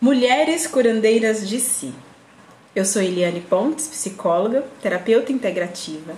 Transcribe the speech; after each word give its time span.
Mulheres 0.00 0.64
curandeiras 0.64 1.48
de 1.48 1.58
si. 1.58 1.92
Eu 2.72 2.84
sou 2.84 3.02
Eliane 3.02 3.40
Pontes, 3.40 3.88
psicóloga, 3.88 4.64
terapeuta 4.80 5.32
integrativa, 5.32 6.14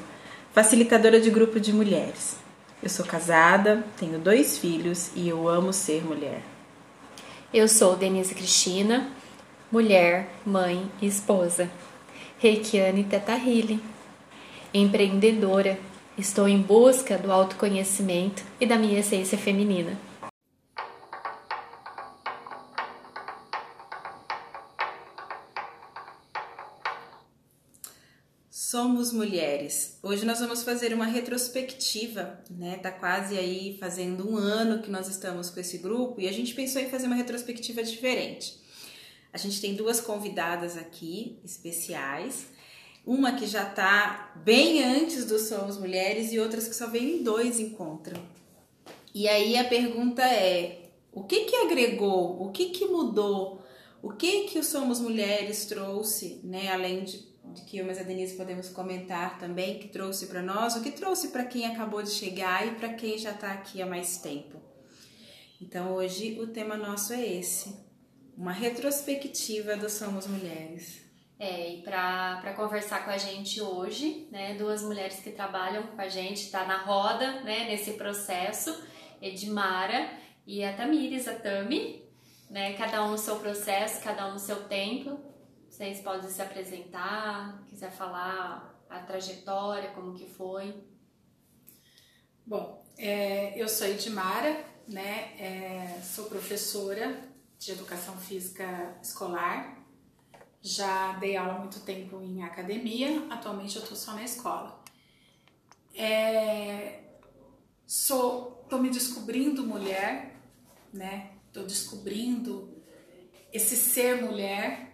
facilitadora 0.52 1.18
de 1.18 1.30
grupo 1.30 1.58
de 1.58 1.72
mulheres. 1.72 2.36
Eu 2.82 2.90
sou 2.90 3.06
casada, 3.06 3.82
tenho 3.98 4.18
dois 4.18 4.58
filhos 4.58 5.10
e 5.16 5.26
eu 5.30 5.48
amo 5.48 5.72
ser 5.72 6.04
mulher. 6.04 6.42
Eu 7.54 7.66
sou 7.66 7.96
Denise 7.96 8.34
Cristina, 8.34 9.08
mulher, 9.72 10.28
mãe 10.44 10.86
e 11.00 11.06
esposa. 11.06 11.70
Reikiane 12.38 13.04
Teta 13.04 13.32
Healing. 13.32 13.80
Empreendedora, 14.74 15.78
estou 16.18 16.46
em 16.46 16.60
busca 16.60 17.16
do 17.16 17.32
autoconhecimento 17.32 18.42
e 18.60 18.66
da 18.66 18.76
minha 18.76 19.00
essência 19.00 19.38
feminina. 19.38 20.09
Somos 28.70 29.12
mulheres. 29.12 29.98
Hoje 30.00 30.24
nós 30.24 30.38
vamos 30.38 30.62
fazer 30.62 30.94
uma 30.94 31.04
retrospectiva, 31.04 32.40
né? 32.48 32.76
Tá 32.76 32.92
quase 32.92 33.36
aí 33.36 33.76
fazendo 33.80 34.30
um 34.30 34.36
ano 34.36 34.80
que 34.80 34.88
nós 34.88 35.08
estamos 35.08 35.50
com 35.50 35.58
esse 35.58 35.78
grupo 35.78 36.20
e 36.20 36.28
a 36.28 36.32
gente 36.32 36.54
pensou 36.54 36.80
em 36.80 36.88
fazer 36.88 37.08
uma 37.08 37.16
retrospectiva 37.16 37.82
diferente. 37.82 38.60
A 39.32 39.38
gente 39.38 39.60
tem 39.60 39.74
duas 39.74 40.00
convidadas 40.00 40.76
aqui 40.76 41.40
especiais, 41.44 42.46
uma 43.04 43.32
que 43.32 43.44
já 43.44 43.64
tá 43.64 44.40
bem 44.44 44.84
antes 44.84 45.24
do 45.24 45.40
Somos 45.40 45.76
Mulheres 45.76 46.32
e 46.32 46.38
outras 46.38 46.68
que 46.68 46.76
só 46.76 46.86
vêm 46.86 47.16
em 47.16 47.22
dois 47.24 47.58
encontros. 47.58 48.20
E 49.12 49.26
aí 49.26 49.56
a 49.56 49.64
pergunta 49.64 50.22
é: 50.22 50.90
o 51.12 51.24
que 51.24 51.40
que 51.46 51.56
agregou? 51.56 52.40
O 52.40 52.52
que 52.52 52.66
que 52.66 52.86
mudou? 52.86 53.64
O 54.00 54.10
que 54.10 54.44
que 54.44 54.60
o 54.60 54.62
Somos 54.62 55.00
Mulheres 55.00 55.64
trouxe, 55.64 56.40
né, 56.44 56.68
além 56.68 57.02
de 57.02 57.29
de 57.52 57.62
que 57.62 57.78
eu 57.78 57.86
e 57.86 57.90
a 57.90 58.02
Denise 58.02 58.36
podemos 58.36 58.68
comentar 58.68 59.38
também, 59.38 59.78
que 59.78 59.88
trouxe 59.88 60.26
para 60.26 60.42
nós, 60.42 60.76
o 60.76 60.82
que 60.82 60.90
trouxe 60.90 61.28
para 61.28 61.44
quem 61.44 61.66
acabou 61.66 62.02
de 62.02 62.10
chegar 62.10 62.66
e 62.66 62.72
para 62.72 62.94
quem 62.94 63.18
já 63.18 63.32
está 63.32 63.52
aqui 63.52 63.82
há 63.82 63.86
mais 63.86 64.18
tempo. 64.18 64.60
Então 65.60 65.92
hoje 65.92 66.40
o 66.40 66.46
tema 66.46 66.76
nosso 66.76 67.12
é 67.12 67.26
esse, 67.26 67.76
uma 68.36 68.52
retrospectiva 68.52 69.76
do 69.76 69.90
Somos 69.90 70.26
Mulheres. 70.26 71.02
É, 71.38 71.74
e 71.74 71.82
para 71.82 72.52
conversar 72.54 73.04
com 73.04 73.10
a 73.10 73.16
gente 73.16 73.62
hoje, 73.62 74.28
né, 74.30 74.54
duas 74.54 74.82
mulheres 74.82 75.20
que 75.20 75.30
trabalham 75.30 75.84
com 75.84 76.00
a 76.00 76.08
gente, 76.08 76.50
tá 76.50 76.66
na 76.66 76.82
roda, 76.82 77.40
né, 77.40 77.64
nesse 77.64 77.92
processo, 77.92 78.78
Edmara 79.22 80.10
e 80.46 80.62
a 80.62 80.74
Tamires, 80.74 81.26
a 81.26 81.34
Tami, 81.34 82.04
né, 82.50 82.74
cada 82.74 83.04
um 83.04 83.12
no 83.12 83.18
seu 83.18 83.36
processo, 83.36 84.02
cada 84.02 84.28
um 84.28 84.32
no 84.32 84.38
seu 84.38 84.64
tempo, 84.64 85.18
vocês 85.70 86.00
podem 86.00 86.28
se 86.28 86.42
apresentar, 86.42 87.62
quiser 87.68 87.92
falar 87.92 88.84
a 88.90 88.98
trajetória, 88.98 89.92
como 89.92 90.14
que 90.14 90.26
foi. 90.26 90.74
Bom, 92.44 92.84
é, 92.98 93.54
eu 93.56 93.68
sou 93.68 93.86
Edmara, 93.86 94.64
né? 94.88 95.32
É, 95.38 96.00
sou 96.02 96.24
professora 96.24 97.22
de 97.56 97.70
educação 97.70 98.18
física 98.18 98.98
escolar. 99.00 99.78
Já 100.60 101.12
dei 101.12 101.36
aula 101.36 101.54
há 101.54 101.58
muito 101.60 101.80
tempo 101.80 102.20
em 102.20 102.42
academia, 102.42 103.26
atualmente 103.30 103.76
eu 103.76 103.82
estou 103.82 103.96
só 103.96 104.12
na 104.12 104.24
escola. 104.24 104.82
É, 105.94 107.04
sou, 107.86 108.66
tô 108.68 108.76
me 108.78 108.90
descobrindo 108.90 109.64
mulher, 109.64 110.36
né? 110.92 111.30
Tô 111.52 111.62
descobrindo 111.62 112.76
esse 113.52 113.76
ser 113.76 114.20
mulher 114.20 114.89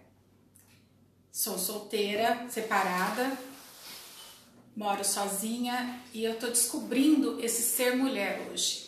Sou 1.37 1.57
solteira, 1.59 2.47
separada, 2.49 3.37
moro 4.75 5.05
sozinha 5.05 6.01
e 6.11 6.23
eu 6.23 6.39
tô 6.39 6.47
descobrindo 6.47 7.39
esse 7.39 7.61
ser 7.61 7.95
mulher 7.95 8.41
hoje. 8.49 8.87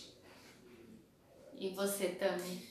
E 1.60 1.70
você, 1.70 2.08
Tami? 2.08 2.68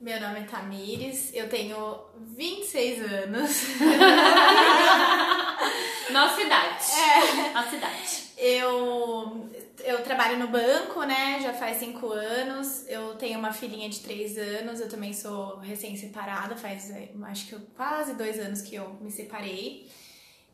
Meu 0.00 0.18
nome 0.18 0.40
é 0.40 0.44
Tamires, 0.44 1.30
eu 1.34 1.46
tenho 1.46 2.00
26 2.38 3.02
anos. 3.02 3.50
Nossa 6.10 6.40
idade. 6.40 6.84
É. 6.90 7.52
Nossa 7.52 7.76
idade. 7.76 8.22
Eu, 8.38 9.50
eu 9.84 10.02
trabalho 10.02 10.38
no 10.38 10.48
banco, 10.48 11.02
né? 11.02 11.40
Já 11.42 11.52
faz 11.52 11.78
5 11.78 12.06
anos. 12.12 12.84
Eu 12.88 13.14
tenho 13.14 13.38
uma 13.38 13.52
filhinha 13.52 13.88
de 13.88 14.00
3 14.00 14.38
anos. 14.38 14.80
Eu 14.80 14.88
também 14.88 15.12
sou 15.12 15.58
recém-separada. 15.58 16.56
Faz 16.56 16.90
é, 16.90 17.10
acho 17.24 17.46
que 17.46 17.56
quase 17.76 18.14
dois 18.14 18.38
anos 18.38 18.62
que 18.62 18.74
eu 18.74 18.94
me 19.00 19.10
separei. 19.10 19.88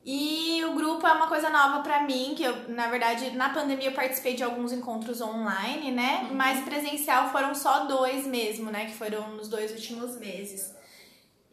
E 0.04 0.62
o 0.64 0.74
grupo 0.74 1.06
é 1.06 1.12
uma 1.12 1.28
coisa 1.28 1.48
nova 1.48 1.82
para 1.82 2.02
mim, 2.02 2.34
que 2.36 2.42
eu, 2.42 2.68
na 2.68 2.88
verdade, 2.88 3.30
na 3.30 3.48
pandemia 3.48 3.88
eu 3.88 3.92
participei 3.92 4.34
de 4.34 4.42
alguns 4.42 4.70
encontros 4.70 5.22
online, 5.22 5.90
né? 5.90 6.26
Uhum. 6.28 6.36
Mas 6.36 6.62
presencial 6.62 7.30
foram 7.30 7.54
só 7.54 7.86
dois 7.86 8.26
mesmo, 8.26 8.70
né? 8.70 8.84
Que 8.84 8.92
foram 8.92 9.34
nos 9.34 9.48
dois 9.48 9.70
últimos 9.72 10.18
meses. 10.18 10.73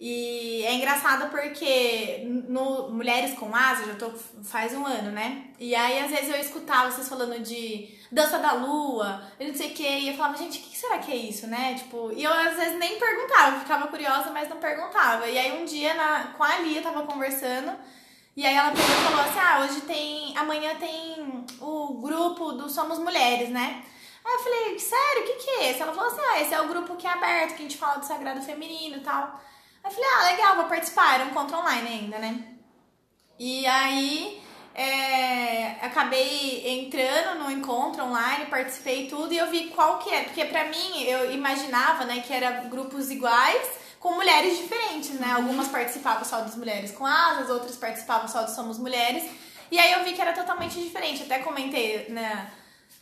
E 0.03 0.63
é 0.65 0.73
engraçado 0.73 1.29
porque 1.29 2.23
no 2.25 2.89
Mulheres 2.89 3.37
com 3.37 3.55
Asa, 3.55 3.85
já 3.85 3.93
tô 3.93 4.09
faz 4.43 4.73
um 4.73 4.83
ano, 4.83 5.11
né? 5.11 5.43
E 5.59 5.75
aí 5.75 5.99
às 5.99 6.09
vezes 6.09 6.27
eu 6.27 6.39
escutava 6.39 6.89
vocês 6.89 7.07
falando 7.07 7.37
de 7.39 7.87
dança 8.11 8.39
da 8.39 8.53
lua, 8.53 9.21
eu 9.39 9.49
não 9.49 9.53
sei 9.53 9.69
o 9.69 9.73
que, 9.75 9.87
e 9.87 10.07
eu 10.07 10.15
falava, 10.15 10.35
gente, 10.37 10.57
o 10.57 10.63
que 10.63 10.75
será 10.75 10.97
que 10.97 11.11
é 11.11 11.15
isso, 11.15 11.45
né? 11.45 11.75
Tipo, 11.75 12.11
e 12.13 12.23
eu 12.23 12.33
às 12.33 12.55
vezes 12.55 12.79
nem 12.79 12.97
perguntava, 12.97 13.59
ficava 13.59 13.87
curiosa, 13.89 14.31
mas 14.31 14.49
não 14.49 14.57
perguntava. 14.57 15.27
E 15.27 15.37
aí 15.37 15.61
um 15.61 15.65
dia 15.65 15.93
na, 15.93 16.33
com 16.35 16.43
a 16.43 16.57
Lia 16.57 16.81
tava 16.81 17.03
conversando, 17.03 17.71
e 18.35 18.43
aí 18.43 18.55
ela 18.55 18.71
pegou 18.71 18.89
e 18.89 19.03
falou 19.03 19.21
assim: 19.21 19.39
ah, 19.39 19.59
hoje 19.59 19.81
tem. 19.81 20.35
Amanhã 20.35 20.77
tem 20.79 21.45
o 21.59 22.01
grupo 22.01 22.53
do 22.53 22.67
Somos 22.67 22.97
Mulheres, 22.97 23.49
né? 23.49 23.83
Aí 24.25 24.33
eu 24.33 24.39
falei, 24.39 24.79
sério, 24.79 25.21
o 25.21 25.25
que, 25.27 25.33
que 25.33 25.49
é 25.51 25.69
esse? 25.69 25.81
Ela 25.83 25.93
falou 25.93 26.09
assim: 26.09 26.21
ah, 26.21 26.41
esse 26.41 26.53
é 26.55 26.59
o 26.59 26.67
grupo 26.67 26.95
que 26.95 27.05
é 27.05 27.11
aberto, 27.11 27.49
que 27.49 27.59
a 27.59 27.67
gente 27.69 27.77
fala 27.77 27.99
do 27.99 28.05
sagrado 28.05 28.41
feminino 28.41 28.97
e 28.97 29.01
tal. 29.01 29.39
Aí 29.83 29.91
eu 29.91 29.91
falei, 29.91 30.09
ah, 30.09 30.31
legal, 30.31 30.55
vou 30.57 30.65
participar. 30.65 31.15
Era 31.15 31.25
um 31.25 31.29
encontro 31.29 31.57
online 31.57 31.87
ainda, 31.87 32.19
né? 32.19 32.43
E 33.39 33.65
aí 33.65 34.41
é, 34.73 35.77
acabei 35.81 36.63
entrando 36.79 37.43
no 37.43 37.51
encontro 37.51 38.03
online, 38.03 38.45
participei 38.45 39.07
tudo 39.07 39.33
e 39.33 39.37
eu 39.37 39.49
vi 39.49 39.67
qual 39.69 39.99
que 39.99 40.09
é. 40.09 40.23
Porque 40.23 40.45
pra 40.45 40.65
mim, 40.65 41.03
eu 41.03 41.31
imaginava, 41.31 42.05
né, 42.05 42.21
que 42.25 42.33
era 42.33 42.61
grupos 42.69 43.09
iguais 43.09 43.81
com 43.99 44.15
mulheres 44.15 44.57
diferentes, 44.57 45.11
né? 45.19 45.31
Algumas 45.33 45.67
participavam 45.67 46.23
só 46.23 46.41
das 46.41 46.55
Mulheres 46.55 46.91
com 46.91 47.05
Asas, 47.05 47.49
outras 47.49 47.75
participavam 47.75 48.27
só 48.27 48.41
do 48.43 48.49
Somos 48.49 48.79
Mulheres. 48.79 49.29
E 49.69 49.79
aí 49.79 49.93
eu 49.93 50.03
vi 50.03 50.13
que 50.13 50.21
era 50.21 50.33
totalmente 50.33 50.81
diferente. 50.81 51.23
Até 51.23 51.39
comentei, 51.39 52.07
né? 52.09 52.51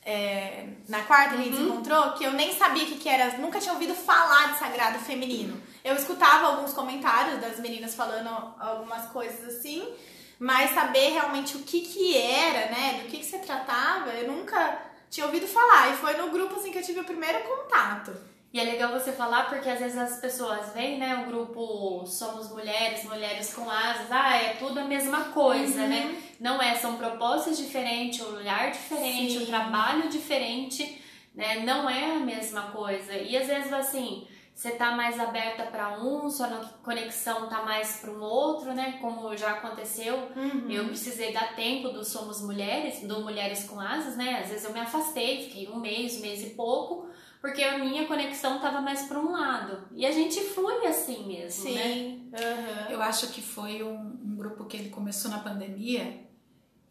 É, 0.05 0.67
na 0.87 1.03
quarta 1.03 1.35
uhum. 1.35 1.41
a 1.41 1.43
gente 1.43 1.55
se 1.55 1.61
encontrou, 1.61 2.13
que 2.13 2.23
eu 2.23 2.33
nem 2.33 2.57
sabia 2.57 2.83
o 2.83 2.87
que, 2.87 2.95
que 2.95 3.09
era, 3.09 3.37
nunca 3.37 3.59
tinha 3.59 3.73
ouvido 3.73 3.93
falar 3.93 4.53
de 4.53 4.59
sagrado 4.59 4.99
feminino. 4.99 5.61
Eu 5.83 5.95
escutava 5.95 6.47
alguns 6.47 6.73
comentários 6.73 7.39
das 7.39 7.59
meninas 7.59 7.95
falando 7.95 8.29
algumas 8.59 9.05
coisas 9.11 9.55
assim, 9.55 9.87
mas 10.37 10.71
saber 10.71 11.09
realmente 11.09 11.57
o 11.57 11.61
que 11.61 11.81
que 11.81 12.17
era, 12.17 12.71
né, 12.71 13.01
do 13.01 13.09
que 13.09 13.17
que 13.17 13.25
se 13.25 13.39
tratava, 13.39 14.09
eu 14.11 14.31
nunca 14.31 14.81
tinha 15.09 15.25
ouvido 15.25 15.47
falar. 15.47 15.89
E 15.91 15.97
foi 15.97 16.15
no 16.17 16.29
grupo 16.29 16.55
assim 16.55 16.71
que 16.71 16.77
eu 16.77 16.83
tive 16.83 16.99
o 16.99 17.05
primeiro 17.05 17.39
contato. 17.43 18.15
E 18.51 18.59
é 18.59 18.63
legal 18.63 18.91
você 18.91 19.11
falar 19.11 19.47
porque 19.47 19.69
às 19.69 19.77
vezes 19.77 19.97
as 19.97 20.19
pessoas 20.19 20.73
veem, 20.73 20.97
né, 20.97 21.23
o 21.23 21.29
grupo 21.29 22.03
Somos 22.07 22.49
Mulheres, 22.49 23.03
Mulheres 23.03 23.53
com 23.53 23.69
Asas, 23.69 24.11
ah, 24.11 24.35
é 24.35 24.55
tudo 24.55 24.79
a 24.79 24.85
mesma 24.85 25.25
coisa, 25.25 25.85
né? 25.85 26.05
uhum. 26.05 26.11
né? 26.11 26.23
Não 26.39 26.61
é, 26.61 26.75
são 26.75 26.95
propostas 26.95 27.57
diferentes, 27.57 28.21
um 28.21 28.37
olhar 28.37 28.71
diferente, 28.71 29.33
Sim. 29.33 29.43
um 29.43 29.45
trabalho 29.45 30.09
diferente, 30.09 30.99
né? 31.35 31.59
Não 31.59 31.87
é 31.87 32.15
a 32.15 32.19
mesma 32.19 32.71
coisa. 32.71 33.13
E 33.13 33.37
às 33.37 33.45
vezes 33.45 33.71
assim, 33.71 34.27
você 34.59 34.71
tá 34.71 34.91
mais 34.91 35.17
aberta 35.17 35.63
para 35.63 36.03
um, 36.03 36.29
sua 36.29 36.49
conexão 36.83 37.47
tá 37.47 37.63
mais 37.63 38.01
para 38.01 38.11
um 38.11 38.19
outro, 38.19 38.73
né? 38.73 38.97
Como 38.99 39.35
já 39.37 39.51
aconteceu, 39.51 40.17
uhum. 40.35 40.69
eu 40.69 40.85
precisei 40.87 41.31
dar 41.31 41.55
tempo 41.55 41.87
do 41.87 42.03
Somos 42.03 42.41
Mulheres, 42.41 42.99
do 43.07 43.21
Mulheres 43.21 43.63
com 43.63 43.79
Asas, 43.79 44.17
né? 44.17 44.41
Às 44.41 44.49
vezes 44.49 44.65
eu 44.65 44.73
me 44.73 44.81
afastei, 44.81 45.45
fiquei 45.45 45.69
um 45.69 45.79
mês, 45.79 46.17
um 46.17 46.19
mês 46.19 46.43
e 46.43 46.49
pouco, 46.49 47.07
porque 47.39 47.63
a 47.63 47.77
minha 47.77 48.05
conexão 48.05 48.59
tava 48.59 48.81
mais 48.81 49.03
para 49.03 49.17
um 49.17 49.31
lado. 49.31 49.87
E 49.95 50.05
a 50.05 50.11
gente 50.11 50.41
flui 50.41 50.85
assim 50.85 51.25
mesmo, 51.25 51.63
Sim. 51.63 51.75
né? 51.75 52.19
Uhum. 52.37 52.91
Eu 52.91 53.01
acho 53.01 53.27
que 53.27 53.41
foi 53.41 53.81
um, 53.81 53.95
um, 53.97 54.35
grupo 54.35 54.65
que 54.65 54.75
ele 54.75 54.89
começou 54.89 55.31
na 55.31 55.39
pandemia 55.39 56.19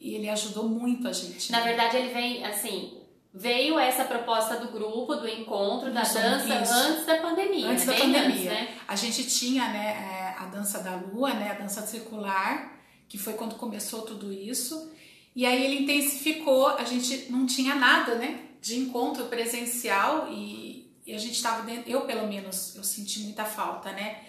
e 0.01 0.15
ele 0.15 0.31
ajudou 0.31 0.67
muito 0.67 1.07
a 1.07 1.13
gente. 1.13 1.53
Na 1.53 1.59
né? 1.59 1.67
verdade, 1.67 1.99
ele 1.99 2.15
vem 2.15 2.47
assim, 2.47 2.98
veio 3.33 3.79
essa 3.79 4.05
proposta 4.05 4.57
do 4.57 4.69
grupo, 4.73 5.15
do 5.17 5.29
encontro, 5.29 5.93
da 5.93 6.03
isso, 6.03 6.15
dança 6.15 6.63
isso. 6.63 6.73
antes 6.73 7.07
da 7.07 7.17
pandemia. 7.19 7.69
Antes 7.69 7.87
da 7.87 7.93
pandemia. 7.95 8.27
Antes, 8.27 8.45
né? 8.45 8.69
A 8.87 8.97
gente 8.97 9.25
tinha 9.27 9.69
né, 9.69 10.35
é, 10.37 10.43
a 10.43 10.47
dança 10.47 10.81
da 10.81 10.97
lua, 10.97 11.35
né, 11.35 11.51
a 11.51 11.55
dança 11.55 11.83
circular, 11.83 12.79
que 13.09 13.19
foi 13.19 13.35
quando 13.35 13.55
começou 13.57 14.03
tudo 14.03 14.33
isso. 14.33 14.93
E 15.37 15.47
aí 15.47 15.65
ele 15.65 15.83
intensificou, 15.83 16.69
a 16.69 16.85
gente 16.85 17.31
não 17.31 17.47
tinha 17.47 17.75
nada, 17.75 18.17
né, 18.17 18.41
de 18.61 18.79
encontro 18.79 19.27
presencial 19.27 20.29
e, 20.31 20.91
e 21.07 21.15
a 21.15 21.19
gente 21.19 21.35
estava 21.35 21.63
dentro, 21.63 21.91
eu 21.91 22.01
pelo 22.03 22.27
menos, 22.27 22.75
eu 22.75 22.83
senti 22.83 23.21
muita 23.21 23.45
falta, 23.45 23.93
né? 23.93 24.25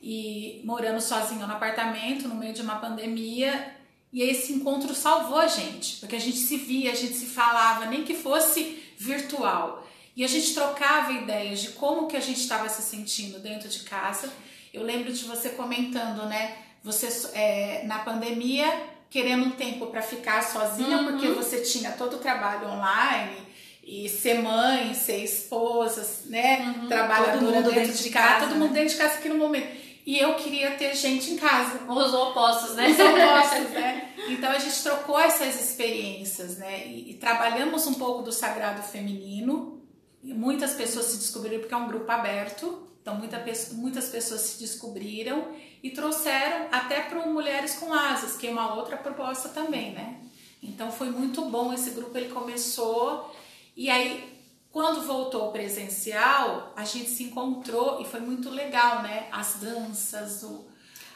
e 0.00 0.60
morando 0.64 1.00
sozinho 1.00 1.46
no 1.46 1.52
apartamento, 1.52 2.28
no 2.28 2.34
meio 2.34 2.52
de 2.52 2.62
uma 2.62 2.76
pandemia. 2.76 3.76
E 4.12 4.22
esse 4.22 4.52
encontro 4.52 4.94
salvou 4.94 5.38
a 5.38 5.46
gente, 5.46 5.96
porque 5.96 6.16
a 6.16 6.20
gente 6.20 6.38
se 6.38 6.56
via, 6.56 6.92
a 6.92 6.94
gente 6.94 7.14
se 7.14 7.26
falava, 7.26 7.86
nem 7.86 8.04
que 8.04 8.14
fosse 8.14 8.82
virtual. 8.96 9.86
E 10.16 10.24
a 10.24 10.28
gente 10.28 10.54
trocava 10.54 11.12
ideias 11.12 11.60
de 11.60 11.68
como 11.70 12.08
que 12.08 12.16
a 12.16 12.20
gente 12.20 12.40
estava 12.40 12.68
se 12.68 12.82
sentindo 12.82 13.38
dentro 13.38 13.68
de 13.68 13.80
casa. 13.80 14.32
Eu 14.72 14.82
lembro 14.82 15.12
de 15.12 15.24
você 15.24 15.50
comentando, 15.50 16.26
né? 16.26 16.56
Você 16.82 17.08
é, 17.34 17.82
na 17.84 17.98
pandemia 18.00 18.66
querendo 19.10 19.46
um 19.46 19.50
tempo 19.50 19.86
para 19.86 20.02
ficar 20.02 20.42
sozinha, 20.42 20.98
uhum. 20.98 21.04
porque 21.06 21.28
você 21.28 21.60
tinha 21.60 21.92
todo 21.92 22.16
o 22.16 22.18
trabalho 22.18 22.68
online 22.68 23.36
e 23.82 24.08
ser 24.08 24.42
mãe, 24.42 24.92
ser 24.92 25.24
esposa, 25.24 26.06
né? 26.26 26.74
Uhum. 26.78 26.88
Trabalhadora 26.88 27.62
dentro, 27.62 27.72
dentro, 27.72 28.02
de 28.02 28.10
casa, 28.10 28.28
casa 28.28 28.40
todo 28.46 28.54
né? 28.54 28.58
mundo 28.58 28.72
dentro 28.74 28.90
de 28.90 28.96
casa 28.96 29.14
aqui 29.14 29.28
no 29.28 29.38
momento 29.38 29.87
e 30.08 30.18
eu 30.18 30.36
queria 30.36 30.70
ter 30.70 30.96
gente 30.96 31.32
em 31.32 31.36
casa. 31.36 31.80
Os 31.86 32.14
opostos, 32.14 32.74
né? 32.74 32.88
Os 32.88 32.98
opostos, 32.98 33.70
né? 33.74 34.14
Então 34.30 34.50
a 34.50 34.58
gente 34.58 34.82
trocou 34.82 35.18
essas 35.18 35.60
experiências, 35.60 36.56
né? 36.56 36.86
E, 36.86 37.10
e 37.10 37.14
trabalhamos 37.14 37.86
um 37.86 37.92
pouco 37.92 38.22
do 38.22 38.32
sagrado 38.32 38.82
feminino. 38.82 39.82
E 40.22 40.32
muitas 40.32 40.72
pessoas 40.72 41.06
se 41.06 41.18
descobriram 41.18 41.60
porque 41.60 41.74
é 41.74 41.76
um 41.76 41.88
grupo 41.88 42.10
aberto. 42.10 42.88
Então 43.02 43.16
muita, 43.16 43.44
muitas 43.72 44.08
pessoas 44.08 44.40
se 44.40 44.58
descobriram 44.58 45.48
e 45.82 45.90
trouxeram 45.90 46.68
até 46.72 47.00
para 47.00 47.26
Mulheres 47.26 47.74
com 47.74 47.92
Asas, 47.92 48.34
que 48.34 48.46
é 48.46 48.50
uma 48.50 48.76
outra 48.76 48.96
proposta 48.96 49.50
também, 49.50 49.92
né? 49.92 50.16
Então 50.62 50.90
foi 50.90 51.10
muito 51.10 51.44
bom 51.50 51.70
esse 51.70 51.90
grupo, 51.90 52.16
ele 52.16 52.30
começou 52.30 53.30
e 53.76 53.90
aí 53.90 54.37
quando 54.78 55.02
voltou 55.02 55.50
presencial, 55.50 56.72
a 56.76 56.84
gente 56.84 57.10
se 57.10 57.24
encontrou 57.24 58.00
e 58.00 58.04
foi 58.04 58.20
muito 58.20 58.48
legal, 58.48 59.02
né? 59.02 59.26
As 59.32 59.54
danças, 59.54 60.44
o, 60.44 60.68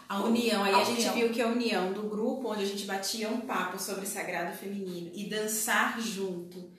a 0.09 0.21
união. 0.21 0.65
Aí 0.65 0.75
a, 0.75 0.79
a 0.79 0.85
gente 0.85 1.09
viu 1.11 1.31
que 1.31 1.41
a 1.41 1.47
união 1.47 1.93
do 1.93 2.03
grupo, 2.03 2.51
onde 2.51 2.65
a 2.65 2.67
gente 2.67 2.85
batia 2.87 3.29
um 3.29 3.43
papo 3.43 3.79
sobre 3.79 4.05
sagrado 4.05 4.57
feminino 4.57 5.13
e 5.15 5.31
dançar 5.31 6.01
junto 6.01 6.73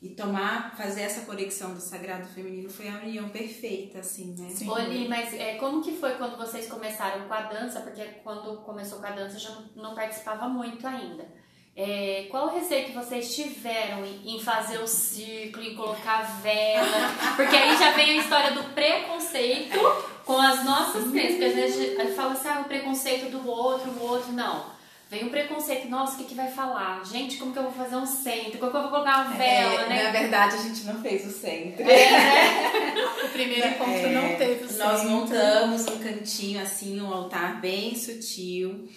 e 0.00 0.08
tomar, 0.08 0.74
fazer 0.78 1.02
essa 1.02 1.26
conexão 1.26 1.74
do 1.74 1.80
sagrado 1.80 2.26
feminino 2.28 2.70
foi 2.70 2.88
a 2.88 2.94
união 2.94 3.28
perfeita, 3.28 3.98
assim, 3.98 4.34
né? 4.38 4.48
Sim. 4.48 4.70
Oli, 4.70 5.06
mas 5.08 5.34
é, 5.34 5.56
como 5.56 5.82
que 5.82 5.92
foi 5.92 6.14
quando 6.14 6.38
vocês 6.38 6.66
começaram 6.70 7.28
com 7.28 7.34
a 7.34 7.42
dança? 7.42 7.82
Porque 7.82 8.02
quando 8.24 8.62
começou 8.62 8.98
com 8.98 9.06
a 9.06 9.10
dança 9.10 9.36
eu 9.36 9.40
já 9.40 9.50
não, 9.50 9.68
não 9.76 9.94
participava 9.94 10.48
muito 10.48 10.86
ainda. 10.86 11.28
É, 11.76 12.26
qual 12.30 12.48
receio 12.48 12.86
que 12.86 12.92
vocês 12.92 13.34
tiveram 13.34 14.04
em, 14.04 14.40
fazer 14.40 14.78
o 14.78 14.86
círculo, 14.86 15.64
em 15.64 15.74
colocar 15.74 16.22
vela? 16.42 17.10
Porque 17.36 17.56
aí 17.56 17.76
já 17.78 17.92
vem 17.92 18.10
a 18.10 18.22
história 18.22 18.50
do 18.50 18.64
preconceito 18.74 19.78
com 20.24 20.38
as 20.38 20.64
nossas 20.64 21.10
crenças. 21.10 21.32
Porque 21.32 21.44
às 21.44 21.54
vezes 21.54 21.98
a 21.98 22.04
gente 22.04 22.14
fala 22.14 22.32
assim, 22.32 22.48
ah, 22.48 22.60
o 22.60 22.64
preconceito 22.64 23.30
do 23.30 23.48
outro, 23.48 23.90
o 23.90 24.02
outro, 24.02 24.32
não. 24.32 24.78
Vem 25.08 25.26
o 25.26 25.30
preconceito, 25.30 25.88
nossa, 25.88 26.14
o 26.14 26.18
que, 26.18 26.24
que 26.24 26.34
vai 26.34 26.52
falar? 26.52 27.04
Gente, 27.04 27.36
como 27.36 27.52
que 27.52 27.58
eu 27.58 27.64
vou 27.64 27.72
fazer 27.72 27.96
um 27.96 28.06
centro? 28.06 28.58
Como 28.58 28.70
que 28.70 28.76
eu 28.76 28.82
vou 28.82 28.90
colocar 28.90 29.26
uma 29.26 29.36
vela, 29.36 29.82
é, 29.82 29.88
né? 29.88 30.02
Na 30.04 30.10
verdade, 30.10 30.54
a 30.54 30.62
gente 30.62 30.84
não 30.84 31.02
fez 31.02 31.26
o 31.26 31.30
centro. 31.30 31.82
É, 31.82 32.10
né? 32.10 32.94
o 33.24 33.28
primeiro 33.30 33.68
encontro 33.68 34.06
é, 34.06 34.12
não 34.12 34.36
teve 34.36 34.64
o 34.64 34.68
centro. 34.68 34.84
Nós 34.84 35.04
montamos 35.04 35.86
um 35.88 35.98
cantinho 35.98 36.62
assim, 36.62 37.00
um 37.00 37.12
altar 37.12 37.60
bem 37.60 37.96
sutil. 37.96 38.88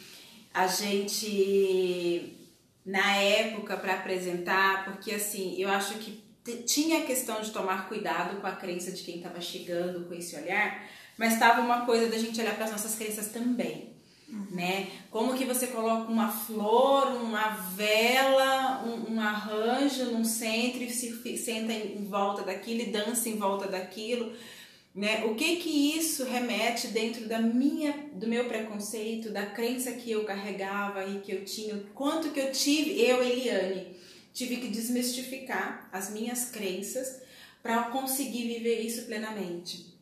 A 0.54 0.68
gente 0.68 2.43
na 2.86 3.16
época 3.18 3.78
para 3.78 3.94
apresentar, 3.94 4.86
porque 4.86 5.12
assim, 5.14 5.56
eu 5.58 5.70
acho 5.70 5.96
que 5.96 6.22
tinha 6.66 7.00
a 7.00 7.06
questão 7.06 7.42
de 7.42 7.52
tomar 7.52 7.88
cuidado 7.88 8.42
com 8.42 8.48
a 8.48 8.52
crença 8.52 8.92
de 8.92 9.04
quem 9.04 9.18
estava 9.18 9.40
chegando 9.40 10.06
com 10.08 10.14
esse 10.14 10.36
olhar, 10.36 10.84
mas 11.18 11.34
estava 11.34 11.62
uma 11.62 11.86
coisa 11.86 12.10
da 12.10 12.18
gente 12.18 12.40
olhar 12.42 12.56
para 12.56 12.66
as 12.66 12.72
nossas 12.72 12.96
crenças 12.96 13.30
também. 13.30 13.94
Uhum. 14.28 14.48
Né? 14.52 14.88
Como 15.12 15.36
que 15.36 15.46
você 15.46 15.68
coloca 15.68 16.12
uma 16.12 16.28
flor, 16.28 17.22
uma 17.22 17.50
vela, 17.50 18.84
um, 18.84 19.14
um 19.14 19.22
arranjo 19.22 20.06
num 20.06 20.26
centro 20.26 20.82
e 20.84 20.90
se 20.90 21.38
senta 21.38 21.72
em 21.72 22.04
volta 22.06 22.42
daquilo 22.42 22.82
e 22.82 22.92
dança 22.92 23.30
em 23.30 23.38
volta 23.38 23.68
daquilo 23.68 24.34
né? 24.94 25.26
O 25.26 25.34
que 25.34 25.56
que 25.56 25.98
isso 25.98 26.24
remete 26.24 26.88
dentro 26.88 27.28
da 27.28 27.40
minha, 27.40 28.10
do 28.14 28.28
meu 28.28 28.46
preconceito, 28.46 29.32
da 29.32 29.46
crença 29.48 29.92
que 29.94 30.12
eu 30.12 30.24
carregava 30.24 31.04
e 31.06 31.20
que 31.20 31.32
eu 31.32 31.44
tinha, 31.44 31.84
quanto 31.96 32.30
que 32.30 32.40
eu 32.40 32.52
tive, 32.52 33.02
eu, 33.02 33.24
Eliane, 33.24 33.98
tive 34.34 34.58
que 34.58 34.68
desmistificar 34.68 35.90
as 35.92 36.12
minhas 36.12 36.50
crenças 36.52 37.22
para 37.62 37.84
conseguir 37.86 38.48
viver 38.48 38.82
isso 38.82 39.06
plenamente. 39.06 39.94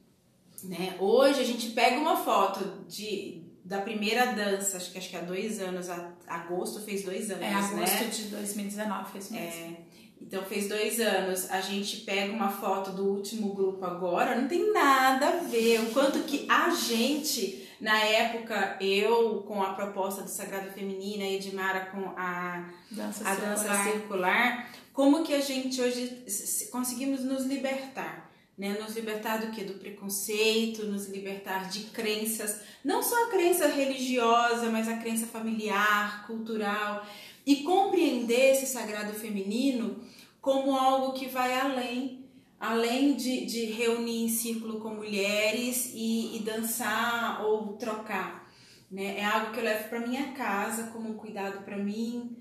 Né? 0.64 0.96
Hoje 1.00 1.40
a 1.40 1.46
gente 1.46 1.70
pega 1.70 1.98
uma 1.98 2.18
foto 2.18 2.84
de, 2.88 3.44
da 3.64 3.80
primeira 3.82 4.34
dança, 4.34 4.78
acho 4.78 4.92
que 4.92 4.98
acho 4.98 5.10
que 5.10 5.16
há 5.16 5.22
dois 5.22 5.60
anos, 5.62 5.90
a, 5.90 6.14
agosto 6.28 6.82
fez 6.82 7.04
dois 7.04 7.32
anos, 7.32 7.44
é, 7.44 7.54
agosto 7.54 8.04
né? 8.04 8.10
de 8.10 8.24
2019 8.26 9.12
fez 9.12 9.32
mesmo. 9.32 9.48
É, 9.48 9.78
então 10.22 10.44
fez 10.46 10.70
dois 10.70 11.00
anos, 11.00 11.50
a 11.50 11.60
gente 11.60 11.98
pega 11.98 12.32
uma 12.32 12.50
foto 12.50 12.92
do 12.92 13.06
último 13.06 13.54
grupo 13.54 13.84
agora, 13.84 14.40
não 14.40 14.48
tem 14.48 14.72
nada 14.72 15.28
a 15.28 15.36
ver. 15.38 15.82
O 15.82 15.92
quanto 15.92 16.20
que 16.20 16.46
a 16.48 16.70
gente, 16.70 17.68
na 17.82 18.00
época, 18.00 18.78
eu 18.80 19.44
com 19.48 19.62
a 19.62 19.74
proposta 19.74 20.22
do 20.22 20.30
Sagrado 20.30 20.72
Feminina 20.72 21.24
e 21.24 21.36
Edmara 21.36 21.88
com 21.88 22.14
a 22.16 22.70
dança, 22.92 23.28
a 23.28 23.36
circular. 23.36 23.56
dança 23.56 23.84
circular, 23.92 24.72
como 24.94 25.24
que 25.24 25.34
a 25.34 25.42
gente 25.42 25.82
hoje 25.82 26.24
conseguimos 26.72 27.24
nos 27.24 27.46
libertar. 27.46 28.30
Né, 28.58 28.78
nos 28.80 28.96
libertar 28.96 29.38
do 29.38 29.50
que? 29.52 29.64
Do 29.64 29.80
preconceito, 29.80 30.86
nos 30.86 31.08
libertar 31.08 31.68
de 31.70 31.86
crenças, 31.86 32.62
não 32.84 33.02
só 33.02 33.26
a 33.26 33.30
crença 33.32 33.66
religiosa, 33.66 34.70
mas 34.70 34.88
a 34.88 34.98
crença 34.98 35.26
familiar, 35.26 36.28
cultural 36.28 37.04
e 37.46 37.58
compreender 37.58 38.52
esse 38.52 38.66
sagrado 38.66 39.14
feminino 39.14 40.00
como 40.42 40.76
algo 40.76 41.14
que 41.14 41.28
vai 41.28 41.60
além, 41.60 42.26
além 42.60 43.16
de, 43.16 43.46
de 43.46 43.66
reunir 43.66 44.24
em 44.24 44.30
círculo 44.30 44.80
com 44.80 44.96
mulheres 44.96 45.92
e, 45.94 46.38
e 46.38 46.40
dançar 46.40 47.46
ou 47.46 47.74
trocar. 47.74 48.52
Né? 48.90 49.20
É 49.20 49.26
algo 49.26 49.52
que 49.52 49.60
eu 49.60 49.64
levo 49.64 49.90
para 49.90 50.06
minha 50.06 50.32
casa 50.34 50.88
como 50.92 51.10
um 51.10 51.14
cuidado 51.14 51.64
para 51.64 51.78
mim, 51.78 52.38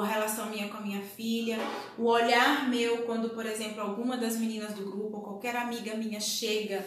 a 0.00 0.06
relação 0.06 0.48
minha 0.48 0.68
com 0.68 0.78
a 0.78 0.80
minha 0.80 1.02
filha, 1.02 1.58
o 1.98 2.04
olhar 2.04 2.68
meu 2.68 3.04
quando, 3.04 3.30
por 3.30 3.44
exemplo, 3.44 3.82
alguma 3.82 4.16
das 4.16 4.36
meninas 4.36 4.72
do 4.72 4.86
grupo 4.86 5.18
ou 5.18 5.22
qualquer 5.22 5.54
amiga 5.54 5.94
minha 5.94 6.20
chega 6.20 6.82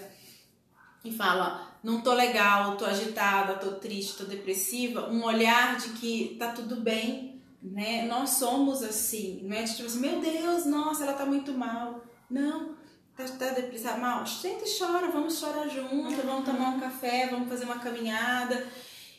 e 1.03 1.11
fala: 1.11 1.77
"Não 1.83 2.01
tô 2.01 2.13
legal, 2.13 2.77
tô 2.77 2.85
agitada, 2.85 3.59
tô 3.59 3.73
triste, 3.73 4.17
tô 4.17 4.23
depressiva", 4.23 5.09
um 5.11 5.23
olhar 5.23 5.77
de 5.77 5.89
que 5.89 6.35
tá 6.39 6.51
tudo 6.51 6.77
bem, 6.77 7.34
né? 7.71 8.05
Nós 8.07 8.31
somos 8.31 8.81
assim, 8.83 9.41
não 9.43 9.55
é 9.55 9.63
tipo 9.63 9.85
assim, 9.85 9.99
meu 9.99 10.19
Deus, 10.19 10.65
nossa, 10.65 11.03
ela 11.03 11.13
tá 11.13 11.25
muito 11.25 11.53
mal. 11.53 12.03
Não, 12.29 12.75
tá, 13.15 13.25
tá 13.25 13.49
depressiva, 13.51 13.97
mal. 13.97 14.25
Senta 14.25 14.65
e 14.65 14.77
chora, 14.77 15.11
vamos 15.11 15.39
chorar 15.39 15.67
junto, 15.67 15.93
uhum. 15.93 16.25
vamos 16.25 16.45
tomar 16.45 16.69
um 16.69 16.79
café, 16.79 17.27
vamos 17.27 17.49
fazer 17.49 17.65
uma 17.65 17.79
caminhada 17.79 18.67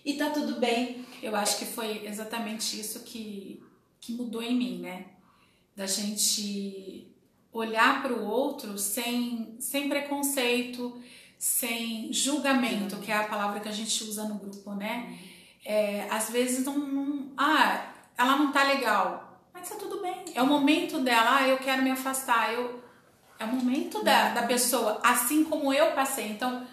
e 0.05 0.15
tá 0.15 0.31
tudo 0.31 0.61
bem. 0.61 1.05
Eu 1.23 1.35
acho 1.35 1.59
que 1.59 1.65
foi 1.65 2.07
exatamente 2.07 2.79
isso 2.79 3.01
que, 3.01 3.63
que 4.01 4.13
mudou 4.13 4.43
em 4.43 4.57
mim, 4.57 4.79
né? 4.79 5.07
Da 5.75 5.87
gente 5.87 7.09
olhar 7.53 8.03
para 8.03 8.13
o 8.13 8.25
outro 8.25 8.79
sem, 8.79 9.57
sem 9.59 9.89
preconceito, 9.89 11.01
sem 11.39 12.13
julgamento, 12.13 12.99
que 12.99 13.11
é 13.11 13.17
a 13.17 13.27
palavra 13.27 13.61
que 13.61 13.69
a 13.69 13.73
gente 13.73 14.05
usa 14.05 14.25
no 14.25 14.37
grupo, 14.37 14.75
né? 14.75 15.19
É, 15.65 16.09
às 16.11 16.31
vezes 16.31 16.65
não, 16.65 16.79
não. 16.79 17.33
Ah, 17.37 17.96
ela 18.17 18.37
não 18.37 18.53
tá 18.53 18.65
legal. 18.65 19.41
Mas 19.53 19.69
tá 19.69 19.77
tudo 19.77 20.01
bem. 20.01 20.25
É 20.35 20.43
o 20.43 20.47
momento 20.47 21.01
dela, 21.01 21.37
ah, 21.37 21.49
eu 21.49 21.59
quero 21.59 21.83
me 21.83 21.91
afastar. 21.91 22.53
Eu, 22.53 22.83
é 23.39 23.45
o 23.45 23.49
momento 23.49 24.03
da, 24.03 24.31
da 24.31 24.43
pessoa, 24.43 25.01
assim 25.03 25.45
como 25.45 25.73
eu 25.73 25.93
passei. 25.93 26.29
Então, 26.29 26.67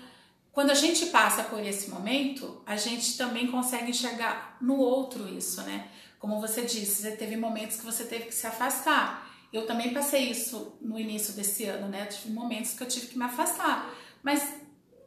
quando 0.52 0.70
a 0.70 0.76
gente 0.76 1.08
passa 1.08 1.44
por 1.44 1.60
esse 1.60 1.90
momento, 1.90 2.62
a 2.66 2.76
gente 2.76 3.18
também 3.18 3.48
consegue 3.48 3.90
enxergar 3.90 4.58
no 4.62 4.78
outro 4.78 5.28
isso, 5.28 5.62
né? 5.64 5.88
Como 6.20 6.40
você 6.40 6.62
disse, 6.62 7.02
você 7.02 7.12
teve 7.12 7.36
momentos 7.36 7.78
que 7.78 7.86
você 7.86 8.06
teve 8.06 8.26
que 8.26 8.36
se 8.36 8.48
afastar. 8.48 9.30
Eu 9.52 9.66
também 9.66 9.94
passei 9.94 10.30
isso 10.30 10.78
no 10.82 11.00
início 11.00 11.34
desse 11.34 11.66
ano, 11.66 11.88
né? 11.88 12.04
Eu 12.04 12.10
tive 12.10 12.34
momentos 12.34 12.74
que 12.74 12.84
eu 12.84 12.88
tive 12.88 13.08
que 13.08 13.18
me 13.18 13.26
afastar. 13.26 13.94
Mas 14.22 14.56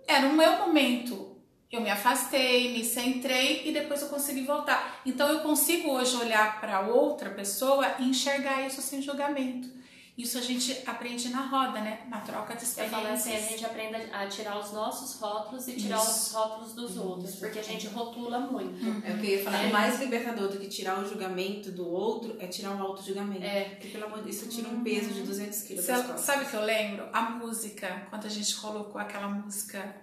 era 0.06 0.26
o 0.26 0.32
meu 0.32 0.58
momento 0.58 1.35
eu 1.76 1.82
me 1.82 1.90
afastei, 1.90 2.72
me 2.72 2.84
centrei 2.84 3.68
e 3.68 3.72
depois 3.72 4.02
eu 4.02 4.08
consegui 4.08 4.42
voltar. 4.42 5.00
Então 5.04 5.28
eu 5.28 5.40
consigo 5.40 5.90
hoje 5.90 6.16
olhar 6.16 6.60
para 6.60 6.80
outra 6.80 7.30
pessoa 7.30 7.96
e 7.98 8.08
enxergar 8.08 8.66
isso 8.66 8.80
sem 8.80 9.02
julgamento. 9.02 9.76
Isso 10.16 10.38
a 10.38 10.40
gente 10.40 10.82
aprende 10.86 11.28
na 11.28 11.42
roda, 11.42 11.78
né? 11.78 12.06
Na 12.08 12.20
troca 12.20 12.56
de 12.56 12.64
experiências. 12.64 13.10
assim, 13.10 13.36
a 13.36 13.38
gente 13.38 13.66
aprende 13.66 13.96
a 14.10 14.26
tirar 14.26 14.58
os 14.58 14.72
nossos 14.72 15.20
rótulos 15.20 15.68
e 15.68 15.74
tirar 15.74 15.98
isso. 15.98 16.10
os 16.10 16.32
rótulos 16.32 16.72
dos 16.72 16.90
isso. 16.92 17.02
outros, 17.02 17.34
porque 17.34 17.58
a 17.58 17.62
gente 17.62 17.86
rotula 17.88 18.40
muito. 18.40 18.82
Uhum. 18.82 19.02
É 19.04 19.12
o 19.12 19.18
que 19.18 19.26
eu 19.26 19.30
ia 19.32 19.44
falar. 19.44 19.64
É. 19.64 19.66
O 19.68 19.72
mais 19.74 20.00
libertador 20.00 20.48
do 20.48 20.58
que 20.58 20.68
tirar 20.68 20.98
o 20.98 21.06
julgamento 21.06 21.70
do 21.70 21.86
outro 21.86 22.34
é 22.40 22.46
tirar 22.46 22.74
o 22.74 22.82
auto-julgamento. 22.82 23.44
É. 23.44 23.64
Porque, 23.64 23.88
pelo 23.88 24.06
amor 24.06 24.20
de 24.20 24.24
Deus, 24.24 24.36
isso 24.36 24.48
tira 24.48 24.70
um 24.70 24.82
peso 24.82 25.10
de 25.10 25.20
200 25.20 25.62
quilos 25.62 25.84
Sabe 25.84 26.44
o 26.44 26.48
que 26.48 26.56
eu 26.56 26.64
lembro? 26.64 27.06
A 27.12 27.20
música, 27.32 28.06
quando 28.08 28.24
a 28.24 28.30
gente 28.30 28.56
colocou 28.56 28.98
aquela 28.98 29.28
música 29.28 29.96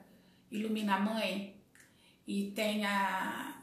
Ilumina 0.52 0.98
a 0.98 1.00
Mãe 1.00 1.53
e 2.28 2.52
tem 2.52 2.86
a, 2.86 3.56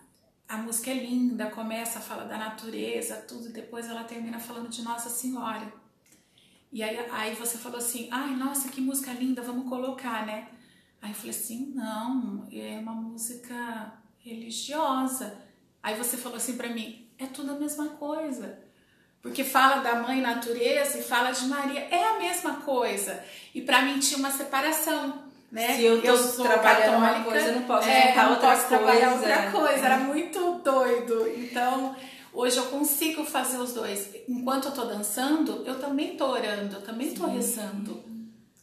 a 0.49 0.57
música 0.59 0.90
é 0.90 0.95
linda, 0.95 1.50
começa 1.50 1.99
a 1.99 2.02
falar 2.02 2.25
da 2.25 2.37
natureza, 2.37 3.17
tudo, 3.17 3.49
e 3.49 3.52
depois 3.52 3.88
ela 3.88 4.05
termina 4.05 4.38
falando 4.38 4.69
de 4.69 4.83
Nossa 4.83 5.09
Senhora. 5.09 5.73
E 6.73 6.83
aí, 6.83 6.99
aí 7.11 7.35
você 7.35 7.59
falou 7.59 7.79
assim, 7.79 8.09
ai, 8.11 8.35
nossa, 8.37 8.69
que 8.69 8.81
música 8.81 9.12
linda, 9.12 9.43
vamos 9.43 9.69
colocar, 9.69 10.25
né? 10.25 10.49
Aí 11.02 11.11
eu 11.11 11.14
falei 11.14 11.31
assim, 11.31 11.73
não, 11.75 12.47
é 12.52 12.79
uma 12.79 12.93
música 12.93 13.95
religiosa. 14.19 15.38
Aí 15.83 15.97
você 15.97 16.17
falou 16.17 16.37
assim 16.37 16.57
para 16.57 16.69
mim, 16.69 17.09
é 17.19 17.26
tudo 17.26 17.52
a 17.52 17.59
mesma 17.59 17.88
coisa. 17.90 18.61
Porque 19.23 19.45
fala 19.45 19.83
da 19.83 19.97
mãe 19.97 20.21
natureza 20.21 20.99
e 20.99 21.02
fala 21.02 21.31
de 21.31 21.45
Maria, 21.47 21.81
é 21.81 22.17
a 22.17 22.19
mesma 22.19 22.57
coisa. 22.61 23.23
E 23.55 23.61
para 23.61 23.83
mim 23.83 23.99
tinha 23.99 24.19
uma 24.19 24.31
separação, 24.31 25.29
né? 25.50 25.76
Se 25.76 25.85
eu 25.85 26.00
tô 26.02 26.16
sou 26.16 26.45
trabalhando 26.45 26.97
uma 26.99 27.25
coisa, 27.25 27.47
eu 27.49 27.54
não 27.57 27.62
posso 27.62 27.88
é, 27.88 28.14
não 28.14 28.30
outra 28.30 28.50
posso 28.50 28.69
trabalhar 28.69 29.11
coisa. 29.11 29.26
outra 29.35 29.50
coisa. 29.50 29.85
Era 29.87 29.99
muito 29.99 30.61
doido. 30.64 31.28
Então, 31.37 31.97
hoje 32.33 32.57
eu 32.57 32.64
consigo 32.66 33.25
fazer 33.25 33.57
os 33.59 33.73
dois. 33.73 34.11
Enquanto 34.28 34.66
eu 34.66 34.73
tô 34.73 34.85
dançando, 34.85 35.62
eu 35.66 35.78
também 35.80 36.16
tô 36.16 36.26
orando, 36.30 36.76
eu 36.76 36.83
também 36.83 37.11
tô 37.12 37.26
rezando. 37.26 38.09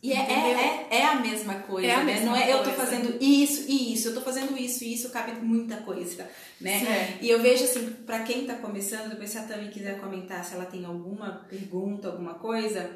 E 0.01 0.13
é, 0.13 0.15
é, 0.15 0.87
é, 0.91 0.97
é 0.99 1.05
a 1.05 1.15
mesma 1.15 1.55
coisa, 1.55 1.87
É 1.87 1.95
a 1.95 1.97
né? 2.03 2.13
mesma 2.13 2.27
Não 2.27 2.35
é 2.35 2.53
eu 2.53 2.59
tô 2.59 2.65
coisa. 2.65 2.77
fazendo 2.85 3.17
isso 3.19 3.65
e 3.67 3.93
isso, 3.93 4.09
eu 4.09 4.13
tô 4.13 4.21
fazendo 4.21 4.55
isso 4.55 4.83
e 4.83 4.93
isso, 4.93 5.09
cabe 5.09 5.31
muita 5.41 5.77
coisa, 5.77 6.29
né? 6.61 6.79
Sim. 6.79 7.17
E 7.19 7.29
eu 7.29 7.41
vejo 7.41 7.63
assim, 7.63 7.89
pra 8.05 8.19
quem 8.19 8.45
tá 8.45 8.53
começando, 8.53 9.09
depois 9.09 9.31
se 9.31 9.39
a 9.39 9.43
Tami 9.43 9.69
quiser 9.69 9.99
comentar 9.99 10.45
se 10.45 10.53
ela 10.53 10.65
tem 10.65 10.85
alguma 10.85 11.45
pergunta, 11.49 12.09
alguma 12.09 12.35
coisa, 12.35 12.91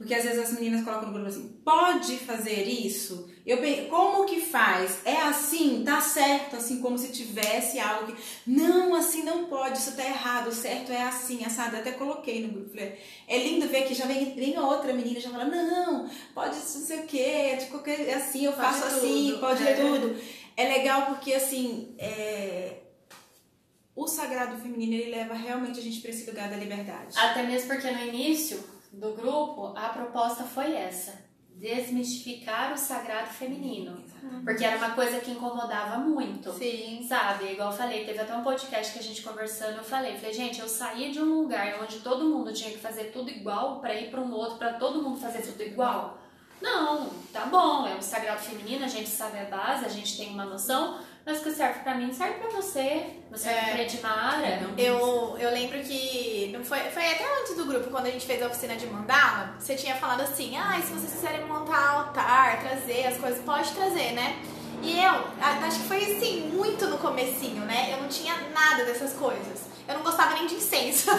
porque 0.00 0.14
às 0.14 0.24
vezes 0.24 0.38
as 0.38 0.52
meninas 0.54 0.82
colocam 0.82 1.08
no 1.08 1.12
grupo 1.12 1.28
assim, 1.28 1.60
pode 1.62 2.16
fazer 2.16 2.62
isso? 2.66 3.28
Eu 3.44 3.58
como 3.90 4.24
que 4.24 4.40
faz? 4.40 5.00
É 5.04 5.20
assim? 5.20 5.82
Tá 5.84 6.00
certo? 6.00 6.56
Assim 6.56 6.80
como 6.80 6.96
se 6.96 7.12
tivesse 7.12 7.78
algo 7.78 8.10
que 8.10 8.22
não, 8.46 8.94
assim 8.94 9.22
não 9.24 9.44
pode, 9.44 9.76
isso 9.76 9.94
tá 9.94 10.02
errado, 10.02 10.46
o 10.46 10.52
certo 10.54 10.90
é 10.90 11.02
assim, 11.02 11.44
assado. 11.44 11.76
Eu 11.76 11.80
até 11.80 11.92
coloquei 11.92 12.40
no 12.40 12.48
grupo, 12.50 12.70
falei, 12.70 12.98
é 13.28 13.38
lindo 13.46 13.68
ver 13.68 13.82
que 13.82 13.92
já 13.92 14.06
vem, 14.06 14.34
vem 14.34 14.58
outra 14.58 14.94
menina 14.94 15.18
e 15.18 15.20
já 15.20 15.28
fala, 15.28 15.44
não, 15.44 16.08
pode 16.34 16.54
não 16.56 16.62
sei 16.62 17.00
o 17.00 17.06
que, 17.06 17.56
de 17.56 17.66
qualquer 17.66 18.00
é 18.08 18.14
assim, 18.14 18.46
eu 18.46 18.52
Pode 18.54 18.64
faço 18.64 18.84
assim, 18.86 19.32
tudo. 19.32 19.40
pode 19.40 19.68
É. 19.68 19.74
tudo. 19.74 20.18
É 20.56 20.66
legal 20.66 21.06
porque 21.08 21.34
assim, 21.34 21.94
é, 21.98 22.76
o 23.94 24.08
sagrado 24.08 24.56
feminino 24.56 24.94
ele 24.94 25.10
leva 25.10 25.34
realmente 25.34 25.78
a 25.78 25.82
gente 25.82 26.00
para 26.00 26.08
esse 26.08 26.24
lugar 26.24 26.48
da 26.48 26.56
liberdade. 26.56 27.18
Até 27.18 27.42
mesmo 27.42 27.68
porque 27.68 27.90
no 27.90 28.02
início 28.06 28.79
do 28.92 29.12
grupo 29.12 29.72
a 29.76 29.88
proposta 29.88 30.44
foi 30.44 30.74
essa: 30.74 31.24
desmistificar 31.56 32.72
o 32.72 32.76
sagrado 32.76 33.28
feminino. 33.28 34.02
Porque 34.44 34.64
era 34.64 34.76
uma 34.76 34.90
coisa 34.90 35.20
que 35.20 35.30
incomodava 35.30 35.98
muito. 35.98 36.52
Sim. 36.52 37.04
Sabe, 37.06 37.52
igual 37.52 37.70
eu 37.70 37.76
falei, 37.76 38.04
teve 38.04 38.18
até 38.18 38.34
um 38.34 38.42
podcast 38.42 38.92
que 38.92 38.98
a 38.98 39.02
gente 39.02 39.22
conversando, 39.22 39.78
eu 39.78 39.84
falei, 39.84 40.16
falei, 40.16 40.32
gente, 40.32 40.60
eu 40.60 40.68
saí 40.68 41.10
de 41.10 41.20
um 41.20 41.42
lugar 41.42 41.80
onde 41.82 42.00
todo 42.00 42.28
mundo 42.28 42.52
tinha 42.52 42.70
que 42.70 42.78
fazer 42.78 43.04
tudo 43.04 43.30
igual 43.30 43.80
pra 43.80 43.94
ir 43.94 44.10
pra 44.10 44.20
um 44.20 44.32
outro, 44.32 44.56
pra 44.58 44.74
todo 44.74 45.02
mundo 45.02 45.18
fazer 45.18 45.42
tudo 45.42 45.62
igual. 45.62 46.18
Não, 46.60 47.08
tá 47.32 47.46
bom, 47.46 47.86
é 47.86 47.94
o 47.94 48.02
sagrado 48.02 48.40
feminino, 48.40 48.84
a 48.84 48.88
gente 48.88 49.08
sabe 49.08 49.38
a 49.38 49.44
base, 49.44 49.84
a 49.84 49.88
gente 49.88 50.16
tem 50.16 50.28
uma 50.30 50.44
noção, 50.44 50.98
mas 51.24 51.38
o 51.40 51.42
que 51.42 51.52
serve 51.52 51.80
pra 51.80 51.94
mim 51.94 52.12
serve 52.12 52.34
pra 52.34 52.50
você, 52.50 53.06
não 53.30 53.38
serve 53.38 53.58
É. 53.58 53.72
pra 53.72 53.82
Edmara. 53.82 54.60
Não, 54.60 54.78
Eu, 54.78 55.36
eu 55.38 55.50
lembro 55.50 55.78
que 55.80 56.50
não 56.52 56.62
foi, 56.64 56.78
foi 56.90 57.06
até 57.12 57.40
antes 57.40 57.56
do 57.56 57.64
grupo, 57.64 57.90
quando 57.90 58.06
a 58.06 58.10
gente 58.10 58.26
fez 58.26 58.42
a 58.42 58.46
oficina 58.46 58.76
de 58.76 58.86
mandala, 58.86 59.54
você 59.58 59.74
tinha 59.74 59.94
falado 59.96 60.20
assim, 60.20 60.56
ah, 60.56 60.78
se 60.82 60.92
vocês 60.92 61.12
quiserem 61.14 61.46
montar 61.46 61.90
altar, 61.92 62.60
trazer 62.60 63.06
as 63.06 63.16
coisas, 63.18 63.42
pode 63.42 63.70
trazer, 63.72 64.12
né? 64.12 64.38
E 64.82 64.98
eu, 64.98 65.12
acho 65.66 65.78
que 65.80 65.88
foi 65.88 65.98
assim, 65.98 66.50
muito 66.54 66.86
no 66.86 66.96
comecinho, 66.98 67.62
né? 67.66 67.92
Eu 67.92 68.00
não 68.02 68.08
tinha 68.08 68.34
nada 68.54 68.84
dessas 68.84 69.12
coisas. 69.12 69.69
Eu 69.90 69.96
não 69.96 70.02
gostava 70.04 70.34
nem 70.34 70.46
de 70.46 70.54
incenso. 70.54 71.10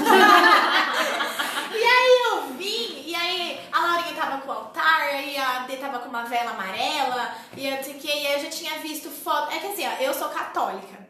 e 1.71 1.83
aí 1.83 2.21
eu 2.31 2.53
vim, 2.53 3.03
e 3.05 3.13
aí 3.13 3.59
a 3.71 3.79
Laurinha 3.79 4.15
tava 4.15 4.41
com 4.41 4.49
o 4.49 4.51
altar, 4.51 5.01
aí 5.01 5.37
a 5.37 5.59
D 5.59 5.75
tava 5.75 5.99
com 5.99 6.07
uma 6.07 6.23
vela 6.23 6.51
amarela, 6.51 7.35
e 7.57 7.67
eu 7.67 7.75
não 7.75 7.83
sei 7.83 7.95
o 7.95 7.99
que, 7.99 8.07
e 8.07 8.27
aí 8.27 8.33
eu 8.33 8.39
já 8.39 8.49
tinha 8.49 8.79
visto 8.79 9.09
foto. 9.09 9.53
É 9.53 9.59
que 9.59 9.67
assim, 9.67 9.85
ó, 9.85 10.01
eu 10.01 10.13
sou 10.13 10.29
católica. 10.29 11.07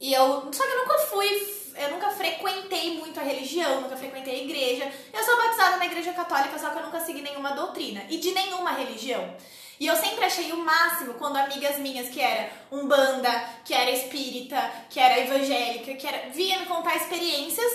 E 0.00 0.12
eu. 0.12 0.48
Só 0.52 0.64
que 0.64 0.72
eu 0.72 0.78
nunca 0.78 0.98
fui. 0.98 1.54
Eu 1.76 1.90
nunca 1.90 2.08
frequentei 2.10 2.96
muito 2.98 3.18
a 3.18 3.22
religião, 3.22 3.80
nunca 3.80 3.96
frequentei 3.96 4.34
a 4.34 4.44
igreja. 4.44 4.92
Eu 5.12 5.24
sou 5.24 5.36
batizada 5.36 5.76
na 5.76 5.86
igreja 5.86 6.12
católica, 6.12 6.56
só 6.58 6.70
que 6.70 6.78
eu 6.78 6.84
nunca 6.84 7.00
segui 7.00 7.20
nenhuma 7.20 7.50
doutrina. 7.50 8.04
E 8.08 8.16
de 8.18 8.30
nenhuma 8.30 8.70
religião. 8.72 9.34
E 9.78 9.86
eu 9.86 9.96
sempre 9.96 10.24
achei 10.24 10.52
o 10.52 10.58
máximo 10.58 11.14
quando 11.14 11.36
amigas 11.36 11.78
minhas 11.78 12.08
que 12.08 12.20
era 12.20 12.50
umbanda, 12.70 13.30
que 13.64 13.74
era 13.74 13.90
espírita, 13.90 14.70
que 14.88 15.00
era 15.00 15.20
evangélica, 15.20 15.94
que 15.94 16.06
era. 16.06 16.30
vinha 16.30 16.60
me 16.60 16.66
contar 16.66 16.96
experiências 16.96 17.72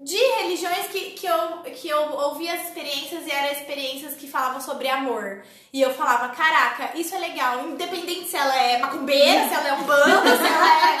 de 0.00 0.16
religiões 0.16 0.86
que, 0.88 1.10
que, 1.10 1.26
eu, 1.26 1.62
que 1.74 1.88
eu 1.88 2.12
ouvia 2.12 2.54
as 2.54 2.68
experiências 2.68 3.26
e 3.26 3.32
eram 3.32 3.50
experiências 3.50 4.14
que 4.14 4.28
falavam 4.28 4.60
sobre 4.60 4.88
amor. 4.88 5.42
E 5.72 5.82
eu 5.82 5.92
falava, 5.92 6.32
caraca, 6.34 6.96
isso 6.96 7.14
é 7.16 7.18
legal, 7.18 7.66
independente 7.66 8.28
se 8.28 8.36
ela 8.36 8.54
é 8.56 8.78
macumbeira, 8.78 9.48
se 9.48 9.54
ela 9.54 9.68
é 9.68 9.72
umbanda, 9.72 10.36
se 10.36 10.46
ela 10.46 10.94
é. 10.94 10.98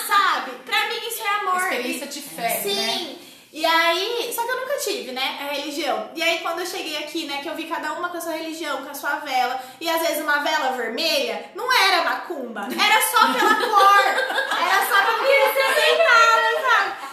Sabe? 0.06 0.50
Pra 0.64 0.88
mim 0.88 1.06
isso 1.06 1.22
é 1.22 1.28
amor. 1.36 1.62
Experiência 1.62 2.06
de 2.08 2.20
fé, 2.20 2.62
né? 2.64 3.16
E 3.52 3.66
aí, 3.66 4.32
só 4.32 4.44
que 4.44 4.50
eu 4.50 4.60
nunca 4.60 4.76
tive, 4.78 5.10
né, 5.12 5.38
a 5.40 5.52
religião. 5.54 6.10
E 6.14 6.22
aí 6.22 6.38
quando 6.38 6.60
eu 6.60 6.66
cheguei 6.66 6.98
aqui, 6.98 7.26
né, 7.26 7.40
que 7.42 7.48
eu 7.48 7.54
vi 7.56 7.64
cada 7.64 7.92
uma 7.94 8.08
com 8.08 8.16
a 8.16 8.20
sua 8.20 8.32
religião, 8.34 8.82
com 8.84 8.90
a 8.90 8.94
sua 8.94 9.16
vela, 9.16 9.60
e 9.80 9.90
às 9.90 10.00
vezes 10.00 10.22
uma 10.22 10.38
vela 10.38 10.70
vermelha, 10.72 11.50
não 11.56 11.70
era 11.72 12.04
macumba, 12.04 12.60
era 12.60 13.00
só 13.10 13.32
pela 13.32 13.54
cor, 13.56 14.04
era 14.06 14.86
só 14.88 15.02
pra 15.02 15.26
ser 15.52 15.60
aceitada, 15.62 16.60
sabe? 16.70 17.10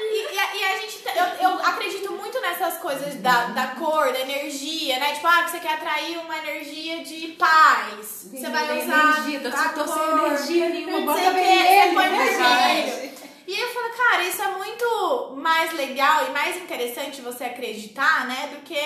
E, 0.00 0.34
e 0.34 0.38
a, 0.38 0.56
e 0.56 0.64
a 0.64 0.78
gente, 0.80 1.02
eu, 1.06 1.48
eu 1.50 1.58
acredito 1.64 2.12
muito 2.12 2.40
nessas 2.40 2.78
coisas 2.78 3.14
da, 3.16 3.44
da 3.46 3.66
cor, 3.68 4.12
da 4.12 4.18
energia, 4.20 4.98
né? 4.98 5.12
Tipo, 5.14 5.26
ah, 5.28 5.42
que 5.44 5.50
você 5.52 5.58
quer 5.60 5.74
atrair 5.74 6.18
uma 6.18 6.36
energia 6.38 7.04
de 7.04 7.28
paz. 7.38 8.26
Você 8.32 8.48
vai 8.48 8.64
usar 8.82 9.22
energia, 9.22 9.40
tô- 9.40 9.56
a 9.56 9.68
tô 9.68 9.86
sem 9.86 10.02
cor, 10.02 10.26
energia 10.26 10.68
nenhuma, 10.70 11.00
bota 11.14 11.30
vermelho, 11.30 11.90
você 11.90 11.94
põe 11.94 12.10
né? 12.10 12.24
vermelho. 12.24 13.13
E 13.54 13.60
eu 13.60 13.68
falo, 13.72 13.88
cara, 13.90 14.22
isso 14.24 14.42
é 14.42 14.48
muito 14.56 15.34
mais 15.36 15.72
legal 15.74 16.26
e 16.26 16.30
mais 16.30 16.56
interessante 16.56 17.20
você 17.20 17.44
acreditar, 17.44 18.26
né? 18.26 18.48
Do 18.52 18.62
que 18.62 18.76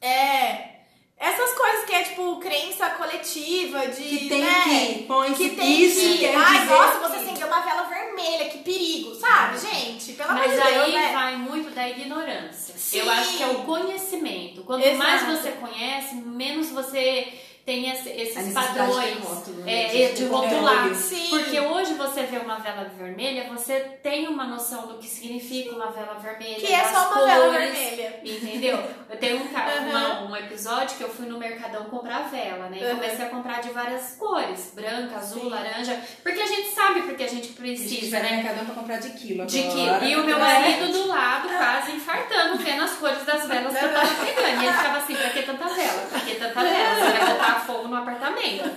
é, 0.00 0.70
essas 1.18 1.52
coisas 1.52 1.84
que 1.84 1.94
é 1.94 2.02
tipo 2.02 2.36
crença 2.40 2.88
coletiva 2.90 3.86
de. 3.88 4.02
Que 4.02 4.28
tem 4.28 4.40
né, 4.40 4.64
que, 4.94 5.02
põe 5.04 5.34
que 5.34 5.50
que 5.50 5.56
tem 5.56 5.80
isso 5.82 6.00
que. 6.00 6.18
quer 6.18 6.34
Ai, 6.36 6.64
nossa, 6.64 6.92
que- 6.92 7.08
você 7.08 7.16
acendeu 7.16 7.46
uma 7.46 7.60
vela 7.60 7.82
vermelha, 7.82 8.48
que 8.48 8.58
perigo, 8.58 9.14
sabe, 9.14 9.58
gente? 9.58 10.12
Pelo 10.14 10.30
amor 10.30 10.46
Mas 10.48 10.54
de 10.54 10.60
aí 10.62 10.74
Deus, 10.74 10.92
né? 10.94 11.12
vai 11.12 11.36
muito 11.36 11.70
da 11.74 11.88
ignorância. 11.88 12.74
Sim. 12.78 12.98
Eu 13.00 13.10
acho 13.10 13.36
que 13.36 13.42
é 13.42 13.48
o 13.48 13.62
conhecimento. 13.64 14.62
Quanto 14.64 14.82
Exato. 14.84 14.98
mais 14.98 15.22
você 15.22 15.50
conhece, 15.52 16.14
menos 16.14 16.70
você 16.70 17.32
tem 17.64 17.90
esse- 17.90 18.10
esses 18.10 18.52
padrões 18.52 19.14
de 19.16 19.22
rótulo, 19.22 19.56
né? 19.64 19.84
é, 20.04 20.08
De 20.08 20.14
de 20.16 20.24
rotular. 20.26 20.94
Sim. 20.94 21.28
Porque 21.30 21.58
hoje 21.60 21.94
você 21.94 22.22
vê 22.24 22.36
uma 22.38 22.56
vela 22.56 22.84
vermelha, 22.98 23.44
você 23.48 23.80
tem 24.02 24.28
uma 24.28 24.44
noção 24.44 24.86
do 24.86 24.98
que 24.98 25.06
significa 25.08 25.74
uma 25.74 25.90
vela 25.90 26.14
vermelha. 26.14 26.56
Que 26.56 26.72
é 26.72 26.84
só 26.84 27.10
uma 27.12 27.24
vela 27.26 27.52
cores, 27.52 27.70
vermelha. 27.78 28.20
Entendeu? 28.24 28.82
Eu 29.08 29.16
tenho 29.18 29.36
um, 29.38 29.40
Uhum. 29.44 29.48
uma- 29.90 30.22
um 30.30 30.36
episódio 30.36 30.96
que 30.96 31.02
eu 31.04 31.08
fui 31.08 31.26
no 31.26 31.38
Mercadão 31.38 31.84
comprar 31.84 32.28
vela, 32.28 32.68
né? 32.68 32.78
E 32.80 32.84
Uhum. 32.84 32.96
comecei 32.96 33.24
a 33.26 33.28
comprar 33.30 33.60
de 33.62 33.70
várias 33.70 34.16
cores, 34.16 34.72
branca, 34.74 35.16
azul, 35.16 35.42
Sim. 35.42 35.48
laranja, 35.48 35.98
porque 36.22 36.40
a 36.40 36.46
gente 36.46 36.68
sabe 36.70 37.02
porque 37.02 37.22
a 37.22 37.28
gente 37.28 37.34
A 37.34 37.46
gente 37.46 37.52
precisa, 37.78 38.18
vai 38.18 38.22
no 38.22 38.36
né? 38.36 38.42
mercadão 38.42 38.64
pra 38.66 38.74
comprar 38.74 38.98
de 38.98 39.10
quilo 39.10 39.44
De 39.46 39.58
agora. 39.68 39.98
quilo. 40.00 40.10
E 40.10 40.16
o 40.16 40.24
meu 40.24 40.36
É. 40.36 40.38
marido 40.40 40.92
do 40.92 41.08
lado, 41.08 41.48
quase 41.48 41.92
infartando, 41.92 42.56
vendo 42.58 42.82
as 42.82 42.92
cores 42.92 43.24
das 43.24 43.46
velas 43.46 43.76
que 43.76 43.84
eu 43.84 43.92
tava 43.92 44.06
pegando. 44.24 44.62
E 44.62 44.66
ele 44.66 44.72
ficava 44.72 44.98
assim, 44.98 45.14
pra 45.16 45.30
que 45.30 45.42
tanta 45.42 45.68
vela? 45.68 46.06
Pra 46.10 46.20
que 46.20 46.34
tanta 46.36 46.60
vela? 46.62 46.94
Você 46.94 47.18
vai 47.18 47.32
botar 47.32 47.53
fogo 47.60 47.88
no 47.88 47.96
apartamento. 47.96 48.70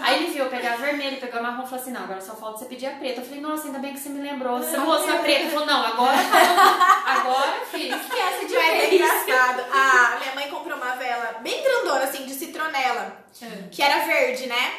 Aí 0.00 0.22
ele 0.24 0.32
viu 0.32 0.44
eu 0.44 0.50
pegar 0.50 0.78
pegou 1.20 1.38
a 1.38 1.42
marrom 1.42 1.64
e 1.64 1.66
falou 1.66 1.80
assim, 1.80 1.92
não, 1.92 2.04
agora 2.04 2.20
só 2.20 2.34
falta 2.34 2.58
você 2.58 2.64
pedir 2.66 2.86
a 2.86 2.92
preta. 2.92 3.20
Eu 3.20 3.24
falei, 3.24 3.40
nossa, 3.40 3.66
ainda 3.66 3.78
bem 3.78 3.92
que 3.92 4.00
você 4.00 4.08
me 4.08 4.20
lembrou. 4.20 4.58
Você 4.58 4.76
não 4.76 4.86
mostrou 4.86 5.16
a 5.16 5.20
preta. 5.20 5.40
Ele 5.40 5.50
falou, 5.50 5.66
não, 5.66 5.84
agora 5.84 6.18
tá. 6.18 7.02
Agora, 7.06 7.66
filho, 7.70 7.94
esquece 8.00 8.46
de 8.46 8.54
Mas 8.54 8.64
é 8.64 8.94
engraçado. 8.94 9.64
A 9.72 10.18
minha 10.20 10.34
mãe 10.34 10.50
comprou 10.50 10.76
uma 10.76 10.94
vela 10.96 11.38
bem 11.42 11.62
grandona, 11.62 12.04
assim, 12.04 12.26
de 12.26 12.34
citronela, 12.34 13.24
que 13.70 13.82
era 13.82 14.04
verde, 14.04 14.46
né? 14.46 14.72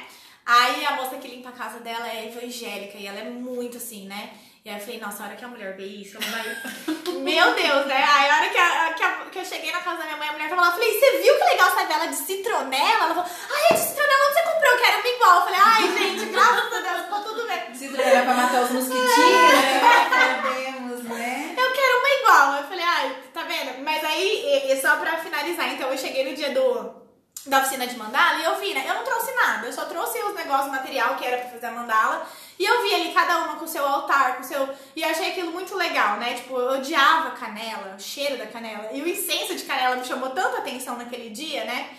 Aí 0.45 0.85
a 0.85 0.95
moça 0.95 1.15
que 1.15 1.27
limpa 1.27 1.50
a 1.50 1.53
casa 1.53 1.79
dela 1.79 2.07
é 2.07 2.27
evangélica 2.27 2.97
e 2.97 3.07
ela 3.07 3.19
é 3.19 3.29
muito 3.29 3.77
assim, 3.77 4.07
né? 4.07 4.31
E 4.65 4.70
aí 4.70 4.75
eu 4.77 4.82
falei, 4.82 5.00
nossa, 5.00 5.24
a 5.24 5.25
hora 5.27 5.36
que 5.36 5.43
a 5.43 5.48
mulher 5.50 5.75
vê 5.75 5.84
isso, 5.86 6.15
ela 6.17 6.25
vai. 6.32 7.13
Meu 7.20 7.53
Deus, 7.53 7.86
né? 7.86 8.01
Aí 8.15 8.29
a 8.29 8.36
hora 8.38 8.50
que, 8.50 8.58
a- 8.58 8.93
que, 8.93 9.03
a- 9.03 9.25
que 9.32 9.39
eu 9.39 9.46
cheguei 9.46 9.72
na 9.74 9.79
casa 9.82 9.98
da 9.98 10.03
minha 10.05 10.15
mãe, 10.17 10.29
a 10.29 10.32
mulher 10.32 10.50
tava 10.50 10.62
lá, 10.62 10.67
eu 10.67 10.72
falei, 10.74 11.00
você 11.00 11.12
viu 11.22 11.38
que 11.38 11.43
legal 11.43 11.67
essa 11.67 11.86
vela 11.86 12.05
de 12.08 12.15
citronela? 12.15 13.03
Ela 13.05 13.15
falou, 13.15 13.25
ai, 13.25 13.63
é 13.70 13.74
de 13.74 13.79
citronela, 13.79 14.25
onde 14.25 14.34
você 14.34 14.41
comprou? 14.43 14.72
Eu 14.72 14.77
quero 14.79 14.98
uma 15.00 15.08
igual. 15.10 15.36
Eu 15.36 15.41
falei, 15.43 15.60
ai, 15.60 15.98
gente, 15.98 16.25
graças 16.27 16.74
a 16.74 16.79
Deus, 16.79 17.01
ficou 17.03 17.20
tudo 17.24 17.48
bem. 17.48 17.63
Era 18.01 18.22
pra 18.24 18.34
matar 18.34 18.62
os 18.63 18.70
mosquitinhos, 18.72 19.51
né? 19.51 20.10
Sabemos, 20.10 21.03
né? 21.03 21.55
Eu 21.58 21.72
quero 21.74 22.00
uma 22.00 22.10
igual. 22.10 22.55
Eu 22.62 22.67
falei, 22.70 22.86
ai, 22.86 23.17
tá 23.34 23.43
vendo? 23.43 23.84
Mas 23.84 24.03
aí, 24.03 24.46
e- 24.46 24.72
e 24.72 24.82
só 24.82 24.96
pra 24.96 25.17
finalizar, 25.17 25.67
então 25.74 25.89
eu 25.91 25.98
cheguei 25.98 26.29
no 26.29 26.36
dia 26.36 26.51
do, 26.51 27.03
da 27.48 27.60
oficina 27.60 27.86
de 27.86 27.98
mandala 27.98 28.39
e 28.39 28.43
eu 28.46 28.55
vi, 28.60 28.74
né? 28.74 28.86
Eu 28.88 28.93
não 28.96 29.03
trouxe 29.03 29.34
nada, 29.36 29.67
eu 29.67 29.74
só 29.74 29.86
trouxe 29.86 30.20
os 30.24 30.34
negócios, 30.36 30.72
material 30.72 31.15
que 31.15 31.25
era 31.25 31.38
pra 31.41 31.50
fazer 31.51 31.65
a 31.65 31.72
mandala. 31.72 32.25
E 32.60 32.65
eu 32.65 32.83
vi 32.83 32.93
ali 32.93 33.13
cada 33.13 33.39
uma 33.39 33.55
com 33.55 33.65
o 33.65 33.67
seu 33.67 33.86
altar, 33.86 34.38
com 34.38 34.43
o 34.43 34.45
seu. 34.45 34.69
E 34.95 35.01
eu 35.01 35.10
achei 35.10 35.31
aquilo 35.31 35.51
muito 35.51 35.75
legal, 35.75 36.17
né? 36.17 36.36
Tipo, 36.36 36.57
eu 36.57 36.77
odiava 36.77 37.31
canela, 37.31 37.95
o 37.95 38.00
cheiro 38.00 38.38
da 38.38 38.48
canela. 38.48 38.89
E 38.93 39.01
o 39.01 39.07
incenso 39.07 39.55
de 39.55 39.63
canela 39.63 39.95
me 39.95 40.05
chamou 40.05 40.29
tanta 40.29 40.60
atenção 40.60 40.98
naquele 40.98 41.29
dia, 41.29 41.65
né? 41.65 41.98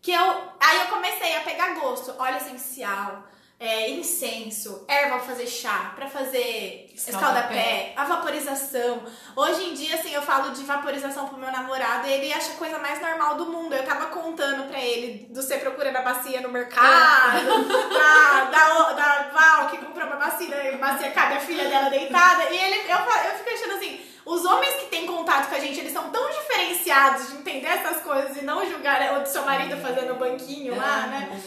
Que 0.00 0.12
eu. 0.12 0.52
Aí 0.60 0.78
eu 0.80 0.86
comecei 0.86 1.36
a 1.36 1.40
pegar 1.40 1.74
gosto. 1.74 2.14
Óleo 2.18 2.36
essencial, 2.36 3.24
é, 3.62 3.88
incenso, 3.90 4.84
erva 4.88 5.18
pra 5.18 5.20
fazer 5.20 5.46
chá, 5.46 5.92
pra 5.94 6.08
fazer 6.08 6.90
escaldapé, 6.96 7.92
a 7.94 8.04
vaporização. 8.04 9.04
Hoje 9.36 9.68
em 9.68 9.74
dia, 9.74 9.94
assim, 9.94 10.12
eu 10.12 10.20
falo 10.20 10.50
de 10.50 10.64
vaporização 10.64 11.28
pro 11.28 11.38
meu 11.38 11.52
namorado 11.52 12.08
e 12.08 12.12
ele 12.12 12.32
acha 12.32 12.54
a 12.54 12.56
coisa 12.56 12.80
mais 12.80 13.00
normal 13.00 13.36
do 13.36 13.46
mundo. 13.46 13.72
Eu 13.72 13.84
tava 13.84 14.06
contando 14.06 14.68
pra 14.68 14.80
ele 14.80 15.28
do 15.30 15.40
você 15.40 15.58
procurando 15.58 15.94
a 15.94 16.02
bacia 16.02 16.40
no 16.40 16.48
mercado, 16.48 17.46
da, 17.94 18.44
da, 18.50 18.92
da 18.94 19.30
Val 19.32 19.70
que 19.70 19.78
comprou 19.78 20.08
uma 20.08 20.16
bacia, 20.16 20.76
bacia 20.78 21.12
cabe 21.12 21.34
a 21.34 21.40
filha 21.40 21.68
dela 21.68 21.88
deitada. 21.88 22.50
E 22.50 22.58
ele, 22.58 22.90
eu, 22.90 22.98
eu 22.98 23.38
fico 23.38 23.50
achando 23.54 23.74
assim, 23.76 24.00
os 24.26 24.44
homens 24.44 24.74
que 24.74 24.86
têm 24.86 25.06
contato 25.06 25.48
com 25.48 25.54
a 25.54 25.60
gente, 25.60 25.78
eles 25.78 25.92
são 25.92 26.10
tão 26.10 26.28
diferenciados 26.30 27.28
de 27.28 27.36
entender 27.36 27.68
essas 27.68 28.02
coisas 28.02 28.36
e 28.36 28.44
não 28.44 28.68
julgar 28.68 29.22
o 29.22 29.24
seu 29.24 29.44
marido 29.44 29.76
fazendo 29.76 30.16
banquinho 30.16 30.76
lá, 30.76 31.06
né? 31.06 31.40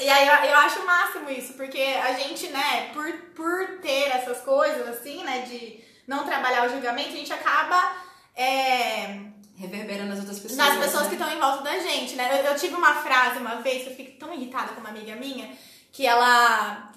E 0.00 0.08
aí 0.08 0.26
eu, 0.26 0.50
eu 0.50 0.56
acho 0.58 0.80
o 0.80 0.86
máximo 0.86 1.30
isso, 1.30 1.52
porque 1.54 1.80
a 1.80 2.12
gente, 2.14 2.48
né, 2.48 2.90
por, 2.92 3.12
por 3.36 3.78
ter 3.80 4.08
essas 4.08 4.40
coisas, 4.40 4.88
assim, 4.88 5.22
né, 5.22 5.42
de 5.42 5.82
não 6.06 6.24
trabalhar 6.24 6.66
o 6.66 6.70
julgamento, 6.70 7.10
a 7.10 7.16
gente 7.16 7.32
acaba. 7.32 7.92
É, 8.36 9.20
Reverberando 9.56 10.08
nas 10.10 10.18
outras 10.18 10.40
pessoas. 10.40 10.58
nas 10.58 10.78
pessoas 10.84 11.04
né? 11.04 11.08
que 11.10 11.14
estão 11.14 11.30
em 11.32 11.38
volta 11.38 11.62
da 11.62 11.78
gente, 11.78 12.16
né? 12.16 12.40
Eu, 12.40 12.50
eu 12.50 12.56
tive 12.58 12.74
uma 12.74 12.92
frase 12.96 13.38
uma 13.38 13.56
vez 13.62 13.86
eu 13.86 13.94
fiquei 13.94 14.16
tão 14.16 14.34
irritada 14.34 14.72
com 14.72 14.80
uma 14.80 14.88
amiga 14.90 15.14
minha 15.14 15.48
que 15.92 16.04
ela 16.04 16.90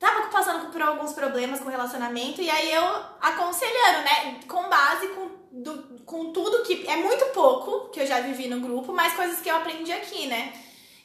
tava 0.00 0.26
passando 0.26 0.72
por 0.72 0.82
alguns 0.82 1.12
problemas 1.12 1.60
com 1.60 1.68
relacionamento 1.70 2.42
e 2.42 2.50
aí 2.50 2.72
eu 2.72 2.84
aconselhando, 3.20 4.00
né? 4.02 4.40
Com 4.48 4.68
base 4.68 5.06
com, 5.08 5.30
do- 5.52 6.00
com 6.04 6.32
tudo 6.32 6.64
que. 6.64 6.84
É 6.88 6.96
muito 6.96 7.24
pouco 7.26 7.90
que 7.90 8.00
eu 8.00 8.06
já 8.06 8.20
vivi 8.20 8.48
no 8.48 8.58
grupo, 8.58 8.92
mas 8.92 9.14
coisas 9.14 9.40
que 9.40 9.48
eu 9.48 9.56
aprendi 9.56 9.92
aqui, 9.92 10.26
né? 10.26 10.52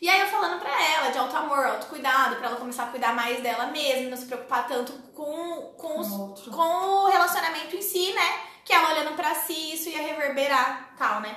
E 0.01 0.09
aí 0.09 0.19
eu 0.19 0.27
falando 0.27 0.59
pra 0.59 0.69
ela 0.69 1.09
de 1.11 1.17
auto 1.17 1.35
amor, 1.37 1.65
autocuidado, 1.65 2.35
pra 2.35 2.47
ela 2.47 2.57
começar 2.57 2.83
a 2.83 2.87
cuidar 2.87 3.13
mais 3.13 3.39
dela 3.41 3.67
mesma, 3.67 4.09
não 4.09 4.17
se 4.17 4.25
preocupar 4.25 4.67
tanto 4.67 4.91
com, 5.15 5.73
com, 5.77 5.99
os- 5.99 6.07
Com 6.09 6.13
o 6.15 6.29
outro. 6.29 6.51
com 6.51 6.61
o 6.61 7.07
relacionamento 7.07 7.75
em 7.75 7.81
si, 7.81 8.11
né? 8.13 8.39
Que 8.65 8.73
ela 8.73 8.89
olhando 8.91 9.15
pra 9.15 9.33
si, 9.35 9.73
isso 9.73 9.89
ia 9.89 10.01
reverberar, 10.01 10.93
tal, 10.97 11.21
né? 11.21 11.33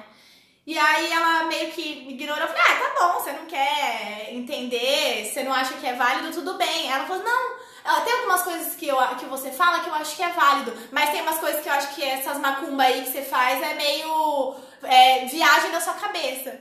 E 0.67 0.77
aí 0.77 1.13
ela 1.13 1.45
meio 1.45 1.71
que 1.71 2.07
me 2.07 2.15
ignorou, 2.15 2.43
eu 2.43 2.49
falei, 2.49 2.63
ah, 2.63 2.75
tá 2.75 2.95
bom, 3.07 3.21
você 3.21 3.31
não 3.33 3.47
quer 3.47 4.31
entender, 4.33 5.25
você 5.33 5.45
não 5.45 5.53
acha 5.53 5.75
que 5.75 5.87
é 5.87 5.93
válido, 5.95 6.33
tudo 6.33 6.55
bem. 6.55 6.91
Ela 6.91 7.07
falou, 7.07 7.23
não, 7.23 7.57
ela 7.85 8.01
tem 8.01 8.13
algumas 8.15 8.43
coisas 8.43 8.75
que, 8.75 8.89
eu, 8.89 8.97
que 9.17 9.27
você 9.27 9.53
fala 9.53 9.79
que 9.79 9.89
eu 9.89 9.95
acho 9.95 10.17
que 10.17 10.25
é 10.25 10.31
válido, 10.31 10.77
mas 10.91 11.11
tem 11.11 11.23
umas 11.23 11.39
coisas 11.39 11.63
que 11.63 11.69
eu 11.69 11.73
acho 11.73 11.95
que 11.95 12.03
essas 12.03 12.39
macumba 12.39 12.83
aí 12.83 13.03
que 13.05 13.13
você 13.13 13.23
faz 13.23 13.63
é 13.63 13.75
meio 13.75 14.57
é, 14.83 15.25
viagem 15.27 15.71
da 15.71 15.81
sua 15.81 15.95
cabeça. 15.95 16.61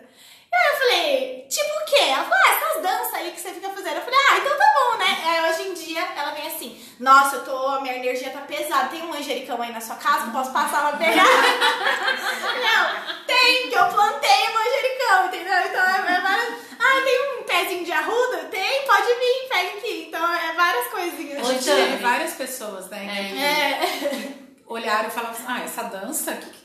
Aí 0.55 0.71
eu 0.71 0.77
falei, 0.77 1.45
tipo 1.49 1.69
o 1.69 1.85
quê? 1.85 2.03
Ela 2.09 2.23
falou, 2.23 2.39
ah, 2.45 2.49
essas 2.49 2.81
danças 2.81 3.13
aí 3.13 3.31
que 3.31 3.41
você 3.41 3.51
fica 3.53 3.69
fazendo. 3.69 3.95
Eu 3.97 4.01
falei, 4.01 4.19
ah, 4.29 4.37
então 4.37 4.57
tá 4.57 4.65
bom, 4.75 4.97
né? 4.97 5.17
Aí 5.25 5.51
hoje 5.51 5.67
em 5.69 5.73
dia 5.73 6.01
ela 6.15 6.31
vem 6.31 6.47
assim, 6.47 6.81
nossa, 6.99 7.37
eu 7.37 7.43
tô, 7.45 7.57
a 7.67 7.81
minha 7.81 7.95
energia 7.95 8.29
tá 8.31 8.39
pesada, 8.41 8.89
tem 8.89 9.01
um 9.03 9.07
manjericão 9.09 9.61
aí 9.61 9.71
na 9.71 9.81
sua 9.81 9.95
casa 9.95 10.21
que 10.23 10.27
eu 10.29 10.31
posso 10.33 10.51
passar 10.51 10.87
pra 10.89 10.97
pegar? 10.97 11.23
Não, 12.65 13.25
tem, 13.25 13.61
porque 13.63 13.77
eu 13.77 13.85
plantei 13.87 14.49
manjericão, 14.53 15.25
entendeu? 15.27 15.59
Então 15.69 15.81
é, 15.83 16.15
é 16.17 16.21
várias. 16.21 16.65
Ah, 16.79 17.01
tem 17.03 17.39
um 17.39 17.43
pezinho 17.43 17.85
de 17.85 17.91
arruda? 17.91 18.37
Tem, 18.51 18.85
pode 18.85 19.07
vir, 19.07 19.47
pega 19.49 19.77
aqui. 19.77 20.05
Então 20.07 20.33
é 20.33 20.53
várias 20.53 20.87
coisinhas. 20.87 21.63
Teve 21.65 21.95
várias 21.97 22.33
pessoas, 22.33 22.87
né, 22.89 23.05
que 23.31 23.43
É. 23.43 24.33
olharam 24.67 25.07
e 25.07 25.11
falavam 25.11 25.31
assim, 25.35 25.45
ah, 25.47 25.61
essa 25.63 25.83
dança, 25.83 26.33
que, 26.33 26.45
que, 26.49 26.57